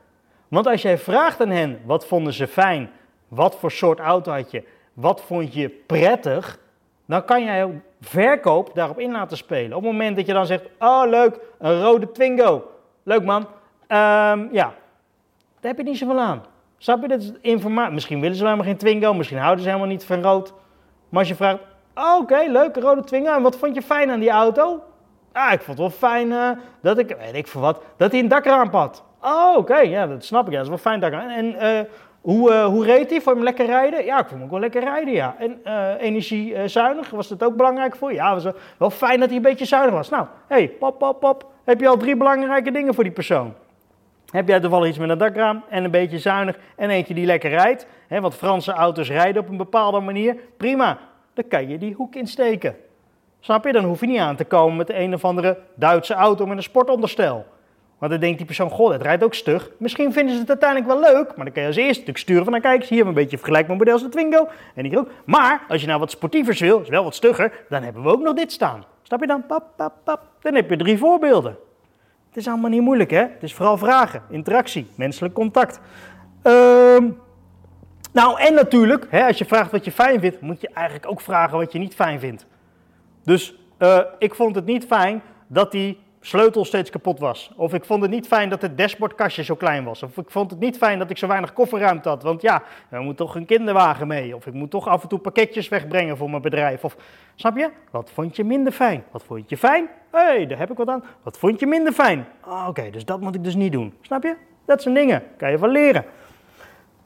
Want 0.48 0.68
als 0.68 0.82
jij 0.82 0.98
vraagt 0.98 1.42
aan 1.42 1.50
hen: 1.50 1.80
Wat 1.86 2.06
vonden 2.06 2.34
ze 2.34 2.48
fijn? 2.48 2.90
Wat 3.28 3.56
voor 3.56 3.72
soort 3.72 4.00
auto 4.00 4.32
had 4.32 4.52
je? 4.52 4.64
Wat 4.94 5.22
vond 5.22 5.54
je 5.54 5.70
prettig? 5.70 6.60
Dan 7.06 7.26
kan 7.26 7.44
jij 7.44 7.82
verkoop 8.02 8.72
daarop 8.74 9.00
in 9.00 9.12
laten 9.12 9.38
spelen. 9.38 9.78
Op 9.78 9.84
het 9.84 9.92
moment 9.92 10.16
dat 10.16 10.26
je 10.26 10.34
dan 10.34 10.46
zegt, 10.46 10.64
oh 10.80 11.04
leuk, 11.06 11.40
een 11.60 11.82
rode 11.82 12.12
Twingo. 12.12 12.72
Leuk 13.04 13.24
man. 13.24 13.42
Um, 13.42 14.50
ja, 14.52 14.74
daar 15.60 15.72
heb 15.72 15.78
je 15.78 15.84
niet 15.84 15.98
zoveel 15.98 16.20
aan. 16.20 16.44
Snap 16.78 17.02
je? 17.02 17.08
Dat 17.08 17.34
informatie. 17.42 17.94
Misschien 17.94 18.20
willen 18.20 18.36
ze 18.36 18.44
helemaal 18.44 18.66
geen 18.66 18.78
Twingo, 18.78 19.14
misschien 19.14 19.38
houden 19.38 19.64
ze 19.64 19.70
helemaal 19.70 19.90
niet 19.90 20.06
van 20.06 20.22
rood. 20.22 20.54
Maar 21.10 21.20
als 21.20 21.28
je 21.28 21.36
vraagt, 21.36 21.60
oh, 21.96 22.18
oké, 22.22 22.46
leuk, 22.48 22.76
een 22.76 22.82
rode 22.82 23.04
Twingo. 23.04 23.34
En 23.34 23.42
wat 23.42 23.58
vond 23.58 23.76
je 23.76 23.82
fijn 23.82 24.12
aan 24.12 24.20
die 24.20 24.30
auto? 24.30 24.84
Ah, 25.32 25.52
ik 25.52 25.62
vond 25.62 25.78
het 25.78 25.88
wel 25.88 26.10
fijn 26.10 26.28
uh, 26.28 26.50
dat 26.82 26.98
ik, 26.98 27.16
weet 27.20 27.36
ik 27.36 27.48
voor 27.48 27.62
wat, 27.62 27.82
dat 27.98 28.12
hij 28.12 28.20
een 28.20 28.28
dakraam 28.28 28.70
had. 28.72 29.04
Oh, 29.22 29.58
oké, 29.58 29.78
ja, 29.78 30.08
dat 30.08 30.24
snap 30.26 30.46
ik. 30.46 30.52
Ja, 30.52 30.56
dat 30.58 30.64
is 30.64 30.70
wel 30.70 30.78
fijn 30.78 31.00
dakraam. 31.00 31.30
En 31.30 31.46
uh, 31.46 31.80
hoe, 32.22 32.52
uh, 32.52 32.66
hoe 32.66 32.86
reed 32.86 33.10
hij? 33.10 33.22
Vond 33.22 33.26
je 33.26 33.32
hem 33.32 33.44
lekker 33.44 33.66
rijden? 33.66 34.06
Ja, 34.06 34.20
ik 34.20 34.28
vond 34.28 34.32
hem 34.32 34.44
ook 34.44 34.50
wel 34.50 34.60
lekker 34.60 34.84
rijden, 34.84 35.14
ja. 35.14 35.36
En 35.40 35.62
uh, 35.66 35.92
energiezuinig, 36.00 37.10
was 37.10 37.28
dat 37.28 37.44
ook 37.44 37.56
belangrijk 37.56 37.96
voor 37.96 38.10
je? 38.10 38.16
Ja, 38.16 38.34
was 38.34 38.54
wel 38.78 38.90
fijn 38.90 39.20
dat 39.20 39.28
hij 39.28 39.38
een 39.38 39.44
beetje 39.44 39.66
zuinig 39.66 39.94
was. 39.94 40.10
Nou, 40.10 40.26
hey, 40.48 40.68
pop, 40.68 41.00
pop, 41.00 41.20
pop. 41.20 41.46
Heb 41.64 41.80
je 41.80 41.88
al 41.88 41.98
drie 41.98 42.18
belangrijke 42.18 42.72
dingen 42.72 42.94
voor 42.94 43.04
die 43.04 43.14
persoon? 43.14 43.54
Heb 44.32 44.48
jij 44.48 44.60
toevallig 44.60 44.90
iets 44.90 44.98
met 44.98 45.10
een 45.10 45.18
dakraam 45.18 45.64
en 45.70 45.84
een 45.84 45.92
beetje 45.92 46.20
zuinig 46.20 46.58
en 46.76 46.90
eentje 46.90 47.14
die 47.14 47.26
lekker 47.26 47.50
rijdt? 47.50 47.88
Hè, 48.08 48.22
want 48.22 48.36
Franse 48.36 48.72
auto's 48.72 49.10
rijden 49.10 49.42
op 49.42 49.50
een 49.50 49.58
bepaalde 49.58 50.00
manier. 50.00 50.36
Prima, 50.58 50.98
dan 51.34 51.48
kan 51.48 51.70
je 51.70 51.78
die 51.78 51.94
hoek 51.94 52.16
insteken. 52.16 52.76
Snap 53.40 53.66
je? 53.66 53.72
Dan 53.72 53.84
hoef 53.84 54.00
je 54.00 54.08
niet 54.08 54.20
aan 54.20 54.36
te 54.36 54.46
komen 54.46 54.78
met 54.78 54.90
een 54.90 55.14
of 55.14 55.26
andere 55.26 55.58
Duitse 55.76 56.14
auto 56.14 56.46
met 56.46 56.58
een 56.58 56.64
sportonderstel. 56.64 57.46
Want 58.00 58.12
dan 58.12 58.20
denkt 58.22 58.38
die 58.38 58.46
persoon, 58.46 58.70
goh, 58.70 58.90
dat 58.90 59.02
rijdt 59.02 59.24
ook 59.24 59.34
stug. 59.34 59.72
Misschien 59.78 60.14
vinden 60.14 60.34
ze 60.34 60.40
het 60.40 60.50
uiteindelijk 60.50 60.92
wel 60.92 61.14
leuk, 61.14 61.36
maar 61.36 61.46
dan 61.46 61.54
kan 61.54 61.62
je 61.62 61.68
als 61.68 61.78
eerste 61.78 62.00
natuurlijk 62.00 62.18
sturen 62.18 62.44
van, 62.44 62.52
nou 62.52 62.64
kijk, 62.64 62.80
hier 62.84 62.90
hebben 62.90 63.14
we 63.14 63.20
een 63.20 63.24
beetje 63.24 63.38
vergelijkbaar 63.38 63.78
model 63.78 63.94
als 63.94 64.02
de 64.02 64.10
Twingo. 64.10 64.48
En 64.76 64.86
hier 64.86 65.00
ook. 65.00 65.10
Maar 65.26 65.66
als 65.68 65.82
je 65.82 65.88
nou 65.88 66.00
wat 66.00 66.12
sportievers 66.12 66.60
wil, 66.60 66.80
is 66.82 66.90
wel 66.90 67.04
wat 67.04 67.16
stugger, 67.16 67.66
dan 67.70 67.84
hebben 67.84 68.04
we 68.04 68.10
ook 68.10 68.22
nog 68.22 68.34
dit 68.34 68.52
staan. 68.52 68.84
Snap 69.04 69.20
je 69.20 69.28
dan? 69.28 69.46
Pap, 69.46 69.64
pap, 69.76 69.94
pap. 70.04 70.22
Dan 70.42 70.56
heb 70.56 70.70
je 70.70 70.78
drie 70.78 70.98
voorbeelden. 70.98 71.58
Het 72.28 72.38
is 72.38 72.48
allemaal 72.48 72.70
niet 72.70 72.82
moeilijk, 72.82 73.12
hè? 73.12 73.22
Het 73.22 73.44
is 73.44 73.54
vooral 73.54 73.78
vragen, 73.78 74.24
interactie, 74.30 74.88
menselijk 74.96 75.34
contact. 75.34 75.80
Ehm, 76.42 77.10
nou, 78.14 78.40
en 78.40 78.54
natuurlijk, 78.54 79.08
hè, 79.10 79.26
als 79.26 79.38
je 79.38 79.46
vraagt 79.46 79.72
wat 79.72 79.86
je 79.86 79.92
fijn 79.92 80.20
vindt, 80.20 80.42
moet 80.42 80.62
je 80.62 80.70
eigenlijk 80.74 81.12
ook 81.12 81.22
vragen 81.22 81.58
wat 81.58 81.72
je 81.72 81.80
niet 81.80 81.96
fijn 81.96 82.20
vindt. 82.20 82.46
Dus 83.24 83.56
uh, 83.80 84.00
ik 84.18 84.36
vond 84.36 84.56
het 84.56 84.66
niet 84.66 84.86
fijn 84.86 85.22
dat 85.48 85.72
die 85.72 86.00
sleutel 86.22 86.66
steeds 86.66 86.90
kapot 86.90 87.20
was. 87.20 87.52
Of 87.56 87.74
ik 87.74 87.86
vond 87.86 88.02
het 88.02 88.12
niet 88.12 88.28
fijn 88.28 88.50
dat 88.50 88.62
het 88.62 88.78
dashboardkastje 88.78 89.44
zo 89.44 89.56
klein 89.56 89.84
was. 89.84 90.04
Of 90.04 90.18
ik 90.18 90.30
vond 90.32 90.52
het 90.52 90.60
niet 90.60 90.78
fijn 90.78 91.00
dat 91.00 91.10
ik 91.10 91.18
zo 91.18 91.28
weinig 91.28 91.54
kofferruimte 91.54 92.10
had. 92.10 92.24
Want 92.24 92.42
ja, 92.42 92.64
er 92.90 93.02
moet 93.02 93.18
toch 93.18 93.36
een 93.36 93.46
kinderwagen 93.46 94.08
mee. 94.08 94.36
Of 94.36 94.46
ik 94.46 94.54
moet 94.54 94.72
toch 94.72 94.88
af 94.88 95.02
en 95.02 95.10
toe 95.10 95.20
pakketjes 95.20 95.70
wegbrengen 95.70 96.18
voor 96.18 96.30
mijn 96.30 96.42
bedrijf. 96.42 96.84
Of, 96.84 96.96
snap 97.36 97.58
je? 97.58 97.70
Wat 97.92 98.12
vond 98.14 98.36
je 98.36 98.44
minder 98.44 98.74
fijn? 98.74 99.04
Wat 99.12 99.24
vond 99.24 99.50
je 99.50 99.58
fijn? 99.58 99.88
Hé, 100.12 100.20
hey, 100.20 100.48
daar 100.48 100.58
heb 100.58 100.72
ik 100.72 100.78
wat 100.78 100.88
aan. 100.88 101.04
Wat 101.24 101.38
vond 101.38 101.60
je 101.60 101.68
minder 101.68 101.94
fijn? 101.94 102.26
Ah, 102.42 102.68
Oké, 102.68 102.90
dus 102.90 103.06
dat 103.06 103.22
moet 103.22 103.36
ik 103.36 103.44
dus 103.44 103.56
niet 103.56 103.72
doen. 103.72 103.94
Snap 104.02 104.24
je? 104.24 104.36
Dat 104.66 104.82
zijn 104.82 104.94
dingen. 104.94 105.24
Kan 105.38 105.52
je 105.52 105.58
van 105.58 105.70
leren. 105.70 106.06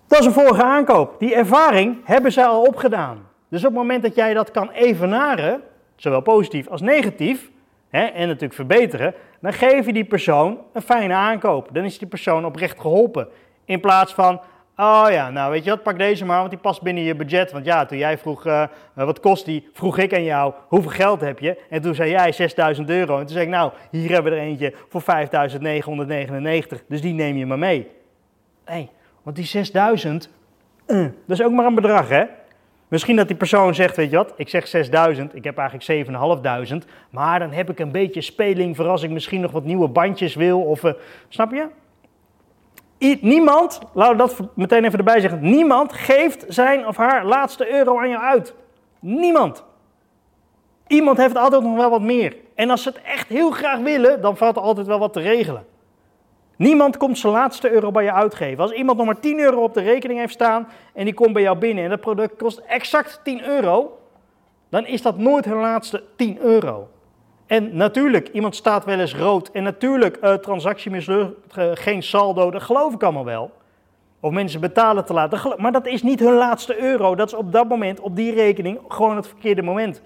Dat 0.08 0.20
is 0.20 0.26
een 0.26 0.32
vorige 0.32 0.64
aankoop. 0.64 1.20
Die 1.20 1.36
ervaring 1.36 1.98
hebben 2.04 2.32
zij 2.32 2.46
al 2.46 2.62
opgedaan. 2.62 3.28
Dus 3.50 3.60
op 3.60 3.66
het 3.66 3.78
moment 3.78 4.04
dat 4.04 4.16
jij 4.16 4.34
dat 4.34 4.52
kan 4.52 4.70
evenaren, 4.70 5.62
zowel 5.96 6.22
positief 6.22 6.68
als 6.68 6.82
negatief, 6.82 7.52
hè, 7.98 8.06
en 8.06 8.28
natuurlijk 8.28 8.54
verbeteren, 8.54 9.14
dan 9.42 9.54
geef 9.54 9.86
je 9.86 9.94
die 9.94 10.06
persoon 10.06 10.60
een 10.74 10.82
fijne 10.82 11.14
aankoop. 11.14 11.70
Dan 11.72 11.84
is 11.84 11.98
die 11.98 12.08
persoon 12.08 12.46
oprecht 12.46 12.80
geholpen. 12.80 13.28
In 13.66 13.80
plaats 13.80 14.14
van, 14.14 14.42
Oh 14.76 15.06
ja, 15.10 15.30
nou 15.30 15.52
weet 15.52 15.64
je 15.64 15.70
wat, 15.70 15.84
pak 15.84 15.98
deze 15.98 16.26
maar, 16.26 16.38
want 16.38 16.50
die 16.50 16.60
past 16.60 16.82
binnen 16.82 17.04
je 17.04 17.16
budget. 17.16 17.52
Want 17.52 17.66
ja, 17.66 17.86
toen 17.86 17.98
jij 17.98 18.18
vroeg, 18.18 18.46
uh, 18.46 18.64
wat 18.94 19.20
kost 19.20 19.46
die, 19.46 19.70
vroeg 19.74 19.98
ik 19.98 20.14
aan 20.14 20.24
jou, 20.24 20.54
hoeveel 20.68 20.92
geld 20.92 21.22
heb 21.22 21.40
je? 21.40 21.62
En 21.70 21.82
toen 21.82 21.96
zei 21.96 22.10
jij 22.10 22.32
6000 22.32 22.90
euro. 22.90 23.14
En 23.14 23.26
toen 23.26 23.34
zei 23.34 23.46
ik, 23.46 23.52
nou, 23.52 23.72
hier 23.92 24.12
hebben 24.12 24.32
we 24.32 24.38
er 24.38 24.44
eentje 24.44 24.74
voor 24.90 25.02
5999, 25.02 26.84
dus 26.88 27.02
die 27.02 27.14
neem 27.14 27.38
je 27.38 27.46
maar 27.46 27.60
mee. 27.60 27.88
Nee, 28.66 28.90
want 29.24 29.36
die 29.36 29.46
6000, 29.46 30.30
uh, 30.88 31.02
dat 31.02 31.40
is 31.40 31.46
ook 31.46 31.52
maar 31.52 31.66
een 31.66 31.76
bedrag, 31.76 32.10
hè? 32.10 32.24
Misschien 32.88 33.16
dat 33.16 33.28
die 33.28 33.38
persoon 33.38 33.76
zegt, 33.76 33.96
weet 33.96 34.10
je 34.10 34.16
wat, 34.16 34.34
ik 34.36 34.50
zeg 34.50 34.68
6000, 34.68 35.36
ik 35.36 35.44
heb 35.44 35.58
eigenlijk 35.58 35.86
7500, 35.86 36.86
maar 37.10 37.40
dan 37.40 37.52
heb 37.52 37.70
ik 37.70 37.80
een 37.80 37.92
beetje 37.92 38.22
speling 38.22 38.76
voor 38.76 38.88
als 38.88 39.04
ik 39.04 39.10
misschien 39.10 39.42
nog 39.42 39.52
wat 39.52 39.64
nieuwe 39.64 39.88
bandjes 39.88 40.36
wil. 40.36 40.62
Of, 40.62 40.84
uh, 40.84 40.92
snap 41.30 41.52
je? 41.52 41.68
niemand, 43.22 43.80
laten 43.94 44.12
we 44.12 44.18
dat 44.18 44.56
meteen 44.56 44.86
even 44.86 44.98
erbij 44.98 45.20
zeggen, 45.20 45.40
niemand 45.42 45.94
geeft 45.94 46.46
zijn 46.48 46.88
of 46.88 46.98
haar 46.98 47.26
laatste 47.26 47.72
euro 47.72 48.00
aan 48.00 48.10
jou 48.10 48.24
uit. 48.24 48.54
Niemand. 49.00 49.64
Iemand 50.88 51.18
heeft 51.18 51.36
altijd 51.36 51.64
nog 51.64 51.76
wel 51.76 51.90
wat 51.90 52.02
meer. 52.02 52.36
En 52.56 52.70
als 52.70 52.84
ze 52.84 52.90
het 52.90 53.02
echt 53.02 53.28
heel 53.28 53.52
graag 53.52 53.80
willen, 53.80 54.22
dan 54.22 54.38
valt 54.38 54.56
er 54.56 54.62
altijd 54.62 54.88
wel 54.88 55.00
wat 55.00 55.14
te 55.14 55.20
regelen. 55.20 55.66
Niemand 56.56 56.98
komt 56.98 57.18
zijn 57.18 57.34
laatste 57.34 57.72
euro 57.72 57.92
bij 57.92 58.04
je 58.04 58.14
uitgeven. 58.14 58.64
Als 58.64 58.72
iemand 58.72 58.98
nog 58.98 59.06
maar 59.06 59.20
10 59.20 59.40
euro 59.40 59.64
op 59.64 59.74
de 59.74 59.82
rekening 59.82 60.20
heeft 60.20 60.34
staan 60.34 60.68
en 60.94 61.06
die 61.06 61.14
komt 61.14 61.34
bij 61.34 61.42
jou 61.42 61.58
binnen 61.58 61.84
en 61.84 61.90
dat 61.90 62.00
product 62.00 62.36
kost 62.36 62.58
exact 62.58 63.20
10 63.24 63.46
euro, 63.46 63.98
dan 64.70 64.86
is 64.86 65.02
dat 65.02 65.18
nooit 65.18 65.46
hun 65.46 65.60
laatste 65.60 66.04
10 66.16 66.40
euro. 66.40 66.88
En 67.46 67.76
natuurlijk, 67.76 68.28
iemand 68.28 68.56
staat 68.56 68.86
wel 68.86 69.00
eens 69.00 69.16
rood. 69.16 69.52
En 69.52 69.64
natuurlijk, 69.64 70.18
uh, 70.22 70.34
transactie 70.34 70.92
mislukt, 70.92 71.58
uh, 71.58 71.72
geen 71.74 72.04
saldo, 72.04 72.52
dat 72.52 72.62
geloof 72.62 72.94
ik 72.94 73.04
allemaal 73.04 73.26
wel. 73.26 73.52
Of 74.20 74.32
mensen 74.32 74.62
betalen 74.62 75.06
te 75.06 75.14
laat. 75.14 75.58
Maar 75.58 75.72
dat 75.72 75.86
is 75.86 76.04
niet 76.04 76.20
hun 76.20 76.34
laatste 76.34 76.82
euro. 76.82 77.16
Dat 77.16 77.28
is 77.28 77.34
op 77.34 77.52
dat 77.52 77.70
moment, 77.70 78.00
op 78.00 78.16
die 78.16 78.34
rekening, 78.34 78.80
gewoon 78.88 79.16
het 79.16 79.28
verkeerde 79.28 79.62
moment. 79.62 80.02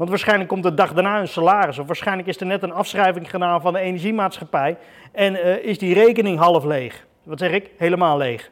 Want 0.00 0.12
waarschijnlijk 0.12 0.48
komt 0.48 0.62
de 0.62 0.74
dag 0.74 0.92
daarna 0.92 1.20
een 1.20 1.28
salaris. 1.28 1.78
Of 1.78 1.86
waarschijnlijk 1.86 2.28
is 2.28 2.40
er 2.40 2.46
net 2.46 2.62
een 2.62 2.72
afschrijving 2.72 3.30
gedaan 3.30 3.60
van 3.60 3.72
de 3.72 3.78
energiemaatschappij. 3.78 4.76
En 5.12 5.34
uh, 5.34 5.64
is 5.64 5.78
die 5.78 5.94
rekening 5.94 6.38
half 6.38 6.64
leeg. 6.64 7.06
Wat 7.22 7.38
zeg 7.38 7.50
ik? 7.50 7.70
Helemaal 7.76 8.16
leeg. 8.16 8.50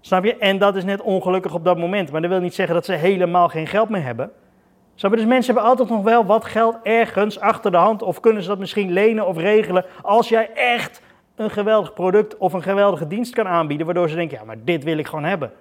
Snap 0.00 0.24
je? 0.24 0.36
En 0.36 0.58
dat 0.58 0.76
is 0.76 0.84
net 0.84 1.00
ongelukkig 1.00 1.54
op 1.54 1.64
dat 1.64 1.78
moment. 1.78 2.10
Maar 2.10 2.20
dat 2.20 2.30
wil 2.30 2.40
niet 2.40 2.54
zeggen 2.54 2.74
dat 2.74 2.84
ze 2.84 2.92
helemaal 2.92 3.48
geen 3.48 3.66
geld 3.66 3.88
meer 3.88 4.02
hebben. 4.02 4.30
Snap 4.94 5.10
je? 5.10 5.16
Dus 5.16 5.26
mensen 5.26 5.52
hebben 5.52 5.70
altijd 5.70 5.88
nog 5.88 6.02
wel 6.02 6.24
wat 6.24 6.44
geld 6.44 6.78
ergens 6.82 7.40
achter 7.40 7.70
de 7.70 7.76
hand. 7.76 8.02
Of 8.02 8.20
kunnen 8.20 8.42
ze 8.42 8.48
dat 8.48 8.58
misschien 8.58 8.92
lenen 8.92 9.26
of 9.26 9.36
regelen. 9.36 9.84
Als 10.02 10.28
jij 10.28 10.50
echt 10.54 11.02
een 11.36 11.50
geweldig 11.50 11.92
product 11.92 12.36
of 12.36 12.52
een 12.52 12.62
geweldige 12.62 13.06
dienst 13.06 13.34
kan 13.34 13.48
aanbieden. 13.48 13.86
Waardoor 13.86 14.08
ze 14.08 14.16
denken, 14.16 14.38
ja 14.38 14.44
maar 14.44 14.64
dit 14.64 14.84
wil 14.84 14.98
ik 14.98 15.06
gewoon 15.06 15.24
hebben. 15.24 15.52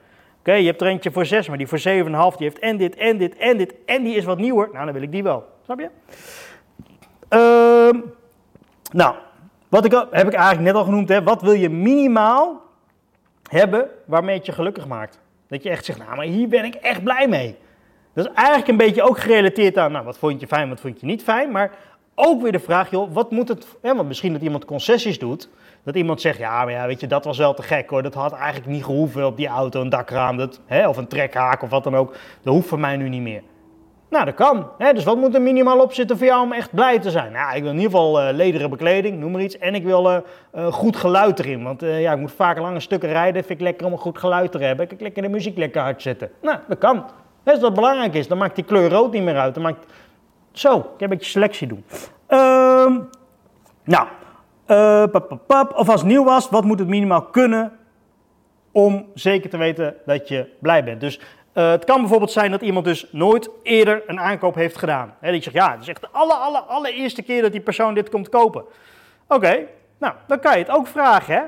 Oké, 0.43 0.53
je 0.53 0.65
hebt 0.65 0.82
er 0.82 0.88
eentje 0.88 1.12
voor 1.12 1.25
6, 1.25 1.47
maar 1.47 1.58
die 1.58 1.67
voor 1.67 1.79
7,5, 1.79 1.84
die 1.86 2.08
heeft 2.38 2.60
en 2.60 2.77
dit, 2.77 2.95
en 2.95 3.17
dit, 3.17 3.38
en 3.38 3.58
dit, 3.58 3.73
en 3.86 4.03
die 4.03 4.15
is 4.15 4.23
wat 4.23 4.38
nieuwer. 4.38 4.69
Nou, 4.71 4.86
dan 4.86 4.93
wil 4.93 5.03
ik 5.03 5.12
die 5.12 5.23
wel. 5.23 5.45
Snap 5.63 5.79
je? 5.79 5.89
Uh, 7.29 8.01
nou, 8.91 9.15
wat 9.69 9.86
ik, 9.86 9.91
heb 9.91 10.27
ik 10.27 10.34
eigenlijk 10.34 10.60
net 10.60 10.73
al 10.73 10.84
genoemd. 10.84 11.10
Hè. 11.10 11.23
Wat 11.23 11.41
wil 11.41 11.51
je 11.51 11.69
minimaal 11.69 12.62
hebben 13.49 13.89
waarmee 14.06 14.38
het 14.38 14.45
je 14.45 14.51
gelukkig 14.51 14.88
maakt? 14.88 15.19
Dat 15.47 15.63
je 15.63 15.69
echt 15.69 15.86
zegt, 15.86 15.99
nou, 15.99 16.15
maar 16.15 16.25
hier 16.25 16.47
ben 16.47 16.65
ik 16.65 16.75
echt 16.75 17.03
blij 17.03 17.27
mee. 17.27 17.56
Dat 18.13 18.25
is 18.25 18.34
eigenlijk 18.34 18.67
een 18.67 18.77
beetje 18.77 19.03
ook 19.03 19.19
gerelateerd 19.19 19.77
aan, 19.77 19.91
nou, 19.91 20.06
wat 20.06 20.17
vond 20.17 20.39
je 20.39 20.47
fijn, 20.47 20.69
wat 20.69 20.79
vond 20.79 20.99
je 20.99 21.06
niet 21.06 21.23
fijn. 21.23 21.51
Maar 21.51 21.71
ook 22.15 22.41
weer 22.41 22.51
de 22.51 22.60
vraag, 22.60 22.89
joh, 22.89 23.13
wat 23.13 23.32
moet 23.32 23.47
het... 23.47 23.67
Hè, 23.82 23.95
want 23.95 24.08
misschien 24.08 24.34
dat 24.34 24.41
iemand 24.41 24.65
concessies 24.65 25.19
doet. 25.19 25.49
Dat 25.84 25.96
iemand 25.96 26.22
zegt, 26.22 26.38
ja, 26.38 26.63
maar 26.63 26.74
ja, 26.74 26.88
weet 26.88 27.00
je, 27.00 27.08
dat 27.08 27.26
was 27.26 27.38
wel 27.38 27.54
te 27.54 27.63
gek 27.63 27.89
hoor. 27.89 28.04
Dat 28.04 28.13
had 28.13 28.34
eigenlijk 28.34 28.72
niet 28.72 28.84
gehoeven 28.84 29.26
op 29.26 29.38
die 29.38 29.48
auto, 29.48 29.82
een 29.82 29.89
dakraam, 29.89 30.38
dat, 30.38 30.60
hè, 30.65 30.88
of 30.88 30.98
een 30.98 31.08
trekhaak 31.08 31.62
of 31.62 31.69
wat 31.69 31.84
dan 31.84 31.96
ook. 31.96 32.15
Dat 32.41 32.54
hoeft 32.54 32.67
voor 32.67 32.80
mij 32.80 32.98
nu 32.98 33.10
niet 33.10 33.22
meer. 33.22 33.41
Nou, 34.13 34.26
dat 34.26 34.34
kan. 34.34 34.69
Hè? 34.78 34.93
Dus 34.93 35.04
wat 35.04 35.17
moet 35.17 35.36
er 35.36 35.41
minimaal 35.41 35.80
op 35.80 35.93
zitten 35.93 36.17
voor 36.17 36.26
jou 36.26 36.43
om 36.43 36.52
echt 36.52 36.72
blij 36.72 37.00
te 37.00 37.12
zijn? 37.12 37.32
Nou, 37.32 37.56
ik 37.56 37.62
wil 37.62 37.72
in 37.72 37.78
ieder 37.78 37.91
geval 37.91 38.22
uh, 38.22 38.34
lederen 38.34 38.69
bekleding, 38.69 39.19
noem 39.19 39.32
maar 39.32 39.41
iets. 39.41 39.58
En 39.58 39.76
ik 39.76 39.84
wil 39.84 40.12
uh, 40.12 40.17
uh, 40.56 40.74
goed 40.74 40.96
geluid 40.96 41.39
erin. 41.39 41.63
Want 41.63 41.82
ja, 41.82 42.12
ik 42.12 42.19
moet 42.19 42.32
vaak 42.32 42.58
lange 42.58 42.80
stukken 42.80 43.10
rijden. 43.10 43.43
Vind 43.43 43.60
ik 43.60 43.65
lekker 43.65 43.86
om 43.86 43.91
een 43.91 43.98
goed 43.98 44.17
geluid 44.17 44.52
te 44.52 44.58
hebben. 44.58 44.84
Ik 44.84 44.89
kan 44.89 44.98
lekker 45.02 45.22
de 45.22 45.30
muziek 45.30 45.58
lekker 45.58 45.82
hard 45.82 46.02
zetten. 46.02 46.30
Nou, 46.41 46.58
dat 46.67 46.78
kan. 46.78 47.06
Dat 47.43 47.74
belangrijk 47.74 48.13
is, 48.13 48.28
dan 48.28 48.38
maakt 48.38 48.56
die 48.56 48.63
kleur 48.63 48.89
rood 48.89 49.12
niet 49.12 49.24
meer 49.24 49.38
uit. 49.38 49.54
Dan 49.54 49.63
maakt... 49.63 49.86
Zo, 50.52 50.78
ik 50.78 50.84
heb 50.84 51.02
een 51.02 51.10
beetje 51.10 51.32
selectie 51.32 51.67
doen. 51.67 51.86
Ehm, 52.28 53.00
nou, 53.84 54.08
pap, 54.65 55.39
pap, 55.47 55.73
of 55.76 55.89
als 55.89 55.99
het 56.02 56.10
nieuw 56.10 56.23
was, 56.23 56.49
wat 56.49 56.63
moet 56.63 56.80
het 56.80 56.88
minimaal 56.88 57.21
kunnen 57.21 57.71
om 58.71 59.06
zeker 59.13 59.49
te 59.49 59.58
weten 59.58 59.95
dat 60.06 60.28
je 60.28 60.49
blij 60.60 60.84
bent? 60.84 61.02
Dus 61.02 61.19
uh, 61.54 61.69
het 61.69 61.86
kan 61.86 61.99
bijvoorbeeld 61.99 62.32
zijn 62.32 62.52
dat 62.52 62.62
iemand 62.62 62.86
dus 62.86 63.08
nooit 63.12 63.49
eerder 63.63 64.04
een 64.08 64.19
aankoop 64.19 64.56
heeft 64.56 64.78
gedaan. 64.78 65.13
He, 65.19 65.32
die 65.32 65.41
zegt, 65.41 65.56
ja, 65.56 65.71
het 65.71 65.82
is 65.82 65.88
echt 65.88 66.02
de 66.02 66.08
alle, 66.12 66.34
alle, 66.34 66.60
allereerste 66.60 67.21
keer 67.21 67.41
dat 67.41 67.52
die 67.52 67.62
persoon 67.62 67.93
dit 67.93 68.10
komt 68.10 68.30
kopen. 68.30 68.63
Oké, 69.28 69.65
nou, 69.97 70.13
dan 70.28 70.39
kan 70.39 70.52
je 70.52 70.63
het 70.63 70.76
ook 70.76 70.88
vragen, 70.88 71.36
hè. 71.36 71.41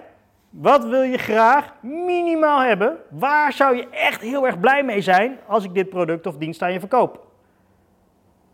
Wat 0.49 0.85
wil 0.85 1.01
je 1.01 1.17
graag 1.17 1.73
minimaal 1.81 2.61
hebben? 2.61 2.97
Waar 3.09 3.53
zou 3.53 3.75
je 3.75 3.87
echt 3.89 4.21
heel 4.21 4.45
erg 4.45 4.59
blij 4.59 4.83
mee 4.83 5.01
zijn 5.01 5.39
als 5.47 5.63
ik 5.63 5.73
dit 5.73 5.89
product 5.89 6.27
of 6.27 6.37
dienst 6.37 6.61
aan 6.61 6.73
je 6.73 6.79
verkoop? 6.79 7.25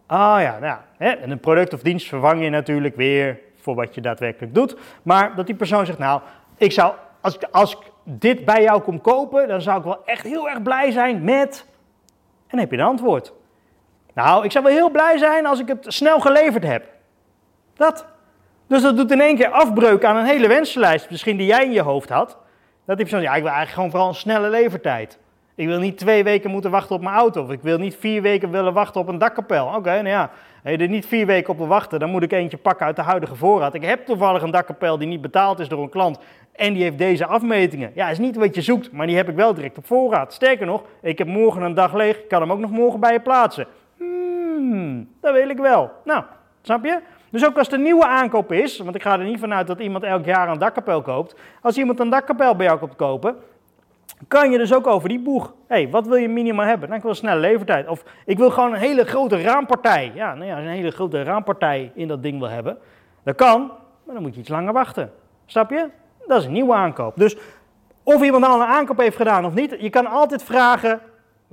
Ah 0.05 0.41
ja, 0.41 0.59
nou, 0.59 0.77
hè, 0.97 1.09
en 1.09 1.31
een 1.31 1.39
product 1.39 1.73
of 1.73 1.81
dienst 1.81 2.07
vervang 2.07 2.43
je 2.43 2.49
natuurlijk 2.49 2.95
weer 2.95 3.39
voor 3.61 3.75
wat 3.75 3.95
je 3.95 4.01
daadwerkelijk 4.01 4.55
doet. 4.55 4.75
Maar 5.03 5.35
dat 5.35 5.45
die 5.45 5.55
persoon 5.55 5.85
zegt, 5.85 5.97
nou, 5.97 6.21
ik 6.57 6.71
zou, 6.71 6.93
als 7.21 7.35
ik, 7.35 7.43
als 7.51 7.71
ik 7.71 7.79
dit 8.03 8.45
bij 8.45 8.61
jou 8.61 8.81
kom 8.81 9.01
kopen, 9.01 9.47
dan 9.47 9.61
zou 9.61 9.77
ik 9.77 9.83
wel 9.83 10.05
echt 10.05 10.23
heel 10.23 10.49
erg 10.49 10.61
blij 10.61 10.91
zijn 10.91 11.23
met. 11.23 11.65
En 12.47 12.59
heb 12.59 12.71
je 12.71 12.77
een 12.77 12.83
antwoord. 12.83 13.33
Nou, 14.13 14.43
ik 14.43 14.51
zou 14.51 14.63
wel 14.63 14.73
heel 14.73 14.89
blij 14.89 15.17
zijn 15.17 15.45
als 15.45 15.59
ik 15.59 15.67
het 15.67 15.85
snel 15.87 16.19
geleverd 16.19 16.63
heb. 16.63 16.85
Dat. 17.73 18.05
Dus 18.67 18.81
dat 18.81 18.97
doet 18.97 19.11
in 19.11 19.21
één 19.21 19.35
keer 19.35 19.49
afbreuk 19.49 20.05
aan 20.05 20.15
een 20.15 20.25
hele 20.25 20.47
wensenlijst, 20.47 21.09
misschien 21.09 21.37
die 21.37 21.47
jij 21.47 21.65
in 21.65 21.71
je 21.71 21.81
hoofd 21.81 22.09
had. 22.09 22.37
Dat 22.85 22.97
die 22.97 23.05
persoon, 23.05 23.21
ja, 23.21 23.35
ik 23.35 23.43
wil 23.43 23.51
eigenlijk 23.51 23.73
gewoon 23.73 23.89
vooral 23.89 24.07
een 24.07 24.15
snelle 24.15 24.49
levertijd. 24.49 25.19
Ik 25.55 25.67
wil 25.67 25.79
niet 25.79 25.97
twee 25.97 26.23
weken 26.23 26.51
moeten 26.51 26.71
wachten 26.71 26.95
op 26.95 27.01
mijn 27.01 27.15
auto. 27.15 27.43
Of 27.43 27.51
ik 27.51 27.61
wil 27.61 27.77
niet 27.77 27.95
vier 27.95 28.21
weken 28.21 28.51
willen 28.51 28.73
wachten 28.73 29.01
op 29.01 29.07
een 29.07 29.17
dakkapel. 29.17 29.65
Oké, 29.65 29.89
nou 29.89 30.07
ja, 30.07 30.29
je 30.63 30.77
er 30.77 30.87
niet 30.87 31.05
vier 31.05 31.25
weken 31.25 31.49
op 31.49 31.57
wil 31.57 31.67
wachten, 31.67 31.99
dan 31.99 32.09
moet 32.09 32.23
ik 32.23 32.31
eentje 32.31 32.57
pakken 32.57 32.85
uit 32.85 32.95
de 32.95 33.01
huidige 33.01 33.35
voorraad. 33.35 33.73
Ik 33.73 33.85
heb 33.85 34.05
toevallig 34.05 34.41
een 34.41 34.51
dakkapel 34.51 34.97
die 34.97 35.07
niet 35.07 35.21
betaald 35.21 35.59
is 35.59 35.67
door 35.67 35.81
een 35.83 35.89
klant. 35.89 36.19
En 36.51 36.73
die 36.73 36.83
heeft 36.83 36.97
deze 36.97 37.25
afmetingen. 37.25 37.91
Ja, 37.95 38.09
is 38.09 38.19
niet 38.19 38.35
wat 38.35 38.55
je 38.55 38.61
zoekt, 38.61 38.91
maar 38.91 39.07
die 39.07 39.15
heb 39.15 39.29
ik 39.29 39.35
wel 39.35 39.53
direct 39.53 39.77
op 39.77 39.85
voorraad. 39.85 40.33
Sterker 40.33 40.65
nog, 40.65 40.83
ik 41.01 41.17
heb 41.17 41.27
morgen 41.27 41.61
een 41.61 41.73
dag 41.73 41.93
leeg. 41.93 42.17
Ik 42.17 42.27
kan 42.27 42.41
hem 42.41 42.51
ook 42.51 42.59
nog 42.59 42.71
morgen 42.71 42.99
bij 42.99 43.13
je 43.13 43.19
plaatsen. 43.19 43.67
Hmm, 43.97 45.09
dat 45.21 45.33
wil 45.33 45.49
ik 45.49 45.57
wel. 45.57 45.91
Nou, 46.03 46.23
snap 46.61 46.85
je? 46.85 46.99
Dus 47.29 47.45
ook 47.45 47.57
als 47.57 47.71
een 47.71 47.81
nieuwe 47.81 48.05
aankoop 48.05 48.51
is, 48.51 48.77
want 48.77 48.95
ik 48.95 49.01
ga 49.01 49.19
er 49.19 49.25
niet 49.25 49.39
vanuit 49.39 49.67
dat 49.67 49.79
iemand 49.79 50.03
elk 50.03 50.25
jaar 50.25 50.49
een 50.49 50.59
dakkapel 50.59 51.01
koopt. 51.01 51.35
Als 51.61 51.77
iemand 51.77 51.99
een 51.99 52.09
dakkapel 52.09 52.55
bij 52.55 52.65
jou 52.65 52.79
komt 52.79 52.95
kopen, 52.95 53.35
kan 54.27 54.51
je 54.51 54.57
dus 54.57 54.73
ook 54.73 54.87
over 54.87 55.09
die 55.09 55.19
boeg. 55.19 55.53
Hey, 55.67 55.89
wat 55.89 56.07
wil 56.07 56.15
je 56.15 56.29
minimaal 56.29 56.65
hebben? 56.65 56.87
Nou, 56.87 56.99
ik 56.99 57.05
wil 57.05 57.15
snelle 57.15 57.39
levertijd. 57.39 57.87
Of 57.87 58.03
ik 58.25 58.37
wil 58.37 58.51
gewoon 58.51 58.73
een 58.73 58.79
hele 58.79 59.05
grote 59.05 59.41
raampartij. 59.41 60.11
Ja, 60.15 60.33
nou 60.33 60.45
ja, 60.45 60.57
een 60.57 60.67
hele 60.67 60.91
grote 60.91 61.23
raampartij 61.23 61.91
in 61.95 62.07
dat 62.07 62.23
ding 62.23 62.39
wil 62.39 62.49
hebben, 62.49 62.77
dat 63.23 63.35
kan, 63.35 63.71
maar 64.05 64.13
dan 64.13 64.23
moet 64.23 64.33
je 64.33 64.39
iets 64.39 64.49
langer 64.49 64.73
wachten. 64.73 65.11
Snap 65.45 65.69
je? 65.69 65.89
Dat 66.27 66.39
is 66.39 66.45
een 66.45 66.51
nieuwe 66.51 66.73
aankoop. 66.73 67.13
Dus 67.15 67.37
of 68.03 68.21
iemand 68.21 68.45
al 68.45 68.61
een 68.61 68.67
aankoop 68.67 68.97
heeft 68.97 69.15
gedaan 69.15 69.45
of 69.45 69.53
niet, 69.53 69.75
je 69.79 69.89
kan 69.89 70.07
altijd 70.07 70.43
vragen, 70.43 71.01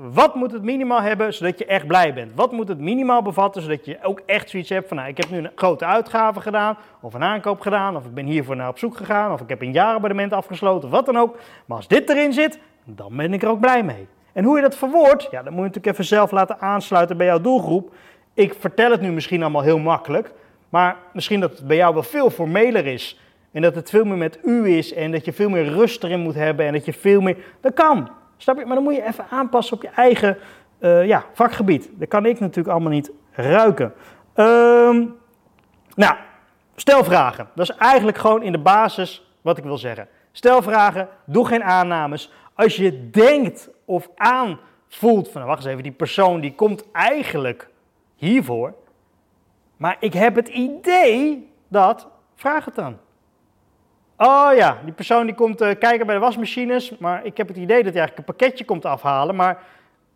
wat 0.01 0.35
moet 0.35 0.53
het 0.53 0.63
minimaal 0.63 1.03
hebben 1.03 1.35
zodat 1.35 1.59
je 1.59 1.65
echt 1.65 1.87
blij 1.87 2.15
bent? 2.15 2.33
Wat 2.35 2.53
moet 2.53 2.69
het 2.69 2.79
minimaal 2.79 3.23
bevatten 3.23 3.63
zodat 3.63 3.85
je 3.85 3.99
ook 4.03 4.23
echt 4.27 4.51
zoiets 4.51 4.69
hebt 4.69 4.89
van, 4.89 4.97
nou, 4.97 5.09
ik 5.09 5.17
heb 5.17 5.31
nu 5.31 5.39
een 5.39 5.51
grote 5.55 5.85
uitgave 5.85 6.41
gedaan, 6.41 6.77
of 7.01 7.15
een 7.15 7.23
aankoop 7.23 7.61
gedaan, 7.61 7.97
of 7.97 8.05
ik 8.05 8.15
ben 8.15 8.27
hiervoor 8.27 8.57
naar 8.57 8.69
op 8.69 8.79
zoek 8.79 8.97
gegaan, 8.97 9.33
of 9.33 9.41
ik 9.41 9.49
heb 9.49 9.63
een 9.63 9.73
jaarabonnement 9.73 10.33
afgesloten, 10.33 10.89
wat 10.89 11.07
dan 11.07 11.17
ook. 11.17 11.37
Maar 11.65 11.77
als 11.77 11.89
dit 11.89 12.09
erin 12.09 12.33
zit, 12.33 12.59
dan 12.85 13.17
ben 13.17 13.33
ik 13.33 13.43
er 13.43 13.49
ook 13.49 13.61
blij 13.61 13.83
mee. 13.83 14.07
En 14.33 14.45
hoe 14.45 14.57
je 14.57 14.63
dat 14.63 14.77
verwoordt, 14.77 15.29
ja, 15.31 15.43
dan 15.43 15.53
moet 15.53 15.63
je 15.63 15.67
natuurlijk 15.67 15.93
even 15.93 16.05
zelf 16.05 16.31
laten 16.31 16.61
aansluiten 16.61 17.17
bij 17.17 17.27
jouw 17.27 17.41
doelgroep. 17.41 17.95
Ik 18.35 18.55
vertel 18.59 18.91
het 18.91 19.01
nu 19.01 19.13
misschien 19.13 19.43
allemaal 19.43 19.63
heel 19.63 19.79
makkelijk, 19.79 20.33
maar 20.69 20.97
misschien 21.13 21.41
dat 21.41 21.51
het 21.51 21.67
bij 21.67 21.77
jou 21.77 21.95
wel 21.95 22.03
veel 22.03 22.31
formeler 22.31 22.87
is. 22.87 23.21
En 23.53 23.63
dat 23.63 23.75
het 23.75 23.91
veel 23.91 24.05
meer 24.05 24.17
met 24.17 24.39
u 24.45 24.69
is 24.69 24.95
en 24.95 25.13
dat 25.13 25.25
je 25.25 25.33
veel 25.33 25.51
meer 25.51 25.65
rust 25.65 26.05
erin 26.05 26.21
moet 26.21 26.35
hebben 26.35 26.67
en 26.67 26.73
dat 26.73 26.85
je 26.85 26.93
veel 26.93 27.21
meer... 27.21 27.37
Dat 27.61 27.75
kan, 27.75 28.11
snap 28.39 28.59
je? 28.59 28.65
Maar 28.65 28.75
dan 28.75 28.85
moet 28.85 28.95
je 28.95 29.07
even 29.07 29.27
aanpassen 29.31 29.77
op 29.77 29.83
je 29.83 29.89
eigen 29.89 30.39
uh, 30.81 31.07
ja, 31.07 31.25
vakgebied. 31.33 31.91
Dat 31.93 32.09
kan 32.09 32.27
ik 32.27 32.41
natuurlijk 32.41 32.69
allemaal 32.69 32.93
niet 32.93 33.11
ruiken. 33.33 33.93
Um, 34.35 35.17
nou, 35.95 36.17
stel 36.75 37.05
vragen. 37.05 37.49
Dat 37.55 37.71
is 37.71 37.77
eigenlijk 37.77 38.19
gewoon 38.19 38.43
in 38.43 38.53
de 38.53 38.59
basis 38.59 39.33
wat 39.43 39.59
ik 39.59 39.65
wil 39.65 39.79
zeggen. 39.79 40.09
Stel 40.33 40.63
vragen, 40.63 41.09
doe 41.25 41.47
geen 41.47 41.65
aannames. 41.65 42.33
Als 42.55 42.77
je 42.77 43.11
denkt 43.11 43.71
of 43.85 44.09
aanvoelt 44.17 45.29
van, 45.29 45.45
wacht 45.45 45.59
eens 45.59 45.69
even, 45.71 45.83
die 45.83 45.93
persoon 45.93 46.41
die 46.41 46.55
komt 46.55 46.91
eigenlijk 46.93 47.69
hiervoor. 48.15 48.75
Maar 49.77 49.97
ik 50.01 50.13
heb 50.13 50.35
het 50.35 50.49
idee 50.49 51.51
dat, 51.69 52.09
vraag 52.35 52.65
het 52.65 52.75
dan. 52.75 52.99
Oh 54.21 54.51
ja, 54.55 54.79
die 54.85 54.93
persoon 54.93 55.27
die 55.27 55.35
komt 55.35 55.63
uh, 55.63 55.69
kijken 55.79 56.07
bij 56.07 56.15
de 56.15 56.21
wasmachines, 56.21 56.99
maar 56.99 57.25
ik 57.25 57.37
heb 57.37 57.49
het 57.49 57.57
idee 57.57 57.83
dat 57.83 57.93
hij 57.93 58.01
eigenlijk 58.03 58.19
een 58.19 58.37
pakketje 58.37 58.65
komt 58.65 58.85
afhalen, 58.85 59.37
maar 59.37 59.59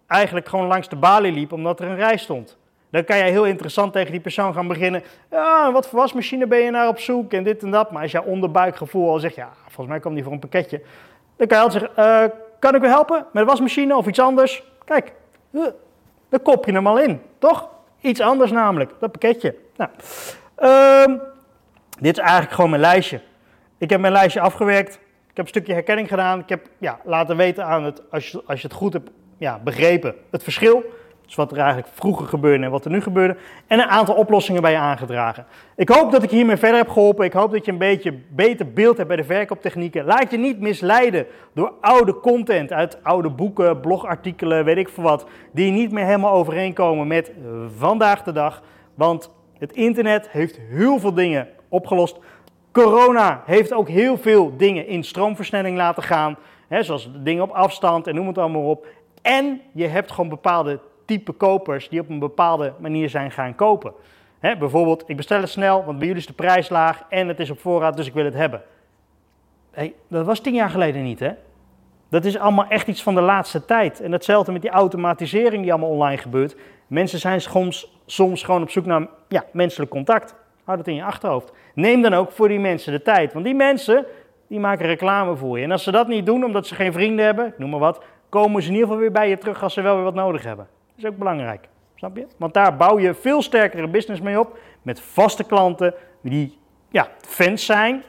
eigenlijk 0.07 0.48
gewoon 0.48 0.66
langs 0.66 0.88
de 0.88 0.96
balie 0.96 1.32
liep 1.32 1.53
omdat 1.53 1.80
er 1.80 1.86
een 1.86 1.96
rij 1.96 2.16
stond. 2.16 2.57
Dan 2.90 3.05
kan 3.05 3.16
jij 3.16 3.30
heel 3.30 3.44
interessant 3.44 3.92
tegen 3.92 4.11
die 4.11 4.20
persoon 4.20 4.55
gaan 4.55 4.68
beginnen. 4.68 5.03
Ja, 5.30 5.72
wat 5.72 5.88
voor 5.88 5.98
wasmachine 5.98 6.46
ben 6.46 6.59
je 6.59 6.70
naar 6.70 6.88
op 6.88 6.98
zoek 6.98 7.32
en 7.32 7.42
dit 7.42 7.62
en 7.62 7.70
dat. 7.70 7.90
Maar 7.90 8.03
als 8.03 8.12
jij 8.12 8.22
onderbuikgevoel 8.22 9.11
al 9.11 9.18
zegt, 9.18 9.34
ja, 9.34 9.48
volgens 9.62 9.86
mij 9.86 10.00
kwam 10.00 10.14
die 10.14 10.22
voor 10.22 10.32
een 10.32 10.38
pakketje. 10.38 10.82
Dan 11.36 11.46
kan 11.46 11.57
je 11.59 11.62
altijd 11.62 11.82
zeggen, 11.96 12.24
uh, 12.24 12.30
kan 12.59 12.74
ik 12.74 12.82
u 12.82 12.86
helpen 12.86 13.26
met 13.32 13.42
de 13.42 13.50
wasmachine 13.50 13.96
of 13.96 14.07
iets 14.07 14.20
anders? 14.20 14.62
Kijk, 14.84 15.12
uh, 15.50 15.66
dan 16.28 16.42
kop 16.42 16.64
je 16.64 16.72
hem 16.72 16.86
al 16.86 16.98
in, 16.98 17.20
toch? 17.38 17.68
Iets 18.00 18.20
anders 18.20 18.50
namelijk, 18.50 18.90
dat 18.98 19.11
pakketje. 19.12 19.55
Nou, 19.76 19.90
um, 21.09 21.20
dit 22.00 22.16
is 22.16 22.22
eigenlijk 22.22 22.53
gewoon 22.53 22.70
mijn 22.70 22.82
lijstje. 22.82 23.20
Ik 23.82 23.90
heb 23.90 24.00
mijn 24.00 24.12
lijstje 24.12 24.40
afgewerkt. 24.40 24.94
Ik 24.94 25.36
heb 25.36 25.44
een 25.44 25.50
stukje 25.50 25.72
herkenning 25.72 26.08
gedaan. 26.08 26.38
Ik 26.38 26.48
heb 26.48 26.66
ja, 26.78 27.00
laten 27.04 27.36
weten 27.36 27.66
aan 27.66 27.84
het, 27.84 28.02
als 28.10 28.30
je, 28.30 28.42
als 28.46 28.60
je 28.60 28.66
het 28.66 28.76
goed 28.76 28.92
hebt 28.92 29.10
ja, 29.36 29.60
begrepen, 29.64 30.14
het 30.30 30.42
verschil. 30.42 30.84
Dus 31.24 31.34
wat 31.34 31.50
er 31.50 31.58
eigenlijk 31.58 31.88
vroeger 31.94 32.26
gebeurde 32.26 32.64
en 32.64 32.70
wat 32.70 32.84
er 32.84 32.90
nu 32.90 33.00
gebeurde. 33.00 33.36
En 33.66 33.78
een 33.78 33.88
aantal 33.88 34.14
oplossingen 34.14 34.62
bij 34.62 34.70
je 34.70 34.76
aangedragen. 34.76 35.46
Ik 35.76 35.88
hoop 35.88 36.12
dat 36.12 36.22
ik 36.22 36.30
hiermee 36.30 36.56
verder 36.56 36.78
heb 36.78 36.88
geholpen. 36.88 37.24
Ik 37.24 37.32
hoop 37.32 37.52
dat 37.52 37.64
je 37.64 37.72
een 37.72 37.78
beetje 37.78 38.18
beter 38.28 38.72
beeld 38.72 38.96
hebt 38.96 39.08
bij 39.08 39.16
de 39.16 39.24
verkooptechnieken. 39.24 40.04
Laat 40.04 40.30
je 40.30 40.38
niet 40.38 40.60
misleiden 40.60 41.26
door 41.54 41.72
oude 41.80 42.20
content 42.20 42.72
uit 42.72 42.98
oude 43.02 43.30
boeken, 43.30 43.80
blogartikelen, 43.80 44.64
weet 44.64 44.76
ik 44.76 44.88
veel 44.88 45.02
wat. 45.02 45.26
Die 45.52 45.72
niet 45.72 45.92
meer 45.92 46.04
helemaal 46.04 46.32
overeenkomen 46.32 47.06
met 47.06 47.32
vandaag 47.76 48.22
de 48.22 48.32
dag. 48.32 48.62
Want 48.94 49.30
het 49.58 49.72
internet 49.72 50.28
heeft 50.28 50.58
heel 50.58 50.98
veel 50.98 51.14
dingen 51.14 51.48
opgelost. 51.68 52.18
Corona 52.72 53.42
heeft 53.46 53.72
ook 53.72 53.88
heel 53.88 54.18
veel 54.18 54.56
dingen 54.56 54.86
in 54.86 55.04
stroomversnelling 55.04 55.76
laten 55.76 56.02
gaan. 56.02 56.36
Hè, 56.68 56.82
zoals 56.82 57.10
dingen 57.14 57.42
op 57.42 57.50
afstand 57.50 58.06
en 58.06 58.14
noem 58.14 58.26
het 58.26 58.38
allemaal 58.38 58.70
op. 58.70 58.86
En 59.22 59.60
je 59.72 59.86
hebt 59.86 60.10
gewoon 60.10 60.30
bepaalde 60.30 60.78
type 61.04 61.32
kopers 61.32 61.88
die 61.88 62.00
op 62.00 62.08
een 62.08 62.18
bepaalde 62.18 62.72
manier 62.78 63.10
zijn 63.10 63.30
gaan 63.30 63.54
kopen. 63.54 63.92
Hè, 64.38 64.56
bijvoorbeeld, 64.56 65.04
ik 65.06 65.16
bestel 65.16 65.40
het 65.40 65.48
snel, 65.48 65.84
want 65.84 65.98
bij 65.98 66.06
jullie 66.06 66.22
is 66.22 66.26
de 66.26 66.32
prijs 66.32 66.68
laag 66.68 67.04
en 67.08 67.28
het 67.28 67.40
is 67.40 67.50
op 67.50 67.60
voorraad, 67.60 67.96
dus 67.96 68.06
ik 68.06 68.14
wil 68.14 68.24
het 68.24 68.34
hebben. 68.34 68.62
Hey, 69.70 69.94
dat 70.08 70.26
was 70.26 70.40
tien 70.40 70.54
jaar 70.54 70.70
geleden 70.70 71.02
niet, 71.02 71.20
hè? 71.20 71.30
Dat 72.08 72.24
is 72.24 72.38
allemaal 72.38 72.66
echt 72.68 72.86
iets 72.86 73.02
van 73.02 73.14
de 73.14 73.20
laatste 73.20 73.64
tijd. 73.64 74.00
En 74.00 74.12
hetzelfde 74.12 74.52
met 74.52 74.62
die 74.62 74.70
automatisering 74.70 75.62
die 75.62 75.72
allemaal 75.72 75.90
online 75.90 76.16
gebeurt. 76.16 76.56
Mensen 76.86 77.18
zijn 77.18 77.40
soms, 77.40 78.00
soms 78.06 78.42
gewoon 78.42 78.62
op 78.62 78.70
zoek 78.70 78.86
naar 78.86 79.06
ja, 79.28 79.44
menselijk 79.52 79.90
contact. 79.90 80.34
Houd 80.64 80.78
dat 80.78 80.86
in 80.86 80.94
je 80.94 81.04
achterhoofd. 81.04 81.52
Neem 81.74 82.02
dan 82.02 82.14
ook 82.14 82.32
voor 82.32 82.48
die 82.48 82.60
mensen 82.60 82.92
de 82.92 83.02
tijd. 83.02 83.32
Want 83.32 83.44
die 83.44 83.54
mensen, 83.54 84.06
die 84.48 84.60
maken 84.60 84.86
reclame 84.86 85.36
voor 85.36 85.58
je. 85.58 85.64
En 85.64 85.70
als 85.70 85.82
ze 85.82 85.90
dat 85.90 86.08
niet 86.08 86.26
doen, 86.26 86.44
omdat 86.44 86.66
ze 86.66 86.74
geen 86.74 86.92
vrienden 86.92 87.24
hebben, 87.24 87.54
noem 87.56 87.70
maar 87.70 87.80
wat, 87.80 88.02
komen 88.28 88.62
ze 88.62 88.68
in 88.68 88.74
ieder 88.74 88.88
geval 88.88 89.02
weer 89.02 89.12
bij 89.12 89.28
je 89.28 89.38
terug 89.38 89.62
als 89.62 89.74
ze 89.74 89.80
wel 89.80 89.94
weer 89.94 90.04
wat 90.04 90.14
nodig 90.14 90.42
hebben. 90.42 90.66
Dat 90.86 91.04
is 91.04 91.10
ook 91.10 91.18
belangrijk. 91.18 91.68
Snap 91.94 92.16
je? 92.16 92.26
Want 92.36 92.54
daar 92.54 92.76
bouw 92.76 92.98
je 92.98 93.14
veel 93.14 93.42
sterkere 93.42 93.88
business 93.88 94.20
mee 94.20 94.40
op. 94.40 94.58
Met 94.82 95.00
vaste 95.00 95.44
klanten 95.44 95.94
die 96.20 96.58
ja, 96.88 97.08
fans 97.20 97.66
zijn. 97.66 98.02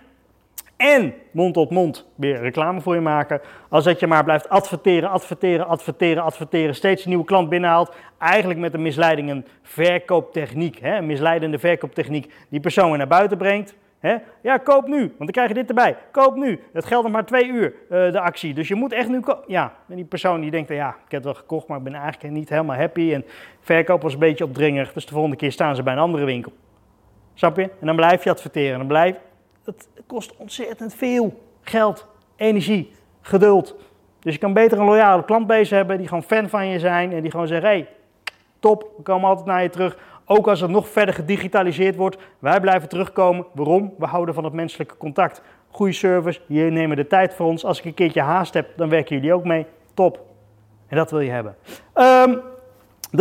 En 0.84 1.14
mond 1.32 1.54
tot 1.54 1.70
mond 1.70 2.06
weer 2.16 2.40
reclame 2.40 2.82
voor 2.82 2.96
je 2.96 3.02
maken. 3.02 3.42
Als 3.70 3.84
dat 3.84 4.00
je 4.00 4.08
maar 4.08 4.24
blijft 4.24 4.50
adverteren, 4.50 5.10
adverteren, 5.10 5.68
adverteren, 5.68 6.24
adverteren. 6.24 6.76
Steeds 6.76 7.04
een 7.04 7.10
nieuwe 7.10 7.26
klant 7.26 7.50
binnenhaalt. 7.50 7.96
Eigenlijk 8.18 8.60
met 8.60 8.74
een 8.74 8.82
misleiding, 8.82 9.30
een 9.30 9.46
verkooptechniek. 9.62 10.80
Hè? 10.80 10.98
Een 10.98 11.06
misleidende 11.06 11.60
verkooptechniek. 11.60 12.34
Die 12.50 12.60
persoon 12.60 12.90
weer 12.90 12.98
naar 12.98 13.08
buiten 13.08 13.38
brengt. 13.38 13.76
Hè? 14.00 14.16
Ja, 14.42 14.58
koop 14.58 14.88
nu, 14.88 15.00
want 15.00 15.18
dan 15.18 15.28
krijg 15.28 15.48
je 15.48 15.54
dit 15.54 15.68
erbij. 15.68 15.98
Koop 16.12 16.36
nu. 16.36 16.60
Het 16.74 16.86
geldt 16.86 17.04
nog 17.04 17.14
maar 17.14 17.26
twee 17.26 17.48
uur, 17.48 17.74
uh, 17.90 18.12
de 18.12 18.20
actie. 18.20 18.54
Dus 18.54 18.68
je 18.68 18.76
moet 18.76 18.94
echt 18.94 19.08
nu. 19.08 19.24
Ja, 19.48 19.74
en 19.90 19.96
die 19.96 20.06
persoon 20.06 20.42
die 20.42 20.52
denkt, 20.52 20.70
ja, 20.70 20.90
ik 20.90 20.96
heb 21.12 21.12
het 21.12 21.24
wel 21.24 21.34
gekocht, 21.34 21.68
maar 21.68 21.78
ik 21.78 21.84
ben 21.84 21.94
eigenlijk 21.94 22.34
niet 22.34 22.50
helemaal 22.50 22.78
happy. 22.78 23.14
En 23.14 23.26
verkoop 23.60 24.02
was 24.02 24.14
een 24.14 24.20
beetje 24.20 24.44
opdringerig, 24.44 24.94
dus 24.94 25.06
de 25.06 25.14
volgende 25.14 25.36
keer 25.36 25.52
staan 25.52 25.76
ze 25.76 25.84
bij 25.84 25.94
een 25.94 26.00
andere 26.00 26.26
winkel. 26.26 26.52
Snap 27.34 27.58
je? 27.58 27.64
En 27.64 27.86
dan 27.86 27.96
blijf 27.96 28.24
je 28.24 28.30
adverteren. 28.30 28.78
Dan 28.78 28.88
blijf... 28.88 29.16
Het 29.66 29.88
kost 30.08 30.36
ontzettend 30.38 30.94
veel 30.94 31.42
geld, 31.62 32.08
energie, 32.36 32.92
geduld. 33.22 33.76
Dus 34.20 34.34
je 34.34 34.40
kan 34.40 34.54
beter 34.54 34.80
een 34.80 34.86
loyale 34.86 35.26
klantbase 35.26 35.76
hebben 35.76 35.98
die 35.98 36.08
gewoon 36.08 36.24
fan 36.24 36.50
van 36.50 36.68
je 36.68 36.80
zijn 36.80 37.12
en 37.12 37.22
die 37.22 37.32
gewoon 37.32 37.48
zeggen, 37.48 37.70
hey, 37.70 37.88
top, 38.60 38.92
we 38.98 39.04
komen 39.04 39.30
altijd 39.30 39.48
naar 39.48 39.64
je 39.64 39.70
terug. 39.70 39.98
Ook 40.26 40.48
als 40.48 40.62
het 40.62 40.70
nog 40.70 40.88
verder 40.88 41.14
gedigitaliseerd 41.14 41.96
wordt, 41.96 42.18
wij 42.40 42.60
blijven 42.60 42.90
terugkomen. 42.90 43.46
Waarom? 43.54 43.94
We 43.98 44.06
houden 44.06 44.36
van 44.36 44.44
het 44.44 44.54
menselijke 44.54 44.98
contact. 44.98 45.42
Goede 45.70 45.94
service, 45.94 46.40
jullie 46.48 46.72
nemen 46.72 46.98
de 46.98 47.08
tijd 47.08 47.34
voor 47.34 47.46
ons. 47.46 47.66
Als 47.66 47.80
ik 47.80 47.86
een 47.86 47.94
keertje 47.94 48.22
haast 48.22 48.54
heb, 48.54 48.68
dan 48.76 48.90
werken 48.90 49.16
jullie 49.16 49.34
ook 49.34 49.44
mee. 49.44 49.66
Top. 49.94 50.20
En 50.88 50.98
dat 50.98 51.12
wil 51.12 51.20
je 51.20 51.32
hebben. 51.32 51.56
Um, 51.96 52.42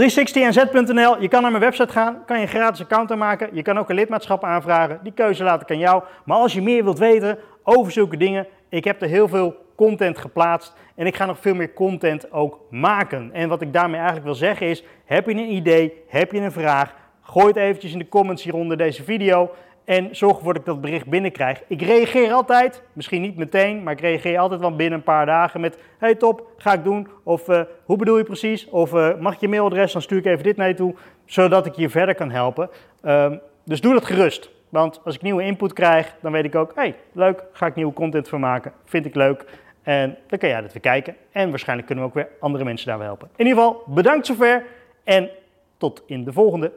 360nz.nl, 0.00 1.20
je 1.20 1.28
kan 1.28 1.42
naar 1.42 1.50
mijn 1.50 1.62
website 1.62 1.92
gaan, 1.92 2.24
kan 2.26 2.36
je 2.36 2.42
een 2.42 2.48
gratis 2.48 2.80
account 2.80 3.10
aanmaken. 3.10 3.48
Je 3.52 3.62
kan 3.62 3.78
ook 3.78 3.88
een 3.88 3.94
lidmaatschap 3.94 4.44
aanvragen. 4.44 5.00
Die 5.02 5.12
keuze 5.12 5.44
laat 5.44 5.62
ik 5.62 5.70
aan 5.70 5.78
jou. 5.78 6.02
Maar 6.24 6.36
als 6.36 6.52
je 6.52 6.62
meer 6.62 6.84
wilt 6.84 6.98
weten 6.98 7.38
over 7.62 7.92
zulke 7.92 8.16
dingen, 8.16 8.46
ik 8.68 8.84
heb 8.84 9.02
er 9.02 9.08
heel 9.08 9.28
veel 9.28 9.56
content 9.76 10.18
geplaatst 10.18 10.72
en 10.94 11.06
ik 11.06 11.16
ga 11.16 11.26
nog 11.26 11.38
veel 11.38 11.54
meer 11.54 11.72
content 11.72 12.32
ook 12.32 12.60
maken. 12.70 13.30
En 13.32 13.48
wat 13.48 13.62
ik 13.62 13.72
daarmee 13.72 13.96
eigenlijk 13.96 14.24
wil 14.24 14.34
zeggen 14.34 14.66
is, 14.66 14.84
heb 15.04 15.26
je 15.26 15.32
een 15.32 15.52
idee, 15.52 15.92
heb 16.08 16.32
je 16.32 16.40
een 16.40 16.52
vraag, 16.52 16.94
gooi 17.22 17.46
het 17.46 17.56
eventjes 17.56 17.92
in 17.92 17.98
de 17.98 18.08
comments 18.08 18.42
hieronder 18.42 18.76
deze 18.76 19.02
video 19.02 19.50
en 19.84 20.16
zorg 20.16 20.36
ervoor 20.36 20.52
dat 20.52 20.62
ik 20.62 20.68
dat 20.68 20.80
bericht 20.80 21.06
binnenkrijg. 21.06 21.62
Ik 21.66 21.82
reageer 21.82 22.32
altijd, 22.32 22.82
misschien 22.92 23.20
niet 23.20 23.36
meteen, 23.36 23.82
maar 23.82 23.92
ik 23.92 24.00
reageer 24.00 24.38
altijd 24.38 24.60
wel 24.60 24.76
binnen 24.76 24.98
een 24.98 25.04
paar 25.04 25.26
dagen 25.26 25.60
met... 25.60 25.78
Hey 25.98 26.14
top, 26.14 26.46
ga 26.56 26.72
ik 26.72 26.84
doen. 26.84 27.08
Of 27.22 27.48
uh, 27.48 27.60
hoe 27.84 27.96
bedoel 27.96 28.18
je 28.18 28.24
precies? 28.24 28.68
Of 28.68 28.92
uh, 28.92 29.18
mag 29.18 29.34
ik 29.34 29.40
je 29.40 29.48
mailadres, 29.48 29.92
dan 29.92 30.02
stuur 30.02 30.18
ik 30.18 30.24
even 30.24 30.42
dit 30.42 30.56
naar 30.56 30.68
je 30.68 30.74
toe. 30.74 30.94
Zodat 31.24 31.66
ik 31.66 31.74
je 31.74 31.88
verder 31.88 32.14
kan 32.14 32.30
helpen. 32.30 32.70
Um, 33.04 33.40
dus 33.64 33.80
doe 33.80 33.92
dat 33.92 34.04
gerust. 34.04 34.50
Want 34.68 35.00
als 35.04 35.14
ik 35.14 35.22
nieuwe 35.22 35.42
input 35.42 35.72
krijg, 35.72 36.14
dan 36.20 36.32
weet 36.32 36.44
ik 36.44 36.54
ook... 36.54 36.72
Hey, 36.74 36.94
leuk, 37.12 37.44
ga 37.52 37.66
ik 37.66 37.74
nieuwe 37.74 37.92
content 37.92 38.28
van 38.28 38.40
maken. 38.40 38.72
Vind 38.84 39.06
ik 39.06 39.14
leuk. 39.14 39.44
En 39.82 40.18
dan 40.26 40.38
kan 40.38 40.48
jij 40.48 40.60
dat 40.60 40.72
weer 40.72 40.82
kijken. 40.82 41.16
En 41.32 41.50
waarschijnlijk 41.50 41.86
kunnen 41.86 42.04
we 42.04 42.10
ook 42.10 42.16
weer 42.16 42.28
andere 42.40 42.64
mensen 42.64 42.86
daar 42.86 43.00
helpen. 43.00 43.28
In 43.36 43.46
ieder 43.46 43.62
geval, 43.62 43.82
bedankt 43.86 44.26
zover. 44.26 44.64
En 45.04 45.30
tot 45.76 46.02
in 46.06 46.24
de 46.24 46.32
volgende. 46.32 46.72